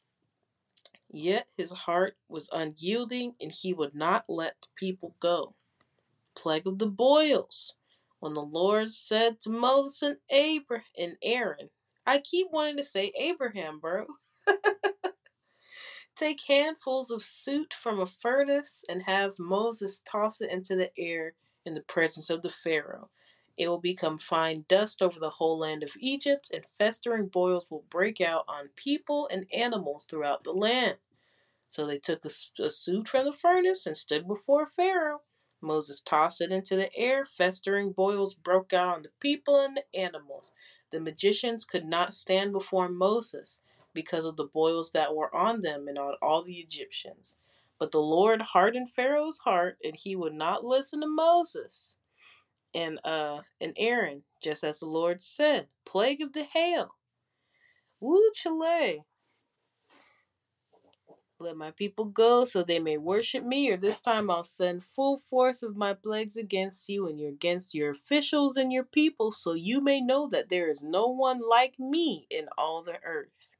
Yet 1.10 1.48
his 1.56 1.72
heart 1.72 2.16
was 2.28 2.48
unyielding 2.52 3.34
and 3.40 3.52
he 3.52 3.74
would 3.74 3.94
not 3.94 4.24
let 4.28 4.56
the 4.62 4.68
people 4.76 5.16
go. 5.20 5.54
Plague 6.36 6.66
of 6.66 6.78
the 6.78 6.86
boils. 6.86 7.74
When 8.20 8.34
the 8.34 8.42
Lord 8.42 8.92
said 8.92 9.40
to 9.40 9.50
Moses 9.50 10.02
and 10.02 10.16
Abraham 10.30 10.84
and 10.98 11.16
Aaron, 11.22 11.70
I 12.06 12.18
keep 12.18 12.48
wanting 12.50 12.76
to 12.78 12.84
say 12.84 13.12
Abraham, 13.18 13.80
bro. 13.80 14.06
Take 16.16 16.40
handfuls 16.46 17.10
of 17.10 17.22
soot 17.24 17.72
from 17.72 18.00
a 18.00 18.06
furnace 18.06 18.84
and 18.88 19.02
have 19.04 19.38
Moses 19.38 20.02
toss 20.04 20.40
it 20.40 20.50
into 20.50 20.76
the 20.76 20.90
air 20.98 21.34
in 21.64 21.74
the 21.74 21.80
presence 21.82 22.30
of 22.30 22.42
the 22.42 22.50
Pharaoh. 22.50 23.10
It 23.56 23.68
will 23.68 23.80
become 23.80 24.18
fine 24.18 24.64
dust 24.68 25.02
over 25.02 25.20
the 25.20 25.30
whole 25.30 25.58
land 25.58 25.82
of 25.82 25.96
Egypt, 25.98 26.50
and 26.52 26.64
festering 26.78 27.28
boils 27.28 27.66
will 27.70 27.84
break 27.90 28.20
out 28.20 28.44
on 28.48 28.70
people 28.76 29.28
and 29.30 29.46
animals 29.52 30.06
throughout 30.06 30.44
the 30.44 30.52
land. 30.52 30.96
So 31.68 31.86
they 31.86 31.98
took 31.98 32.24
a, 32.24 32.30
a 32.62 32.70
soot 32.70 33.08
from 33.08 33.26
the 33.26 33.32
furnace 33.32 33.86
and 33.86 33.96
stood 33.96 34.26
before 34.28 34.66
Pharaoh. 34.66 35.22
Moses 35.62 36.00
tossed 36.00 36.40
it 36.40 36.52
into 36.52 36.76
the 36.76 36.94
air. 36.96 37.24
Festering 37.24 37.92
boils 37.92 38.34
broke 38.34 38.72
out 38.72 38.88
on 38.96 39.02
the 39.02 39.10
people 39.20 39.60
and 39.60 39.76
the 39.78 39.98
animals. 40.00 40.52
The 40.90 41.00
magicians 41.00 41.64
could 41.64 41.86
not 41.86 42.14
stand 42.14 42.52
before 42.52 42.88
Moses 42.88 43.60
because 43.94 44.24
of 44.24 44.36
the 44.36 44.44
boils 44.46 44.92
that 44.92 45.14
were 45.14 45.34
on 45.34 45.62
them 45.62 45.88
and 45.88 45.98
on 45.98 46.14
all 46.22 46.44
the 46.44 46.58
Egyptians. 46.58 47.36
But 47.78 47.92
the 47.92 48.00
Lord 48.00 48.42
hardened 48.42 48.90
Pharaoh's 48.90 49.38
heart, 49.38 49.78
and 49.84 49.96
he 49.96 50.16
would 50.16 50.34
not 50.34 50.64
listen 50.64 51.00
to 51.00 51.08
Moses 51.08 51.98
and 52.74 53.00
uh 53.04 53.42
and 53.60 53.74
Aaron, 53.76 54.22
just 54.42 54.64
as 54.64 54.80
the 54.80 54.86
Lord 54.86 55.22
said. 55.22 55.68
Plague 55.84 56.22
of 56.22 56.32
the 56.32 56.44
hail. 56.44 56.96
Woo 58.00 58.30
Chile. 58.34 59.04
Let 61.42 61.56
my 61.56 61.70
people 61.70 62.04
go 62.04 62.44
so 62.44 62.62
they 62.62 62.78
may 62.78 62.98
worship 62.98 63.42
me, 63.42 63.70
or 63.70 63.78
this 63.78 64.02
time 64.02 64.30
I'll 64.30 64.42
send 64.42 64.84
full 64.84 65.16
force 65.16 65.62
of 65.62 65.74
my 65.74 65.94
plagues 65.94 66.36
against 66.36 66.90
you 66.90 67.08
and 67.08 67.18
against 67.18 67.74
your 67.74 67.88
officials 67.88 68.58
and 68.58 68.70
your 68.70 68.84
people, 68.84 69.32
so 69.32 69.54
you 69.54 69.80
may 69.80 70.02
know 70.02 70.28
that 70.28 70.50
there 70.50 70.68
is 70.68 70.82
no 70.82 71.06
one 71.06 71.40
like 71.40 71.78
me 71.78 72.26
in 72.30 72.48
all 72.58 72.82
the 72.82 73.02
earth. 73.02 73.56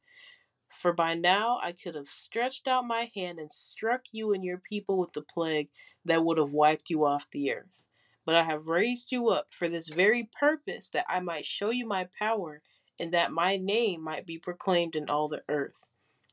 For 0.68 0.92
by 0.92 1.14
now 1.14 1.58
I 1.62 1.72
could 1.72 1.94
have 1.94 2.10
stretched 2.10 2.68
out 2.68 2.86
my 2.86 3.10
hand 3.14 3.38
and 3.38 3.50
struck 3.50 4.02
you 4.12 4.34
and 4.34 4.44
your 4.44 4.58
people 4.58 4.98
with 4.98 5.14
the 5.14 5.22
plague 5.22 5.70
that 6.04 6.22
would 6.22 6.36
have 6.36 6.52
wiped 6.52 6.90
you 6.90 7.06
off 7.06 7.30
the 7.30 7.50
earth. 7.50 7.86
But 8.26 8.34
I 8.34 8.42
have 8.42 8.68
raised 8.68 9.10
you 9.10 9.30
up 9.30 9.50
for 9.50 9.70
this 9.70 9.88
very 9.88 10.28
purpose, 10.38 10.90
that 10.90 11.06
I 11.08 11.20
might 11.20 11.46
show 11.46 11.70
you 11.70 11.86
my 11.86 12.08
power, 12.18 12.60
and 12.98 13.10
that 13.12 13.32
my 13.32 13.56
name 13.56 14.02
might 14.02 14.26
be 14.26 14.36
proclaimed 14.36 14.96
in 14.96 15.08
all 15.08 15.28
the 15.28 15.42
earth. 15.48 15.89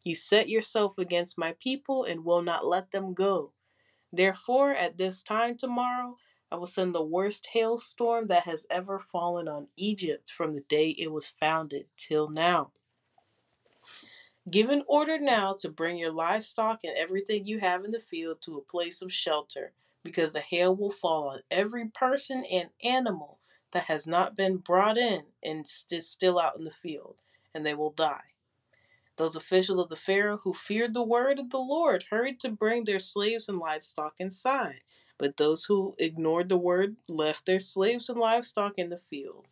You 0.07 0.15
set 0.15 0.47
yourself 0.47 0.97
against 0.97 1.37
my 1.37 1.53
people 1.59 2.05
and 2.05 2.23
will 2.23 2.41
not 2.41 2.65
let 2.65 2.91
them 2.91 3.13
go. 3.13 3.51
Therefore, 4.13 4.71
at 4.71 4.97
this 4.97 5.21
time 5.21 5.57
tomorrow, 5.57 6.15
I 6.49 6.55
will 6.55 6.65
send 6.65 6.95
the 6.95 7.03
worst 7.03 7.49
hailstorm 7.51 8.27
that 8.27 8.43
has 8.43 8.65
ever 8.69 8.99
fallen 8.99 9.49
on 9.49 9.67
Egypt 9.75 10.31
from 10.31 10.55
the 10.55 10.61
day 10.61 10.91
it 10.91 11.11
was 11.11 11.27
founded 11.27 11.87
till 11.97 12.29
now. 12.29 12.71
Give 14.49 14.69
an 14.69 14.83
order 14.87 15.19
now 15.19 15.53
to 15.59 15.67
bring 15.67 15.97
your 15.97 16.13
livestock 16.13 16.85
and 16.85 16.95
everything 16.95 17.45
you 17.45 17.59
have 17.59 17.83
in 17.83 17.91
the 17.91 17.99
field 17.99 18.41
to 18.43 18.57
a 18.57 18.61
place 18.61 19.01
of 19.01 19.11
shelter, 19.11 19.73
because 20.05 20.31
the 20.31 20.39
hail 20.39 20.73
will 20.73 20.89
fall 20.89 21.27
on 21.27 21.41
every 21.51 21.89
person 21.89 22.45
and 22.49 22.69
animal 22.81 23.39
that 23.73 23.83
has 23.83 24.07
not 24.07 24.37
been 24.37 24.55
brought 24.55 24.97
in 24.97 25.23
and 25.43 25.65
is 25.91 26.09
still 26.09 26.39
out 26.39 26.55
in 26.55 26.63
the 26.63 26.71
field, 26.71 27.17
and 27.53 27.65
they 27.65 27.73
will 27.73 27.91
die. 27.91 28.21
Those 29.17 29.35
officials 29.35 29.79
of 29.79 29.89
the 29.89 29.95
Pharaoh 29.95 30.37
who 30.37 30.53
feared 30.53 30.93
the 30.93 31.03
word 31.03 31.39
of 31.39 31.49
the 31.49 31.59
Lord 31.59 32.05
hurried 32.11 32.39
to 32.41 32.49
bring 32.49 32.83
their 32.83 32.99
slaves 32.99 33.49
and 33.49 33.57
livestock 33.57 34.13
inside, 34.19 34.81
but 35.17 35.37
those 35.37 35.65
who 35.65 35.95
ignored 35.97 36.49
the 36.49 36.57
word 36.57 36.97
left 37.07 37.47
their 37.47 37.59
slaves 37.59 38.09
and 38.09 38.19
livestock 38.19 38.77
in 38.77 38.89
the 38.89 38.97
field. 38.97 39.47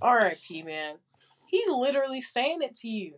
R.I.P. 0.00 0.64
man. 0.64 0.96
He's 1.46 1.68
literally 1.68 2.20
saying 2.20 2.62
it 2.62 2.74
to 2.76 2.88
you. 2.88 3.14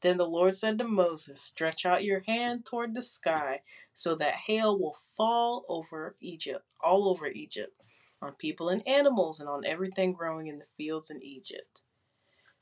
Then 0.00 0.16
the 0.16 0.26
Lord 0.26 0.54
said 0.56 0.78
to 0.78 0.84
Moses, 0.84 1.40
Stretch 1.40 1.86
out 1.86 2.04
your 2.04 2.20
hand 2.20 2.64
toward 2.64 2.94
the 2.94 3.02
sky, 3.02 3.62
so 3.94 4.14
that 4.16 4.34
hail 4.34 4.78
will 4.78 4.94
fall 5.16 5.64
over 5.68 6.16
Egypt, 6.20 6.64
all 6.80 7.08
over 7.08 7.26
Egypt, 7.28 7.78
on 8.20 8.34
people 8.34 8.68
and 8.68 8.86
animals, 8.86 9.40
and 9.40 9.48
on 9.48 9.64
everything 9.64 10.12
growing 10.12 10.48
in 10.48 10.58
the 10.58 10.64
fields 10.64 11.10
in 11.10 11.22
Egypt. 11.22 11.82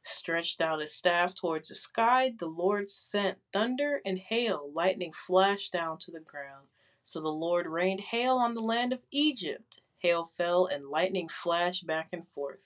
Stretched 0.03 0.61
out 0.61 0.81
his 0.81 0.95
staff 0.95 1.35
towards 1.35 1.69
the 1.69 1.75
sky, 1.75 2.33
the 2.39 2.47
Lord 2.47 2.89
sent 2.89 3.39
thunder 3.53 4.01
and 4.05 4.19
hail, 4.19 4.71
lightning 4.73 5.13
flashed 5.13 5.73
down 5.73 5.99
to 5.99 6.11
the 6.11 6.21
ground. 6.21 6.69
So 7.03 7.21
the 7.21 7.29
Lord 7.29 7.67
rained 7.67 8.01
hail 8.01 8.37
on 8.37 8.55
the 8.55 8.61
land 8.61 8.93
of 8.93 9.05
Egypt. 9.11 9.81
Hail 9.99 10.25
fell 10.25 10.67
and 10.67 10.89
lightning 10.89 11.29
flashed 11.29 11.87
back 11.87 12.09
and 12.13 12.27
forth. 12.29 12.61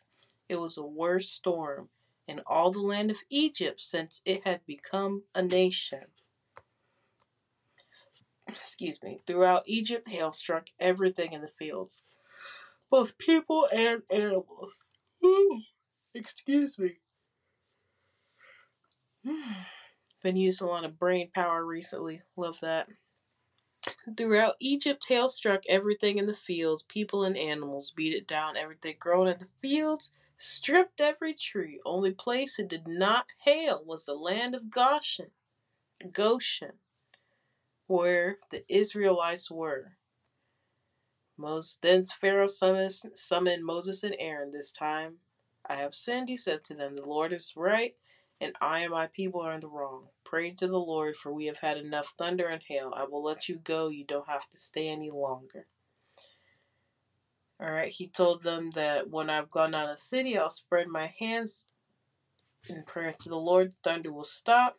It 0.48 0.56
was 0.60 0.76
the 0.76 0.86
worst 0.86 1.32
storm 1.32 1.88
in 2.28 2.40
all 2.46 2.70
the 2.70 2.80
land 2.80 3.10
of 3.10 3.18
Egypt 3.30 3.80
since 3.80 4.22
it 4.24 4.46
had 4.46 4.64
become 4.66 5.24
a 5.34 5.42
nation. 5.42 6.02
Excuse 8.46 9.02
me. 9.02 9.20
Throughout 9.26 9.64
Egypt, 9.66 10.08
hail 10.08 10.32
struck 10.32 10.68
everything 10.78 11.32
in 11.32 11.40
the 11.40 11.48
fields, 11.48 12.02
both 12.90 13.18
people 13.18 13.66
and 13.72 14.02
animals. 14.10 14.72
Ooh, 15.24 15.60
excuse 16.14 16.78
me. 16.78 16.98
Been 20.22 20.36
using 20.36 20.66
a 20.66 20.70
lot 20.70 20.84
of 20.84 20.98
brain 20.98 21.30
power 21.34 21.64
recently. 21.64 22.20
Love 22.36 22.58
that. 22.60 22.88
Throughout 24.16 24.54
Egypt, 24.60 25.04
hail 25.08 25.28
struck 25.28 25.62
everything 25.68 26.18
in 26.18 26.26
the 26.26 26.34
fields, 26.34 26.82
people 26.82 27.24
and 27.24 27.36
animals, 27.36 27.92
beat 27.94 28.14
it 28.14 28.26
down, 28.26 28.56
everything 28.56 28.96
growing 28.98 29.32
in 29.32 29.38
the 29.38 29.48
fields, 29.60 30.12
stripped 30.38 31.00
every 31.00 31.34
tree. 31.34 31.80
Only 31.84 32.12
place 32.12 32.58
it 32.58 32.68
did 32.68 32.86
not 32.88 33.26
hail 33.44 33.82
was 33.84 34.06
the 34.06 34.14
land 34.14 34.54
of 34.54 34.70
Goshen, 34.70 35.30
Goshen, 36.12 36.74
where 37.86 38.38
the 38.50 38.64
Israelites 38.68 39.50
were. 39.50 39.96
Moses, 41.36 41.78
then 41.82 42.02
Pharaoh 42.02 42.46
summoned, 42.46 42.92
summoned 43.14 43.64
Moses 43.64 44.04
and 44.04 44.16
Aaron. 44.18 44.50
This 44.50 44.72
time 44.72 45.16
I 45.66 45.76
have 45.76 45.94
sinned, 45.94 46.28
he 46.28 46.36
said 46.36 46.64
to 46.64 46.74
them. 46.74 46.96
The 46.96 47.06
Lord 47.06 47.32
is 47.32 47.54
right, 47.56 47.94
and 48.40 48.54
I 48.60 48.80
and 48.80 48.90
my 48.90 49.06
people 49.06 49.40
are 49.40 49.54
in 49.54 49.60
the 49.60 49.68
wrong. 49.68 50.08
Pray 50.24 50.50
to 50.52 50.66
the 50.66 50.78
Lord, 50.78 51.16
for 51.16 51.32
we 51.32 51.46
have 51.46 51.58
had 51.58 51.78
enough 51.78 52.14
thunder 52.18 52.46
and 52.46 52.62
hail. 52.62 52.92
I 52.96 53.04
will 53.04 53.22
let 53.22 53.48
you 53.48 53.56
go. 53.56 53.88
You 53.88 54.04
don't 54.04 54.28
have 54.28 54.48
to 54.50 54.58
stay 54.58 54.88
any 54.88 55.10
longer. 55.10 55.66
All 57.60 57.70
right, 57.70 57.92
he 57.92 58.08
told 58.08 58.42
them 58.42 58.72
that 58.72 59.10
when 59.10 59.30
I've 59.30 59.50
gone 59.50 59.74
out 59.74 59.88
of 59.88 59.96
the 59.96 60.02
city, 60.02 60.36
I'll 60.36 60.50
spread 60.50 60.88
my 60.88 61.14
hands 61.18 61.66
in 62.68 62.82
prayer 62.82 63.12
to 63.12 63.28
the 63.28 63.36
Lord. 63.36 63.72
Thunder 63.82 64.12
will 64.12 64.24
stop. 64.24 64.74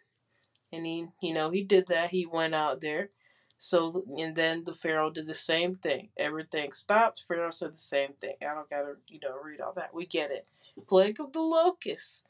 And 0.72 0.86
he, 0.86 1.08
you 1.22 1.34
know, 1.34 1.52
he 1.52 1.64
did 1.64 1.88
that. 1.88 2.10
He 2.10 2.26
went 2.26 2.54
out 2.54 2.82
there. 2.82 3.12
So, 3.58 4.04
and 4.18 4.36
then 4.36 4.66
the 4.66 4.74
Pharaoh 4.74 5.10
did 5.10 5.28
the 5.28 5.34
same 5.34 5.76
thing. 5.76 6.10
Everything 6.18 6.74
stopped. 6.74 7.24
Pharaoh 7.26 7.52
said 7.52 7.74
the 7.74 7.78
same 7.78 8.14
thing. 8.20 8.36
I 8.42 8.54
don't 8.54 8.70
gotta, 8.70 8.96
you 9.08 9.20
know, 9.24 9.36
read 9.42 9.62
all 9.62 9.74
that. 9.74 9.94
We 9.94 10.06
get 10.06 10.32
it. 10.32 10.46
Plague 10.88 11.22
of 11.22 11.32
the 11.32 11.40
locusts. 11.40 12.26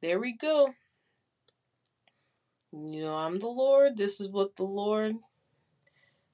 There 0.00 0.20
we 0.20 0.32
go. 0.34 0.74
You 2.72 3.02
know, 3.02 3.16
I'm 3.16 3.38
the 3.40 3.48
Lord. 3.48 3.96
This 3.96 4.20
is 4.20 4.28
what 4.28 4.56
the 4.56 4.64
Lord 4.64 5.16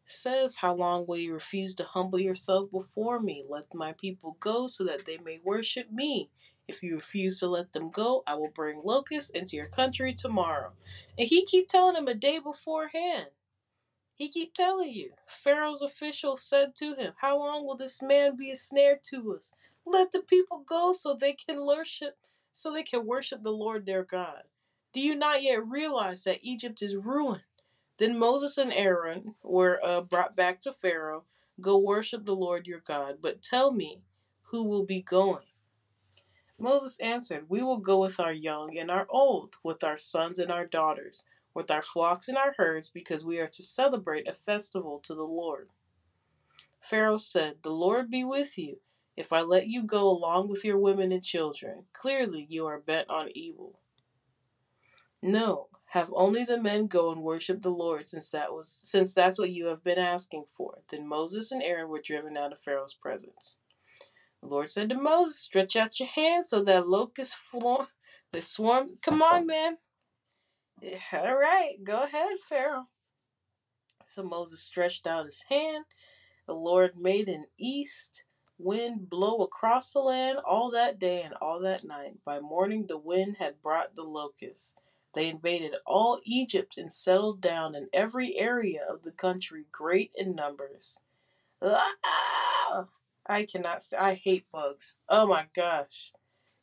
says, 0.05 0.57
How 0.57 0.75
long 0.75 1.07
will 1.07 1.17
you 1.17 1.33
refuse 1.33 1.75
to 1.77 1.85
humble 1.85 2.21
yourself 2.21 2.71
before 2.71 3.21
me? 3.21 3.45
Let 3.49 3.75
my 3.75 3.93
people 3.93 4.37
go 4.41 4.67
so 4.67 4.85
that 4.85 5.07
they 5.07 5.19
may 5.19 5.41
worship 5.45 5.91
me. 5.91 6.31
If 6.69 6.83
you 6.83 6.95
refuse 6.97 7.41
to 7.41 7.49
let 7.49 7.73
them 7.73 7.91
go, 7.91 8.23
I 8.27 8.35
will 8.35 8.51
bring 8.55 8.83
locusts 8.85 9.31
into 9.31 9.57
your 9.57 9.69
country 9.69 10.15
tomorrow. 10.15 10.73
And 11.19 11.29
he 11.29 11.45
keep 11.47 11.69
telling 11.69 11.97
him 11.97 12.09
a 12.09 12.15
day 12.15 12.39
beforehand. 12.39 13.29
He 14.15 14.29
keep 14.29 14.55
telling 14.55 14.91
you. 14.93 15.13
Pharaoh's 15.27 15.83
officials 15.83 16.43
said 16.43 16.75
to 16.77 16.95
him, 16.95 17.15
How 17.21 17.39
long 17.39 17.67
will 17.67 17.77
this 17.77 18.03
man 18.03 18.37
be 18.37 18.51
a 18.51 18.57
snare 18.57 18.99
to 19.11 19.35
us? 19.37 19.53
Let 19.87 20.13
the 20.13 20.21
people 20.21 20.65
go 20.67 20.93
so 20.93 21.15
they 21.15 21.35
can 21.35 21.67
worship 21.67 22.17
so 22.55 22.73
they 22.73 22.85
can 22.85 23.05
worship 23.05 23.43
the 23.43 23.53
Lord 23.53 23.85
their 23.85 24.05
God. 24.05 24.45
Do 24.93 25.01
you 25.01 25.17
not 25.17 25.43
yet 25.43 25.67
realize 25.67 26.23
that 26.25 26.39
Egypt 26.43 26.81
is 26.83 26.95
ruined? 26.97 27.43
Then 27.99 28.17
Moses 28.17 28.59
and 28.59 28.73
Aaron 28.73 29.35
were 29.43 29.85
uh, 29.85 30.01
brought 30.03 30.37
back 30.37 30.61
to 30.61 30.73
Pharaoh. 30.73 31.25
Go 31.61 31.79
worship 31.79 32.25
the 32.25 32.37
Lord 32.37 32.67
your 32.67 32.79
God, 32.79 33.19
but 33.21 33.43
tell 33.43 33.73
me 33.73 34.03
who 34.45 34.63
will 34.63 34.85
be 34.85 35.03
going. 35.03 35.47
Moses 36.57 36.99
answered, 37.01 37.47
We 37.49 37.63
will 37.63 37.79
go 37.79 38.01
with 38.01 38.21
our 38.21 38.33
young 38.33 38.79
and 38.79 38.89
our 38.89 39.07
old, 39.11 39.57
with 39.65 39.83
our 39.83 39.97
sons 39.97 40.39
and 40.39 40.53
our 40.53 40.67
daughters, 40.67 41.25
with 41.55 41.73
our 41.73 41.83
flocks 41.83 42.29
and 42.29 42.39
our 42.39 42.55
herds, 42.57 42.89
because 42.89 43.25
we 43.25 43.41
are 43.41 43.49
to 43.49 43.63
celebrate 43.63 44.29
a 44.29 44.33
festival 44.33 45.01
to 45.01 45.15
the 45.15 45.27
Lord. 45.27 45.71
Pharaoh 46.79 47.17
said, 47.17 47.57
The 47.63 47.71
Lord 47.71 48.11
be 48.11 48.23
with 48.23 48.57
you. 48.57 48.79
If 49.17 49.33
I 49.33 49.43
let 49.43 49.69
you 49.69 49.83
go 49.85 50.09
along 50.09 50.49
with 50.49 50.65
your 50.65 50.79
women 50.79 51.13
and 51.13 51.23
children, 51.23 51.85
clearly 51.93 52.47
you 52.49 52.67
are 52.67 52.81
bent 52.81 53.11
on 53.11 53.31
evil. 53.35 53.81
No, 55.23 55.69
have 55.87 56.13
only 56.15 56.45
the 56.45 56.61
men 56.61 56.87
go 56.87 57.11
and 57.13 57.23
worship 57.23 57.63
the 57.63 57.71
Lord, 57.71 58.09
since 58.09 58.31
that 58.31 58.53
was 58.53 58.69
since 58.85 59.15
that's 59.15 59.39
what 59.39 59.51
you 59.51 59.67
have 59.67 59.85
been 59.85 59.99
asking 59.99 60.45
for. 60.49 60.79
Then 60.91 61.07
Moses 61.07 61.53
and 61.53 61.63
Aaron 61.63 61.89
were 61.89 62.03
driven 62.03 62.37
out 62.37 62.53
of 62.53 62.59
Pharaoh's 62.59 62.95
presence. 62.95 63.57
The 64.43 64.49
Lord 64.49 64.71
said 64.71 64.91
to 64.91 64.97
Moses, 64.97 65.39
Stretch 65.39 65.77
out 65.77 66.01
your 66.01 66.09
hand 66.09 66.47
so 66.47 66.63
that 66.65 66.89
locusts 66.89 67.35
floor 67.35 67.89
the 68.33 68.43
swarm 68.43 68.99
come 69.01 69.23
on, 69.23 69.47
man. 69.47 69.79
All 71.13 71.37
right, 71.37 71.77
go 71.85 72.05
ahead, 72.05 72.37
Pharaoh. 72.49 72.87
So 74.07 74.23
Moses 74.23 74.63
stretched 74.63 75.07
out 75.07 75.27
his 75.27 75.45
hand. 75.49 75.85
The 76.47 76.55
Lord 76.55 76.93
made 76.97 77.29
an 77.29 77.47
east 77.59 78.25
wind 78.65 79.11
blow 79.11 79.43
across 79.43 79.93
the 79.93 80.01
land 80.01 80.39
all 80.39 80.71
that 80.71 80.99
day 80.99 81.23
and 81.23 81.35
all 81.35 81.61
that 81.61 81.85
night. 81.85 82.15
By 82.25 82.41
morning, 82.41 82.87
the 82.87 82.99
wind 82.99 83.37
had 83.39 83.63
brought 83.63 83.95
the 83.95 84.03
locusts. 84.05 84.75
They 85.15 85.29
invaded 85.29 85.77
all 85.87 86.21
Egypt 86.25 86.79
and 86.79 86.93
settled 86.93 87.41
down 87.41 87.75
in 87.75 87.89
every 87.93 88.37
area 88.37 88.81
of 88.89 89.03
the 89.03 89.13
country, 89.13 89.67
great 89.71 90.13
in 90.17 90.35
numbers. 90.35 90.99
Ah! 91.63 92.89
I 93.27 93.45
cannot. 93.45 93.83
I 93.99 94.15
hate 94.15 94.51
bugs. 94.51 94.99
Oh 95.09 95.27
my 95.27 95.47
gosh. 95.55 96.13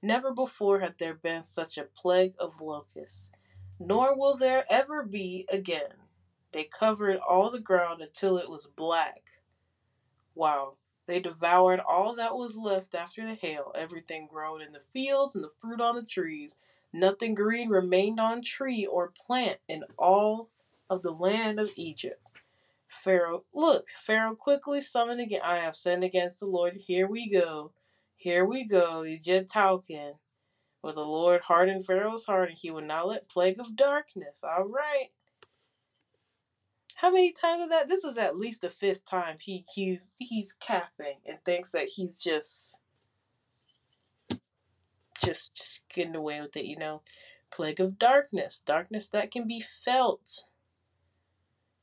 Never 0.01 0.33
before 0.33 0.79
had 0.79 0.97
there 0.97 1.13
been 1.13 1.43
such 1.43 1.77
a 1.77 1.83
plague 1.83 2.33
of 2.39 2.61
locusts, 2.61 3.31
nor 3.79 4.17
will 4.17 4.35
there 4.35 4.65
ever 4.69 5.03
be 5.03 5.47
again. 5.51 5.93
They 6.51 6.63
covered 6.65 7.17
all 7.17 7.51
the 7.51 7.59
ground 7.59 8.01
until 8.01 8.37
it 8.37 8.49
was 8.49 8.67
black. 8.67 9.21
Wow. 10.35 10.77
They 11.07 11.19
devoured 11.19 11.79
all 11.79 12.15
that 12.15 12.35
was 12.35 12.55
left 12.57 12.95
after 12.95 13.25
the 13.25 13.35
hail, 13.35 13.71
everything 13.75 14.27
grown 14.31 14.61
in 14.61 14.73
the 14.73 14.79
fields 14.79 15.35
and 15.35 15.43
the 15.43 15.51
fruit 15.59 15.81
on 15.81 15.95
the 15.95 16.05
trees, 16.05 16.55
Nothing 16.93 17.35
green 17.35 17.69
remained 17.69 18.19
on 18.19 18.41
tree 18.41 18.85
or 18.85 19.13
plant 19.25 19.59
in 19.67 19.83
all 19.97 20.49
of 20.89 21.01
the 21.03 21.11
land 21.11 21.59
of 21.59 21.71
Egypt. 21.77 22.21
Pharaoh, 22.89 23.45
look, 23.53 23.89
Pharaoh 23.91 24.35
quickly 24.35 24.81
summoned 24.81 25.21
again. 25.21 25.41
I 25.43 25.57
have 25.57 25.77
sinned 25.77 26.03
against 26.03 26.41
the 26.41 26.47
Lord. 26.47 26.73
Here 26.75 27.07
we 27.07 27.29
go. 27.29 27.71
Here 28.17 28.43
we 28.43 28.65
go. 28.65 29.03
He's 29.03 29.21
just 29.21 29.53
talking. 29.53 30.15
But 30.81 30.95
the 30.95 31.01
Lord 31.01 31.41
hardened 31.41 31.85
Pharaoh's 31.85 32.25
heart 32.25 32.49
and 32.49 32.57
he 32.57 32.71
would 32.71 32.83
not 32.83 33.07
let 33.07 33.29
plague 33.29 33.59
of 33.59 33.75
darkness. 33.77 34.43
All 34.43 34.65
right. 34.65 35.09
How 37.01 37.09
many 37.09 37.31
times 37.31 37.61
was 37.61 37.69
that? 37.69 37.89
This 37.89 38.03
was 38.03 38.19
at 38.19 38.37
least 38.37 38.61
the 38.61 38.69
fifth 38.69 39.05
time 39.05 39.37
he 39.39 39.65
he's 39.73 40.13
he's 40.19 40.53
capping 40.53 41.17
and 41.25 41.43
thinks 41.43 41.71
that 41.71 41.87
he's 41.87 42.19
just 42.19 42.79
just 45.19 45.81
getting 45.91 46.15
away 46.15 46.41
with 46.41 46.55
it, 46.55 46.65
you 46.65 46.77
know. 46.77 47.01
Plague 47.49 47.79
of 47.79 47.97
darkness, 47.97 48.61
darkness 48.67 49.09
that 49.09 49.31
can 49.31 49.47
be 49.47 49.59
felt. 49.59 50.45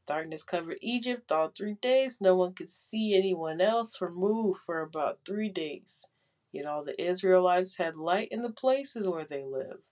Darkness 0.06 0.44
covered 0.44 0.78
Egypt 0.82 1.32
all 1.32 1.48
three 1.48 1.74
days. 1.74 2.20
No 2.20 2.36
one 2.36 2.54
could 2.54 2.70
see 2.70 3.16
anyone 3.16 3.60
else 3.60 4.00
or 4.00 4.12
move 4.12 4.58
for 4.58 4.82
about 4.82 5.18
three 5.26 5.48
days. 5.48 6.06
Yet 6.52 6.66
all 6.66 6.84
the 6.84 7.02
Israelites 7.02 7.76
had 7.78 7.96
light 7.96 8.28
in 8.30 8.42
the 8.42 8.50
places 8.50 9.08
where 9.08 9.24
they 9.24 9.42
lived. 9.42 9.82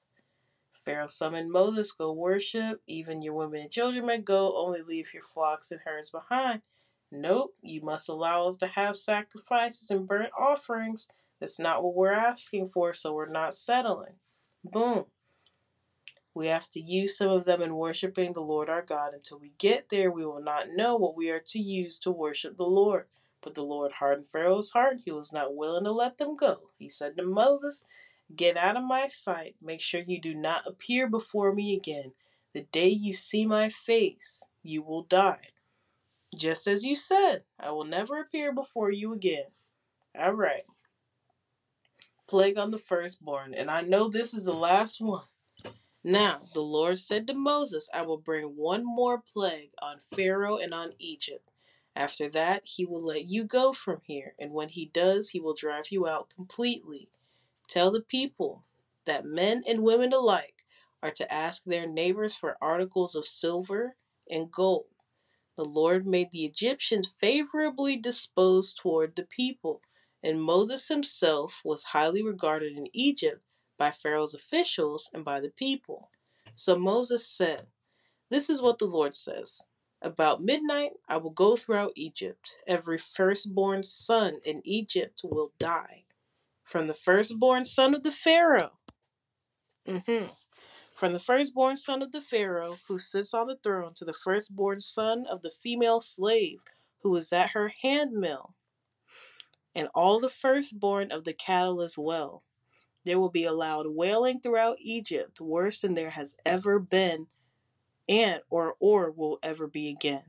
Pharaoh 0.86 1.08
summoned 1.08 1.50
Moses, 1.50 1.90
Go 1.90 2.12
worship. 2.12 2.80
Even 2.86 3.20
your 3.20 3.34
women 3.34 3.62
and 3.62 3.70
children 3.70 4.06
may 4.06 4.18
go, 4.18 4.56
only 4.56 4.82
leave 4.82 5.12
your 5.12 5.22
flocks 5.22 5.72
and 5.72 5.80
herds 5.84 6.10
behind. 6.10 6.62
Nope, 7.10 7.56
you 7.60 7.80
must 7.82 8.08
allow 8.08 8.46
us 8.46 8.56
to 8.58 8.68
have 8.68 8.94
sacrifices 8.94 9.90
and 9.90 10.06
burnt 10.06 10.30
offerings 10.38 11.08
that's 11.40 11.58
not 11.58 11.82
what 11.82 11.96
we're 11.96 12.12
asking 12.12 12.68
for, 12.68 12.92
so 12.92 13.12
we're 13.12 13.26
not 13.26 13.52
settling. 13.52 14.14
Boom. 14.64 15.06
We 16.34 16.46
have 16.46 16.70
to 16.70 16.80
use 16.80 17.18
some 17.18 17.30
of 17.30 17.46
them 17.46 17.62
in 17.62 17.76
worshiping 17.76 18.32
the 18.32 18.40
Lord 18.42 18.68
our 18.68 18.82
God. 18.82 19.12
Until 19.12 19.40
we 19.40 19.52
get 19.58 19.88
there, 19.88 20.10
we 20.12 20.24
will 20.24 20.42
not 20.42 20.68
know 20.70 20.96
what 20.96 21.16
we 21.16 21.30
are 21.30 21.42
to 21.46 21.58
use 21.58 21.98
to 22.00 22.12
worship 22.12 22.56
the 22.56 22.64
Lord. 22.64 23.06
But 23.40 23.54
the 23.54 23.64
Lord 23.64 23.92
hardened 23.92 24.28
Pharaoh's 24.28 24.70
heart. 24.70 24.98
He 25.04 25.10
was 25.12 25.32
not 25.32 25.56
willing 25.56 25.84
to 25.84 25.92
let 25.92 26.18
them 26.18 26.34
go. 26.34 26.70
He 26.78 26.88
said 26.88 27.16
to 27.16 27.22
Moses, 27.24 27.84
Get 28.34 28.56
out 28.56 28.76
of 28.76 28.84
my 28.84 29.06
sight. 29.06 29.56
Make 29.62 29.80
sure 29.80 30.02
you 30.06 30.20
do 30.20 30.34
not 30.34 30.66
appear 30.66 31.08
before 31.08 31.54
me 31.54 31.74
again. 31.76 32.12
The 32.52 32.62
day 32.72 32.88
you 32.88 33.12
see 33.12 33.46
my 33.46 33.68
face, 33.68 34.48
you 34.62 34.82
will 34.82 35.02
die. 35.02 35.48
Just 36.34 36.66
as 36.66 36.84
you 36.84 36.96
said, 36.96 37.44
I 37.60 37.70
will 37.70 37.84
never 37.84 38.18
appear 38.18 38.52
before 38.52 38.90
you 38.90 39.12
again. 39.12 39.46
All 40.18 40.32
right 40.32 40.64
plague 42.26 42.58
on 42.58 42.70
the 42.70 42.78
firstborn, 42.78 43.54
and 43.54 43.70
I 43.70 43.82
know 43.82 44.08
this 44.08 44.34
is 44.34 44.46
the 44.46 44.52
last 44.52 45.00
one. 45.00 45.24
Now 46.02 46.38
the 46.54 46.60
Lord 46.62 46.98
said 46.98 47.26
to 47.26 47.34
Moses, 47.34 47.88
I 47.92 48.02
will 48.02 48.18
bring 48.18 48.56
one 48.56 48.84
more 48.84 49.18
plague 49.20 49.70
on 49.80 49.98
Pharaoh 49.98 50.58
and 50.58 50.72
on 50.72 50.92
Egypt. 50.98 51.50
After 51.94 52.28
that, 52.30 52.62
he 52.64 52.84
will 52.84 53.04
let 53.04 53.24
you 53.24 53.44
go 53.44 53.72
from 53.72 54.00
here, 54.02 54.34
and 54.38 54.52
when 54.52 54.68
he 54.68 54.86
does, 54.86 55.30
he 55.30 55.40
will 55.40 55.54
drive 55.54 55.90
you 55.90 56.06
out 56.06 56.28
completely. 56.34 57.08
Tell 57.68 57.90
the 57.90 58.00
people 58.00 58.64
that 59.06 59.24
men 59.24 59.62
and 59.68 59.82
women 59.82 60.12
alike 60.12 60.64
are 61.02 61.10
to 61.12 61.32
ask 61.32 61.64
their 61.64 61.86
neighbors 61.86 62.36
for 62.36 62.58
articles 62.60 63.14
of 63.14 63.26
silver 63.26 63.96
and 64.30 64.50
gold. 64.50 64.86
The 65.56 65.64
Lord 65.64 66.06
made 66.06 66.30
the 66.32 66.44
Egyptians 66.44 67.12
favorably 67.18 67.96
disposed 67.96 68.78
toward 68.78 69.16
the 69.16 69.24
people 69.24 69.82
and 70.22 70.42
Moses 70.42 70.88
himself 70.88 71.60
was 71.64 71.84
highly 71.84 72.22
regarded 72.22 72.76
in 72.76 72.88
Egypt 72.92 73.46
by 73.78 73.92
Pharaoh's 73.92 74.34
officials 74.34 75.10
and 75.14 75.24
by 75.24 75.40
the 75.40 75.50
people. 75.50 76.10
So 76.56 76.76
Moses 76.76 77.28
said, 77.28 77.66
This 78.30 78.50
is 78.50 78.62
what 78.62 78.78
the 78.78 78.86
Lord 78.86 79.16
says. 79.16 79.62
About 80.02 80.42
midnight 80.42 80.92
I 81.08 81.18
will 81.18 81.30
go 81.30 81.56
throughout 81.56 81.92
Egypt. 81.96 82.58
Every 82.66 82.98
firstborn 82.98 83.84
son 83.84 84.36
in 84.44 84.62
Egypt 84.64 85.22
will 85.24 85.52
die. 85.58 86.05
From 86.66 86.88
the 86.88 86.94
firstborn 86.94 87.64
son 87.64 87.94
of 87.94 88.02
the 88.02 88.10
Pharaoh. 88.10 88.72
Mm-hmm. 89.86 90.26
From 90.96 91.12
the 91.12 91.20
firstborn 91.20 91.76
son 91.76 92.02
of 92.02 92.10
the 92.10 92.20
Pharaoh 92.20 92.78
who 92.88 92.98
sits 92.98 93.32
on 93.32 93.46
the 93.46 93.56
throne 93.62 93.94
to 93.94 94.04
the 94.04 94.12
firstborn 94.12 94.80
son 94.80 95.26
of 95.30 95.42
the 95.42 95.52
female 95.62 96.00
slave 96.00 96.58
who 97.02 97.14
is 97.14 97.32
at 97.32 97.50
her 97.50 97.68
handmill 97.68 98.54
and 99.76 99.88
all 99.94 100.18
the 100.18 100.28
firstborn 100.28 101.12
of 101.12 101.22
the 101.22 101.32
cattle 101.32 101.82
as 101.82 101.96
well. 101.96 102.42
There 103.04 103.20
will 103.20 103.30
be 103.30 103.44
a 103.44 103.52
loud 103.52 103.86
wailing 103.88 104.40
throughout 104.40 104.78
Egypt, 104.80 105.40
worse 105.40 105.82
than 105.82 105.94
there 105.94 106.10
has 106.10 106.36
ever 106.44 106.80
been, 106.80 107.28
and 108.08 108.40
or 108.50 108.74
or 108.80 109.12
will 109.12 109.38
ever 109.40 109.68
be 109.68 109.88
again. 109.88 110.24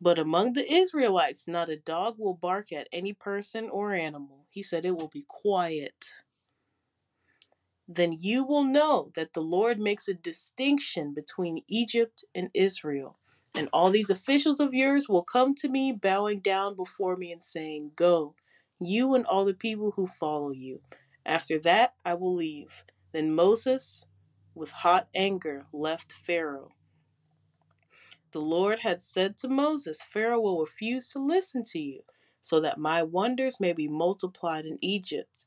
But 0.00 0.18
among 0.18 0.54
the 0.54 0.72
Israelites, 0.72 1.46
not 1.46 1.68
a 1.68 1.76
dog 1.76 2.14
will 2.16 2.32
bark 2.32 2.72
at 2.72 2.88
any 2.92 3.12
person 3.12 3.68
or 3.68 3.92
animal. 3.92 4.39
He 4.50 4.62
said 4.64 4.86
it 4.86 4.96
will 4.96 5.08
be 5.08 5.24
quiet. 5.28 6.12
Then 7.88 8.12
you 8.12 8.44
will 8.44 8.64
know 8.64 9.10
that 9.14 9.34
the 9.34 9.42
Lord 9.42 9.78
makes 9.78 10.08
a 10.08 10.14
distinction 10.14 11.12
between 11.12 11.64
Egypt 11.68 12.24
and 12.34 12.50
Israel. 12.54 13.18
And 13.54 13.68
all 13.72 13.90
these 13.90 14.10
officials 14.10 14.60
of 14.60 14.74
yours 14.74 15.08
will 15.08 15.22
come 15.22 15.54
to 15.56 15.68
me, 15.68 15.92
bowing 15.92 16.40
down 16.40 16.76
before 16.76 17.16
me 17.16 17.32
and 17.32 17.42
saying, 17.42 17.92
Go, 17.96 18.34
you 18.80 19.14
and 19.14 19.26
all 19.26 19.44
the 19.44 19.54
people 19.54 19.92
who 19.92 20.06
follow 20.06 20.50
you. 20.50 20.80
After 21.26 21.58
that, 21.60 21.94
I 22.04 22.14
will 22.14 22.34
leave. 22.34 22.84
Then 23.12 23.34
Moses, 23.34 24.06
with 24.54 24.70
hot 24.70 25.08
anger, 25.14 25.64
left 25.72 26.12
Pharaoh. 26.12 26.70
The 28.32 28.40
Lord 28.40 28.80
had 28.80 29.02
said 29.02 29.38
to 29.38 29.48
Moses, 29.48 30.02
Pharaoh 30.02 30.40
will 30.40 30.60
refuse 30.60 31.10
to 31.12 31.20
listen 31.20 31.64
to 31.66 31.80
you, 31.80 32.02
so 32.40 32.60
that 32.60 32.78
my 32.78 33.02
wonders 33.02 33.60
may 33.60 33.72
be 33.72 33.88
multiplied 33.88 34.64
in 34.66 34.78
Egypt. 34.80 35.46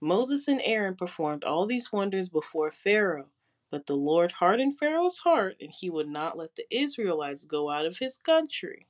Moses 0.00 0.48
and 0.48 0.60
Aaron 0.64 0.94
performed 0.94 1.44
all 1.44 1.66
these 1.66 1.92
wonders 1.92 2.28
before 2.28 2.70
Pharaoh, 2.70 3.28
but 3.70 3.86
the 3.86 3.96
Lord 3.96 4.32
hardened 4.32 4.78
Pharaoh's 4.78 5.18
heart, 5.18 5.56
and 5.60 5.70
he 5.70 5.88
would 5.88 6.08
not 6.08 6.36
let 6.36 6.56
the 6.56 6.66
Israelites 6.70 7.44
go 7.44 7.70
out 7.70 7.86
of 7.86 7.98
his 7.98 8.18
country. 8.18 8.86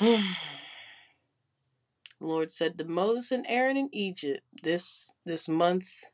The 2.20 2.26
Lord 2.26 2.50
said 2.50 2.76
to 2.78 2.84
Moses 2.84 3.30
and 3.30 3.46
Aaron 3.48 3.76
in 3.76 3.88
Egypt, 3.92 4.40
This 4.62 5.14
this 5.24 5.48
month 5.48 6.10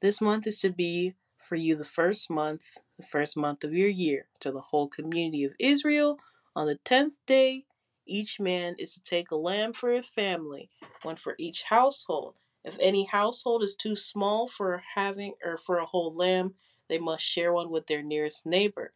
This 0.00 0.20
month 0.20 0.46
is 0.46 0.60
to 0.60 0.70
be 0.70 1.14
for 1.36 1.56
you 1.56 1.74
the 1.74 1.84
first 1.84 2.30
month, 2.30 2.78
the 2.96 3.04
first 3.04 3.36
month 3.36 3.64
of 3.64 3.72
your 3.72 3.88
year, 3.88 4.26
to 4.40 4.52
the 4.52 4.60
whole 4.60 4.86
community 4.86 5.42
of 5.42 5.54
Israel. 5.58 6.20
On 6.54 6.68
the 6.68 6.76
tenth 6.76 7.14
day, 7.26 7.64
each 8.06 8.40
man 8.40 8.74
is 8.78 8.94
to 8.94 9.02
take 9.02 9.30
a 9.30 9.36
lamb 9.36 9.72
for 9.72 9.92
his 9.92 10.06
family, 10.06 10.70
one 11.02 11.16
for 11.16 11.34
each 11.38 11.64
household. 11.64 12.38
If 12.64 12.76
any 12.80 13.04
household 13.04 13.62
is 13.62 13.76
too 13.76 13.96
small 13.96 14.46
for 14.46 14.82
having 14.94 15.34
or 15.44 15.56
for 15.56 15.78
a 15.78 15.86
whole 15.86 16.14
lamb, 16.14 16.54
they 16.88 16.98
must 16.98 17.24
share 17.24 17.52
one 17.52 17.70
with 17.70 17.86
their 17.86 18.02
nearest 18.02 18.46
neighbor. 18.46 18.92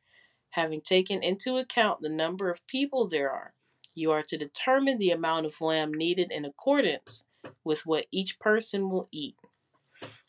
Having 0.50 0.82
taken 0.82 1.22
into 1.22 1.56
account 1.56 2.00
the 2.00 2.08
number 2.08 2.50
of 2.50 2.66
people 2.66 3.08
there 3.08 3.30
are, 3.30 3.54
you 3.94 4.10
are 4.10 4.22
to 4.22 4.36
determine 4.36 4.98
the 4.98 5.10
amount 5.10 5.46
of 5.46 5.60
lamb 5.60 5.92
needed 5.92 6.30
in 6.30 6.44
accordance 6.44 7.24
with 7.64 7.86
what 7.86 8.06
each 8.10 8.38
person 8.38 8.90
will 8.90 9.08
eat. 9.10 9.36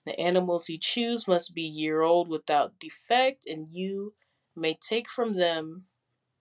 The 0.05 0.19
animals 0.19 0.69
you 0.69 0.78
choose 0.80 1.28
must 1.28 1.53
be 1.53 1.63
year 1.63 2.01
old 2.01 2.30
without 2.30 2.80
defect, 2.80 3.45
and 3.45 3.67
you 3.69 4.13
may 4.55 4.73
take 4.75 5.09
from 5.09 5.36
them 5.36 5.86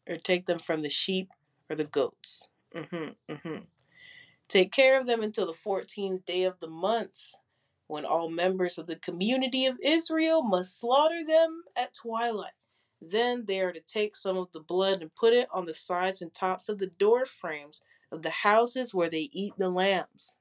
or 0.09 0.17
take 0.17 0.47
them 0.47 0.59
from 0.59 0.83
the 0.83 0.91
sheep 0.91 1.31
or 1.69 1.77
the 1.77 1.85
goats. 1.85 2.49
Mm-hmm, 2.75 3.33
mm-hmm. 3.33 3.65
Take 4.49 4.73
care 4.73 4.99
of 4.99 5.07
them 5.07 5.23
until 5.23 5.47
the 5.47 5.53
14th 5.53 6.25
day 6.25 6.45
of 6.45 6.59
the 6.61 6.69
month, 6.69 7.33
when 7.89 8.05
all 8.05 8.31
members 8.31 8.79
of 8.79 8.87
the 8.87 8.97
community 8.97 9.67
of 9.67 9.79
Israel 9.83 10.43
must 10.43 10.81
slaughter 10.81 11.25
them 11.25 11.63
at 11.77 11.95
twilight. 11.95 12.53
Then 13.01 13.45
they 13.47 13.61
are 13.61 13.73
to 13.73 13.81
take 13.81 14.17
some 14.17 14.37
of 14.37 14.51
the 14.53 14.61
blood 14.61 15.03
and 15.03 15.15
put 15.15 15.33
it 15.33 15.49
on 15.53 15.67
the 15.67 15.75
sides 15.75 16.23
and 16.23 16.33
tops 16.33 16.69
of 16.69 16.79
the 16.79 16.87
door 16.87 17.27
frames 17.27 17.83
of 18.13 18.23
the 18.23 18.31
houses 18.31 18.95
where 18.95 19.11
they 19.11 19.29
eat 19.33 19.53
the 19.59 19.69
lambs. 19.69 20.39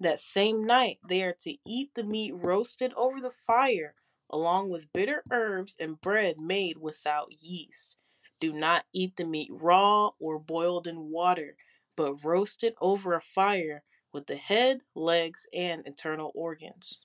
That 0.00 0.18
same 0.18 0.64
night 0.66 0.98
they 1.06 1.22
are 1.22 1.36
to 1.40 1.56
eat 1.66 1.90
the 1.94 2.04
meat 2.04 2.32
roasted 2.34 2.92
over 2.94 3.20
the 3.20 3.30
fire, 3.30 3.94
along 4.30 4.70
with 4.70 4.92
bitter 4.92 5.22
herbs 5.30 5.76
and 5.78 6.00
bread 6.00 6.38
made 6.38 6.78
without 6.78 7.30
yeast. 7.42 7.96
Do 8.40 8.52
not 8.52 8.84
eat 8.92 9.16
the 9.16 9.24
meat 9.24 9.50
raw 9.52 10.10
or 10.18 10.38
boiled 10.38 10.86
in 10.86 11.10
water, 11.10 11.56
but 11.96 12.24
roast 12.24 12.64
it 12.64 12.74
over 12.80 13.14
a 13.14 13.20
fire 13.20 13.82
with 14.12 14.26
the 14.26 14.36
head, 14.36 14.80
legs, 14.94 15.46
and 15.52 15.82
internal 15.86 16.32
organs. 16.34 17.00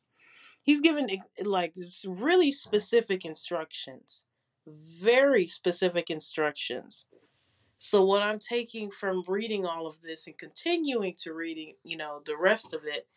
He's 0.64 0.82
given 0.82 1.10
like 1.44 1.76
really 2.08 2.52
specific 2.52 3.26
instructions, 3.26 4.26
very 4.66 5.48
specific 5.48 6.10
instructions. 6.10 7.06
So 7.78 8.04
what 8.04 8.24
I'm 8.24 8.40
taking 8.40 8.90
from 8.90 9.24
reading 9.28 9.66
all 9.66 9.86
of 9.86 10.02
this 10.02 10.28
and 10.28 10.38
continuing 10.38 11.14
to 11.20 11.34
reading, 11.34 11.76
you 11.84 11.98
know, 11.98 12.22
the 12.26 12.38
rest 12.38 12.74
of 12.74 12.86
it 12.86 13.08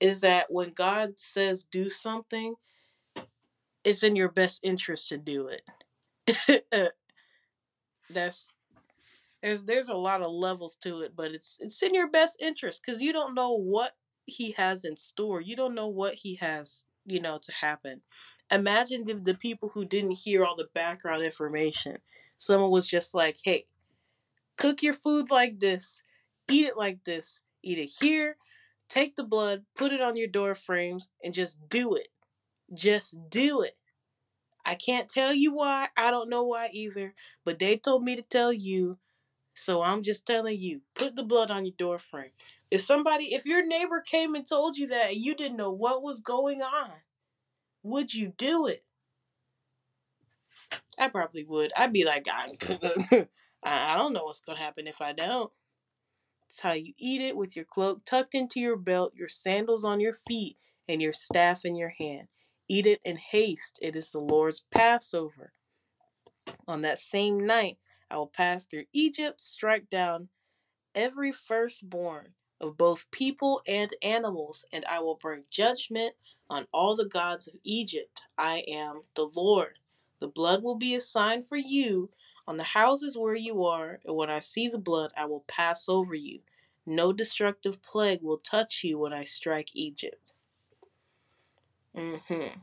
is 0.00 0.22
that 0.22 0.50
when 0.50 0.70
God 0.70 1.20
says 1.20 1.64
do 1.64 1.88
something, 1.88 2.54
it's 3.84 4.02
in 4.02 4.16
your 4.16 4.30
best 4.30 4.60
interest 4.64 5.10
to 5.10 5.18
do 5.18 5.48
it. 5.48 6.66
That's 8.10 8.48
there's 9.42 9.64
there's 9.64 9.88
a 9.88 9.94
lot 9.96 10.22
of 10.22 10.32
levels 10.32 10.76
to 10.82 11.02
it, 11.02 11.14
but 11.16 11.32
it's 11.32 11.58
it's 11.60 11.82
in 11.82 11.94
your 11.94 12.08
best 12.08 12.38
interest 12.40 12.84
cuz 12.84 13.00
you 13.02 13.12
don't 13.12 13.34
know 13.34 13.52
what 13.52 13.96
he 14.26 14.52
has 14.52 14.84
in 14.84 14.96
store. 14.96 15.40
You 15.40 15.56
don't 15.56 15.74
know 15.74 15.88
what 15.88 16.14
he 16.14 16.36
has, 16.36 16.84
you 17.04 17.20
know, 17.20 17.38
to 17.42 17.52
happen. 17.52 18.02
Imagine 18.50 19.04
the, 19.04 19.14
the 19.14 19.34
people 19.34 19.70
who 19.70 19.84
didn't 19.84 20.12
hear 20.24 20.44
all 20.44 20.56
the 20.56 20.68
background 20.74 21.24
information. 21.24 21.98
Someone 22.38 22.70
was 22.70 22.86
just 22.86 23.14
like, 23.14 23.38
"Hey, 23.44 23.66
cook 24.56 24.82
your 24.82 24.94
food 24.94 25.30
like 25.30 25.60
this, 25.60 26.02
eat 26.48 26.66
it 26.66 26.76
like 26.76 27.04
this, 27.04 27.42
eat 27.62 27.78
it 27.78 27.90
here, 28.00 28.36
take 28.88 29.16
the 29.16 29.24
blood, 29.24 29.64
put 29.76 29.92
it 29.92 30.00
on 30.00 30.16
your 30.16 30.28
door 30.28 30.54
frames, 30.54 31.10
and 31.22 31.34
just 31.34 31.68
do 31.68 31.94
it. 31.94 32.08
Just 32.74 33.16
do 33.30 33.62
it. 33.62 33.76
I 34.66 34.74
can't 34.74 35.08
tell 35.08 35.32
you 35.32 35.54
why. 35.54 35.88
I 35.96 36.10
don't 36.10 36.28
know 36.28 36.42
why 36.42 36.70
either. 36.72 37.14
But 37.44 37.60
they 37.60 37.76
told 37.76 38.02
me 38.02 38.16
to 38.16 38.22
tell 38.22 38.52
you. 38.52 38.96
So 39.54 39.82
I'm 39.82 40.02
just 40.02 40.26
telling 40.26 40.60
you, 40.60 40.82
put 40.94 41.16
the 41.16 41.22
blood 41.22 41.50
on 41.50 41.64
your 41.64 41.74
door 41.78 41.96
frame. 41.96 42.32
If 42.70 42.82
somebody, 42.82 43.32
if 43.32 43.46
your 43.46 43.64
neighbor 43.64 44.02
came 44.02 44.34
and 44.34 44.46
told 44.46 44.76
you 44.76 44.88
that 44.88 45.12
and 45.12 45.16
you 45.16 45.34
didn't 45.34 45.56
know 45.56 45.70
what 45.70 46.02
was 46.02 46.20
going 46.20 46.60
on, 46.60 46.90
would 47.82 48.12
you 48.12 48.34
do 48.36 48.66
it? 48.66 48.84
I 50.98 51.08
probably 51.08 51.44
would. 51.44 51.72
I'd 51.76 51.92
be 51.92 52.04
like, 52.04 52.26
I, 52.30 52.50
I 53.62 53.96
don't 53.96 54.12
know 54.12 54.24
what's 54.24 54.40
going 54.40 54.58
to 54.58 54.64
happen 54.64 54.86
if 54.86 55.00
I 55.00 55.12
don't. 55.12 55.50
It's 56.48 56.60
how 56.60 56.72
you 56.72 56.92
eat 56.98 57.22
it 57.22 57.36
with 57.36 57.56
your 57.56 57.64
cloak 57.64 58.04
tucked 58.04 58.34
into 58.34 58.60
your 58.60 58.76
belt, 58.76 59.14
your 59.16 59.28
sandals 59.28 59.84
on 59.84 60.00
your 60.00 60.14
feet, 60.14 60.58
and 60.88 61.00
your 61.00 61.12
staff 61.12 61.64
in 61.64 61.76
your 61.76 61.94
hand. 61.98 62.28
Eat 62.68 62.86
it 62.86 63.00
in 63.04 63.16
haste. 63.16 63.78
It 63.80 63.96
is 63.96 64.10
the 64.10 64.20
Lord's 64.20 64.64
Passover. 64.70 65.52
On 66.66 66.82
that 66.82 66.98
same 66.98 67.38
night, 67.38 67.78
I 68.10 68.16
will 68.16 68.26
pass 68.26 68.66
through 68.66 68.86
Egypt, 68.92 69.40
strike 69.40 69.88
down 69.88 70.28
every 70.94 71.32
firstborn 71.32 72.28
of 72.60 72.76
both 72.76 73.10
people 73.10 73.60
and 73.68 73.94
animals, 74.02 74.64
and 74.72 74.84
I 74.86 75.00
will 75.00 75.16
bring 75.16 75.44
judgment 75.50 76.14
on 76.48 76.66
all 76.72 76.96
the 76.96 77.06
gods 77.06 77.46
of 77.46 77.54
Egypt. 77.62 78.20
I 78.38 78.64
am 78.66 79.02
the 79.14 79.28
Lord. 79.36 79.78
The 80.20 80.28
blood 80.28 80.64
will 80.64 80.76
be 80.76 80.94
a 80.94 81.00
sign 81.00 81.42
for 81.42 81.56
you 81.56 82.10
on 82.48 82.56
the 82.56 82.64
houses 82.64 83.18
where 83.18 83.34
you 83.34 83.64
are, 83.64 84.00
and 84.04 84.16
when 84.16 84.30
I 84.30 84.38
see 84.38 84.68
the 84.68 84.78
blood, 84.78 85.12
I 85.16 85.26
will 85.26 85.44
pass 85.46 85.88
over 85.88 86.14
you. 86.14 86.40
No 86.86 87.12
destructive 87.12 87.82
plague 87.82 88.22
will 88.22 88.38
touch 88.38 88.82
you 88.84 88.98
when 88.98 89.12
I 89.12 89.24
strike 89.24 89.70
Egypt. 89.74 90.32
Mm-hmm. 91.96 92.58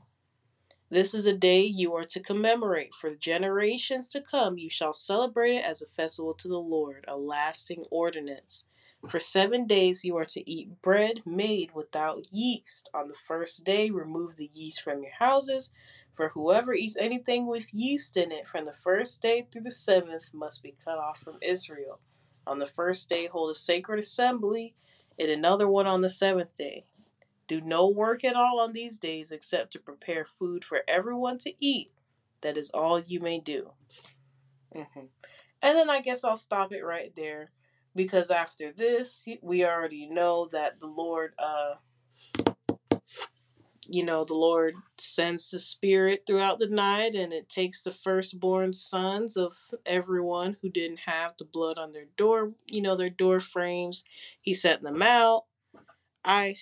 This 0.90 1.16
is 1.16 1.26
a 1.26 1.34
day 1.34 1.62
you 1.62 1.96
are 1.96 2.06
to 2.06 2.20
commemorate. 2.20 2.94
For 2.94 3.16
generations 3.16 4.12
to 4.12 4.22
come, 4.22 4.60
you 4.60 4.70
shall 4.70 4.94
celebrate 4.94 5.56
it 5.56 5.66
as 5.66 5.82
a 5.82 5.88
festival 5.88 6.36
to 6.36 6.48
the 6.48 6.60
Lord, 6.60 7.06
a 7.08 7.18
lasting 7.18 7.84
ordinance. 7.90 8.66
For 9.08 9.20
seven 9.20 9.66
days 9.66 10.06
you 10.06 10.16
are 10.18 10.26
to 10.26 10.50
eat 10.50 10.82
bread 10.82 11.22
made 11.26 11.72
without 11.74 12.32
yeast. 12.32 12.90
On 12.94 13.08
the 13.08 13.16
first 13.16 13.66
day, 13.66 13.90
remove 13.90 14.36
the 14.36 14.52
yeast 14.54 14.82
from 14.82 15.02
your 15.02 15.14
houses. 15.18 15.72
For 16.12 16.30
whoever 16.30 16.76
eats 16.76 16.96
anything 16.96 17.48
with 17.48 17.74
yeast 17.74 18.16
in 18.16 18.32
it 18.32 18.48
from 18.48 18.66
the 18.66 18.72
first 18.72 19.22
day 19.22 19.48
through 19.52 19.64
the 19.64 19.72
seventh 19.72 20.32
must 20.32 20.62
be 20.62 20.76
cut 20.86 21.00
off 21.00 21.18
from 21.18 21.40
Israel. 21.42 22.00
On 22.46 22.60
the 22.60 22.68
first 22.68 23.10
day, 23.10 23.26
hold 23.26 23.50
a 23.52 23.56
sacred 23.56 24.00
assembly, 24.00 24.76
and 25.18 25.30
another 25.30 25.68
one 25.68 25.88
on 25.88 26.02
the 26.02 26.10
seventh 26.10 26.56
day. 26.56 26.86
Do 27.48 27.62
no 27.62 27.90
work 27.90 28.24
at 28.24 28.36
all 28.36 28.60
on 28.60 28.74
these 28.74 29.00
days 29.00 29.32
except 29.32 29.74
to 29.74 29.80
prepare 29.80 30.26
food 30.26 30.64
for 30.64 30.82
everyone 30.88 31.38
to 31.40 31.54
eat. 31.60 31.92
That 32.42 32.58
is 32.58 32.72
all 32.72 33.00
you 33.00 33.20
may 33.20 33.40
do. 33.40 33.72
Mm-hmm. 34.76 35.06
And 35.62 35.78
then 35.78 35.90
I 35.90 36.02
guess 36.02 36.24
I'll 36.24 36.36
stop 36.36 36.74
it 36.74 36.84
right 36.84 37.14
there 37.16 37.52
because 37.96 38.32
after 38.32 38.72
this, 38.72 39.26
we 39.42 39.66
already 39.66 40.08
know 40.08 40.50
that 40.52 40.80
the 40.80 40.88
Lord, 40.88 41.34
uh, 41.40 41.76
you 43.86 44.04
know, 44.04 44.24
the 44.24 44.34
Lord 44.34 44.76
sends 44.98 45.50
the 45.52 45.60
Spirit 45.60 46.24
throughout 46.26 46.60
the 46.60 46.68
night 46.68 47.16
and 47.16 47.32
it 47.32 47.50
takes 47.50 47.84
the 47.84 47.92
firstborn 47.92 48.74
sons 48.74 49.38
of 49.38 49.54
everyone 49.86 50.58
who 50.62 50.70
didn't 50.70 51.00
have 51.00 51.34
the 51.38 51.46
blood 51.46 51.78
on 51.78 51.92
their 51.92 52.08
door, 52.18 52.54
you 52.68 52.82
know, 52.82 52.96
their 52.96 53.10
door 53.10 53.40
frames. 53.40 54.06
He 54.42 54.54
sent 54.54 54.82
them 54.82 55.02
out. 55.02 55.44
I, 56.26 56.56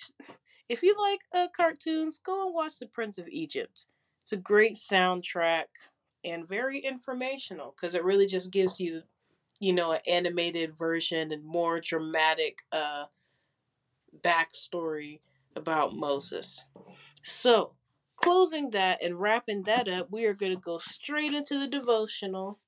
if 0.72 0.82
you 0.82 0.94
like 0.98 1.20
uh, 1.34 1.48
cartoons, 1.54 2.20
go 2.24 2.46
and 2.46 2.54
watch 2.54 2.78
The 2.78 2.86
Prince 2.86 3.18
of 3.18 3.28
Egypt. 3.28 3.86
It's 4.22 4.32
a 4.32 4.36
great 4.36 4.74
soundtrack 4.74 5.64
and 6.24 6.46
very 6.46 6.78
informational 6.78 7.74
because 7.76 7.94
it 7.94 8.04
really 8.04 8.26
just 8.26 8.52
gives 8.52 8.78
you 8.78 9.02
you 9.62 9.72
know, 9.72 9.92
an 9.92 10.00
animated 10.08 10.76
version 10.76 11.30
and 11.30 11.44
more 11.44 11.80
dramatic 11.80 12.62
uh, 12.72 13.04
backstory 14.20 15.20
about 15.54 15.94
Moses. 15.94 16.66
So, 17.22 17.70
closing 18.16 18.70
that 18.70 19.00
and 19.04 19.20
wrapping 19.20 19.62
that 19.62 19.86
up, 19.86 20.08
we 20.10 20.26
are 20.26 20.34
going 20.34 20.52
to 20.52 20.60
go 20.60 20.78
straight 20.78 21.32
into 21.32 21.60
the 21.60 21.68
devotional. 21.68 22.58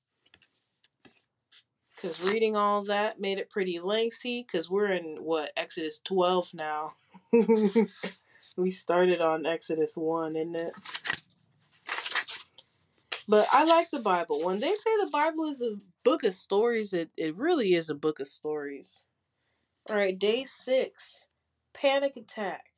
Because 1.93 2.21
reading 2.21 2.55
all 2.55 2.81
that 2.83 3.19
made 3.19 3.39
it 3.39 3.49
pretty 3.49 3.81
lengthy. 3.81 4.45
Because 4.47 4.69
we're 4.69 4.93
in 4.93 5.17
what, 5.19 5.51
Exodus 5.57 5.99
12 5.99 6.53
now. 6.53 6.91
we 8.57 8.69
started 8.69 9.21
on 9.21 9.45
Exodus 9.45 9.95
1, 9.95 10.35
isn't 10.35 10.55
it? 10.55 10.73
But 13.27 13.47
I 13.51 13.65
like 13.65 13.89
the 13.91 13.99
Bible. 13.99 14.43
When 14.43 14.59
they 14.59 14.75
say 14.75 14.91
the 14.99 15.09
Bible 15.11 15.45
is 15.45 15.61
a 15.61 15.77
book 16.03 16.23
of 16.23 16.33
stories, 16.33 16.93
it, 16.93 17.09
it 17.17 17.35
really 17.35 17.73
is 17.73 17.89
a 17.89 17.95
book 17.95 18.19
of 18.19 18.27
stories. 18.27 19.05
All 19.89 19.95
right, 19.95 20.17
day 20.17 20.43
six 20.43 21.27
panic 21.73 22.15
attack. 22.17 22.71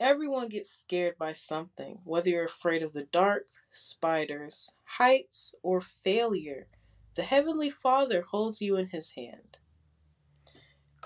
Everyone 0.00 0.48
gets 0.48 0.70
scared 0.70 1.18
by 1.18 1.32
something, 1.32 1.98
whether 2.04 2.30
you're 2.30 2.44
afraid 2.44 2.82
of 2.82 2.92
the 2.92 3.04
dark, 3.04 3.48
spiders, 3.70 4.74
heights, 4.84 5.54
or 5.62 5.80
failure. 5.80 6.68
The 7.16 7.24
Heavenly 7.24 7.70
Father 7.70 8.22
holds 8.22 8.62
you 8.62 8.76
in 8.76 8.88
His 8.88 9.10
hand. 9.12 9.58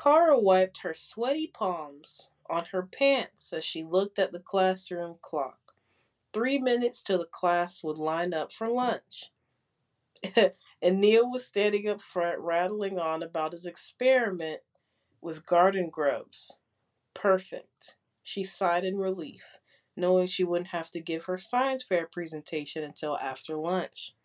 Kara 0.03 0.37
wiped 0.37 0.79
her 0.79 0.95
sweaty 0.95 1.47
palms 1.47 2.29
on 2.51 2.65
her 2.73 2.83
pants 2.83 3.53
as 3.53 3.65
she 3.65 3.85
looked 3.85 4.19
at 4.19 4.33
the 4.33 4.41
classroom 4.41 5.19
clock. 5.23 5.77
Three 6.33 6.59
minutes 6.59 7.05
till 7.05 7.19
the 7.19 7.25
class 7.25 7.85
would 7.85 7.99
line 7.99 8.35
up 8.35 8.51
for 8.51 8.69
lunch. 8.69 9.31
and 10.35 11.01
Neil 11.01 11.31
was 11.31 11.47
standing 11.47 11.89
up 11.89 12.01
front, 12.01 12.41
rattling 12.41 12.99
on 12.99 13.23
about 13.23 13.53
his 13.53 13.65
experiment 13.65 14.63
with 15.21 15.47
garden 15.47 15.89
grubs. 15.89 16.59
Perfect. 17.15 17.97
She 18.25 18.43
sighed 18.43 18.85
in 18.85 18.97
relief, 18.97 19.59
knowing 19.95 20.27
she 20.27 20.43
wouldn't 20.43 20.71
have 20.71 20.91
to 20.93 21.01
give 21.01 21.27
her 21.27 21.39
science 21.39 21.85
fair 21.85 22.09
presentation 22.09 22.83
until 22.83 23.17
after 23.19 23.57
lunch. 23.57 24.17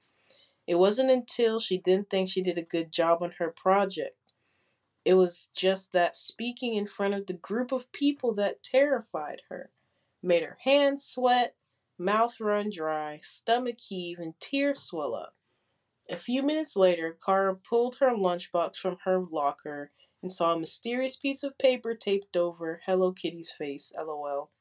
It 0.66 0.76
wasn't 0.76 1.12
until 1.12 1.60
she 1.60 1.78
didn't 1.78 2.10
think 2.10 2.30
she 2.30 2.42
did 2.42 2.58
a 2.58 2.64
good 2.64 2.92
job 2.92 3.22
on 3.22 3.34
her 3.38 3.52
project. 3.52 4.18
It 5.08 5.14
was 5.14 5.50
just 5.56 5.94
that 5.94 6.18
speaking 6.18 6.74
in 6.74 6.86
front 6.86 7.14
of 7.14 7.28
the 7.28 7.34
group 7.34 7.72
of 7.72 7.94
people 7.94 8.34
that 8.34 8.62
terrified 8.62 9.44
her, 9.48 9.72
made 10.22 10.44
her 10.44 10.58
hands 10.66 11.06
sweat, 11.06 11.56
mouth 11.98 12.42
run 12.42 12.70
dry, 12.70 13.22
stomach 13.24 13.80
heave, 13.80 14.20
and 14.20 14.38
tears 14.42 14.80
swell 14.80 15.16
up. 15.16 15.34
A 16.10 16.18
few 16.18 16.44
minutes 16.44 16.76
later, 16.76 17.18
Kara 17.26 17.56
pulled 17.56 17.96
her 18.00 18.10
lunchbox 18.10 18.76
from 18.76 18.98
her 19.06 19.24
locker 19.24 19.92
and 20.22 20.30
saw 20.30 20.52
a 20.52 20.60
mysterious 20.60 21.16
piece 21.16 21.42
of 21.42 21.58
paper 21.58 21.96
taped 21.96 22.36
over 22.36 22.82
Hello 22.86 23.14
Kitty's 23.14 23.54
face, 23.58 23.94
lol. 23.98 24.52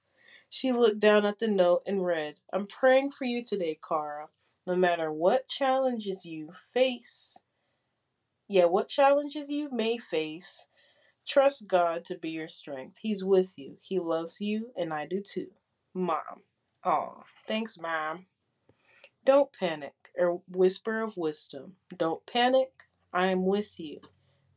She 0.48 0.70
looked 0.70 1.00
down 1.00 1.26
at 1.26 1.40
the 1.40 1.48
note 1.48 1.82
and 1.86 2.06
read, 2.06 2.36
I'm 2.52 2.68
praying 2.68 3.10
for 3.10 3.24
you 3.24 3.42
today, 3.42 3.80
Kara. 3.82 4.28
No 4.64 4.76
matter 4.76 5.10
what 5.10 5.48
challenges 5.48 6.24
you 6.24 6.50
face, 6.72 7.36
yeah, 8.48 8.64
what 8.66 8.88
challenges 8.88 9.50
you 9.50 9.68
may 9.72 9.98
face, 9.98 10.66
trust 11.26 11.66
God 11.68 12.04
to 12.06 12.18
be 12.18 12.30
your 12.30 12.48
strength. 12.48 12.98
He's 13.00 13.24
with 13.24 13.54
you. 13.56 13.78
He 13.80 13.98
loves 13.98 14.40
you, 14.40 14.70
and 14.76 14.92
I 14.92 15.06
do 15.06 15.20
too. 15.20 15.48
Mom. 15.94 16.42
Aw, 16.84 17.22
thanks, 17.48 17.78
Mom. 17.78 18.26
Don't 19.24 19.52
panic, 19.52 19.94
a 20.18 20.26
whisper 20.48 21.00
of 21.02 21.16
wisdom. 21.16 21.76
Don't 21.96 22.24
panic, 22.26 22.70
I 23.12 23.26
am 23.26 23.44
with 23.44 23.80
you. 23.80 24.00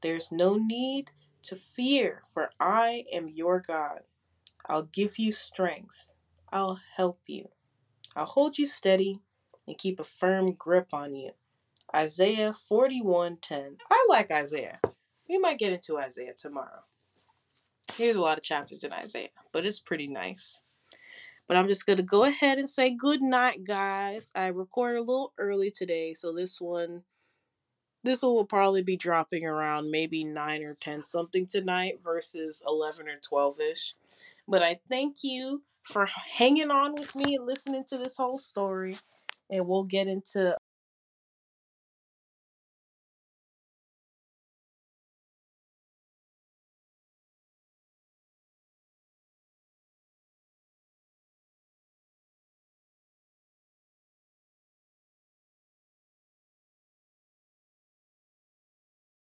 There's 0.01 0.31
no 0.31 0.57
need 0.57 1.11
to 1.43 1.55
fear, 1.55 2.21
for 2.33 2.51
I 2.59 3.05
am 3.11 3.29
your 3.29 3.59
God. 3.59 4.01
I'll 4.67 4.83
give 4.83 5.17
you 5.17 5.31
strength. 5.31 6.13
I'll 6.51 6.79
help 6.95 7.21
you. 7.27 7.49
I'll 8.15 8.25
hold 8.25 8.57
you 8.57 8.65
steady 8.67 9.21
and 9.67 9.77
keep 9.77 9.99
a 9.99 10.03
firm 10.03 10.53
grip 10.53 10.93
on 10.93 11.15
you. 11.15 11.31
Isaiah 11.95 12.53
41:10. 12.53 13.77
I 13.89 14.05
like 14.09 14.31
Isaiah. 14.31 14.79
We 15.27 15.37
might 15.37 15.59
get 15.59 15.73
into 15.73 15.97
Isaiah 15.97 16.33
tomorrow. 16.37 16.83
Here's 17.93 18.15
a 18.15 18.21
lot 18.21 18.37
of 18.37 18.43
chapters 18.43 18.83
in 18.83 18.93
Isaiah, 18.93 19.29
but 19.51 19.65
it's 19.65 19.79
pretty 19.79 20.07
nice. 20.07 20.61
But 21.47 21.57
I'm 21.57 21.67
just 21.67 21.87
going 21.87 21.97
to 21.97 22.03
go 22.03 22.25
ahead 22.25 22.59
and 22.59 22.69
say 22.69 22.91
good 22.91 23.23
night, 23.23 23.63
guys. 23.63 24.31
I 24.35 24.47
recorded 24.47 24.99
a 24.99 25.03
little 25.03 25.33
early 25.39 25.71
today, 25.71 26.13
so 26.13 26.31
this 26.31 26.61
one 26.61 27.03
this 28.03 28.21
one 28.21 28.33
will 28.33 28.45
probably 28.45 28.81
be 28.81 28.95
dropping 28.95 29.45
around 29.45 29.91
maybe 29.91 30.23
9 30.23 30.63
or 30.63 30.75
10 30.75 31.03
something 31.03 31.45
tonight 31.47 31.95
versus 32.01 32.63
11 32.65 33.07
or 33.07 33.19
12ish. 33.19 33.93
But 34.47 34.63
I 34.63 34.79
thank 34.89 35.17
you 35.23 35.63
for 35.83 36.05
hanging 36.05 36.71
on 36.71 36.93
with 36.93 37.13
me 37.15 37.35
and 37.35 37.45
listening 37.45 37.83
to 37.89 37.97
this 37.97 38.15
whole 38.15 38.37
story. 38.37 38.97
And 39.49 39.67
we'll 39.67 39.83
get 39.83 40.07
into 40.07 40.55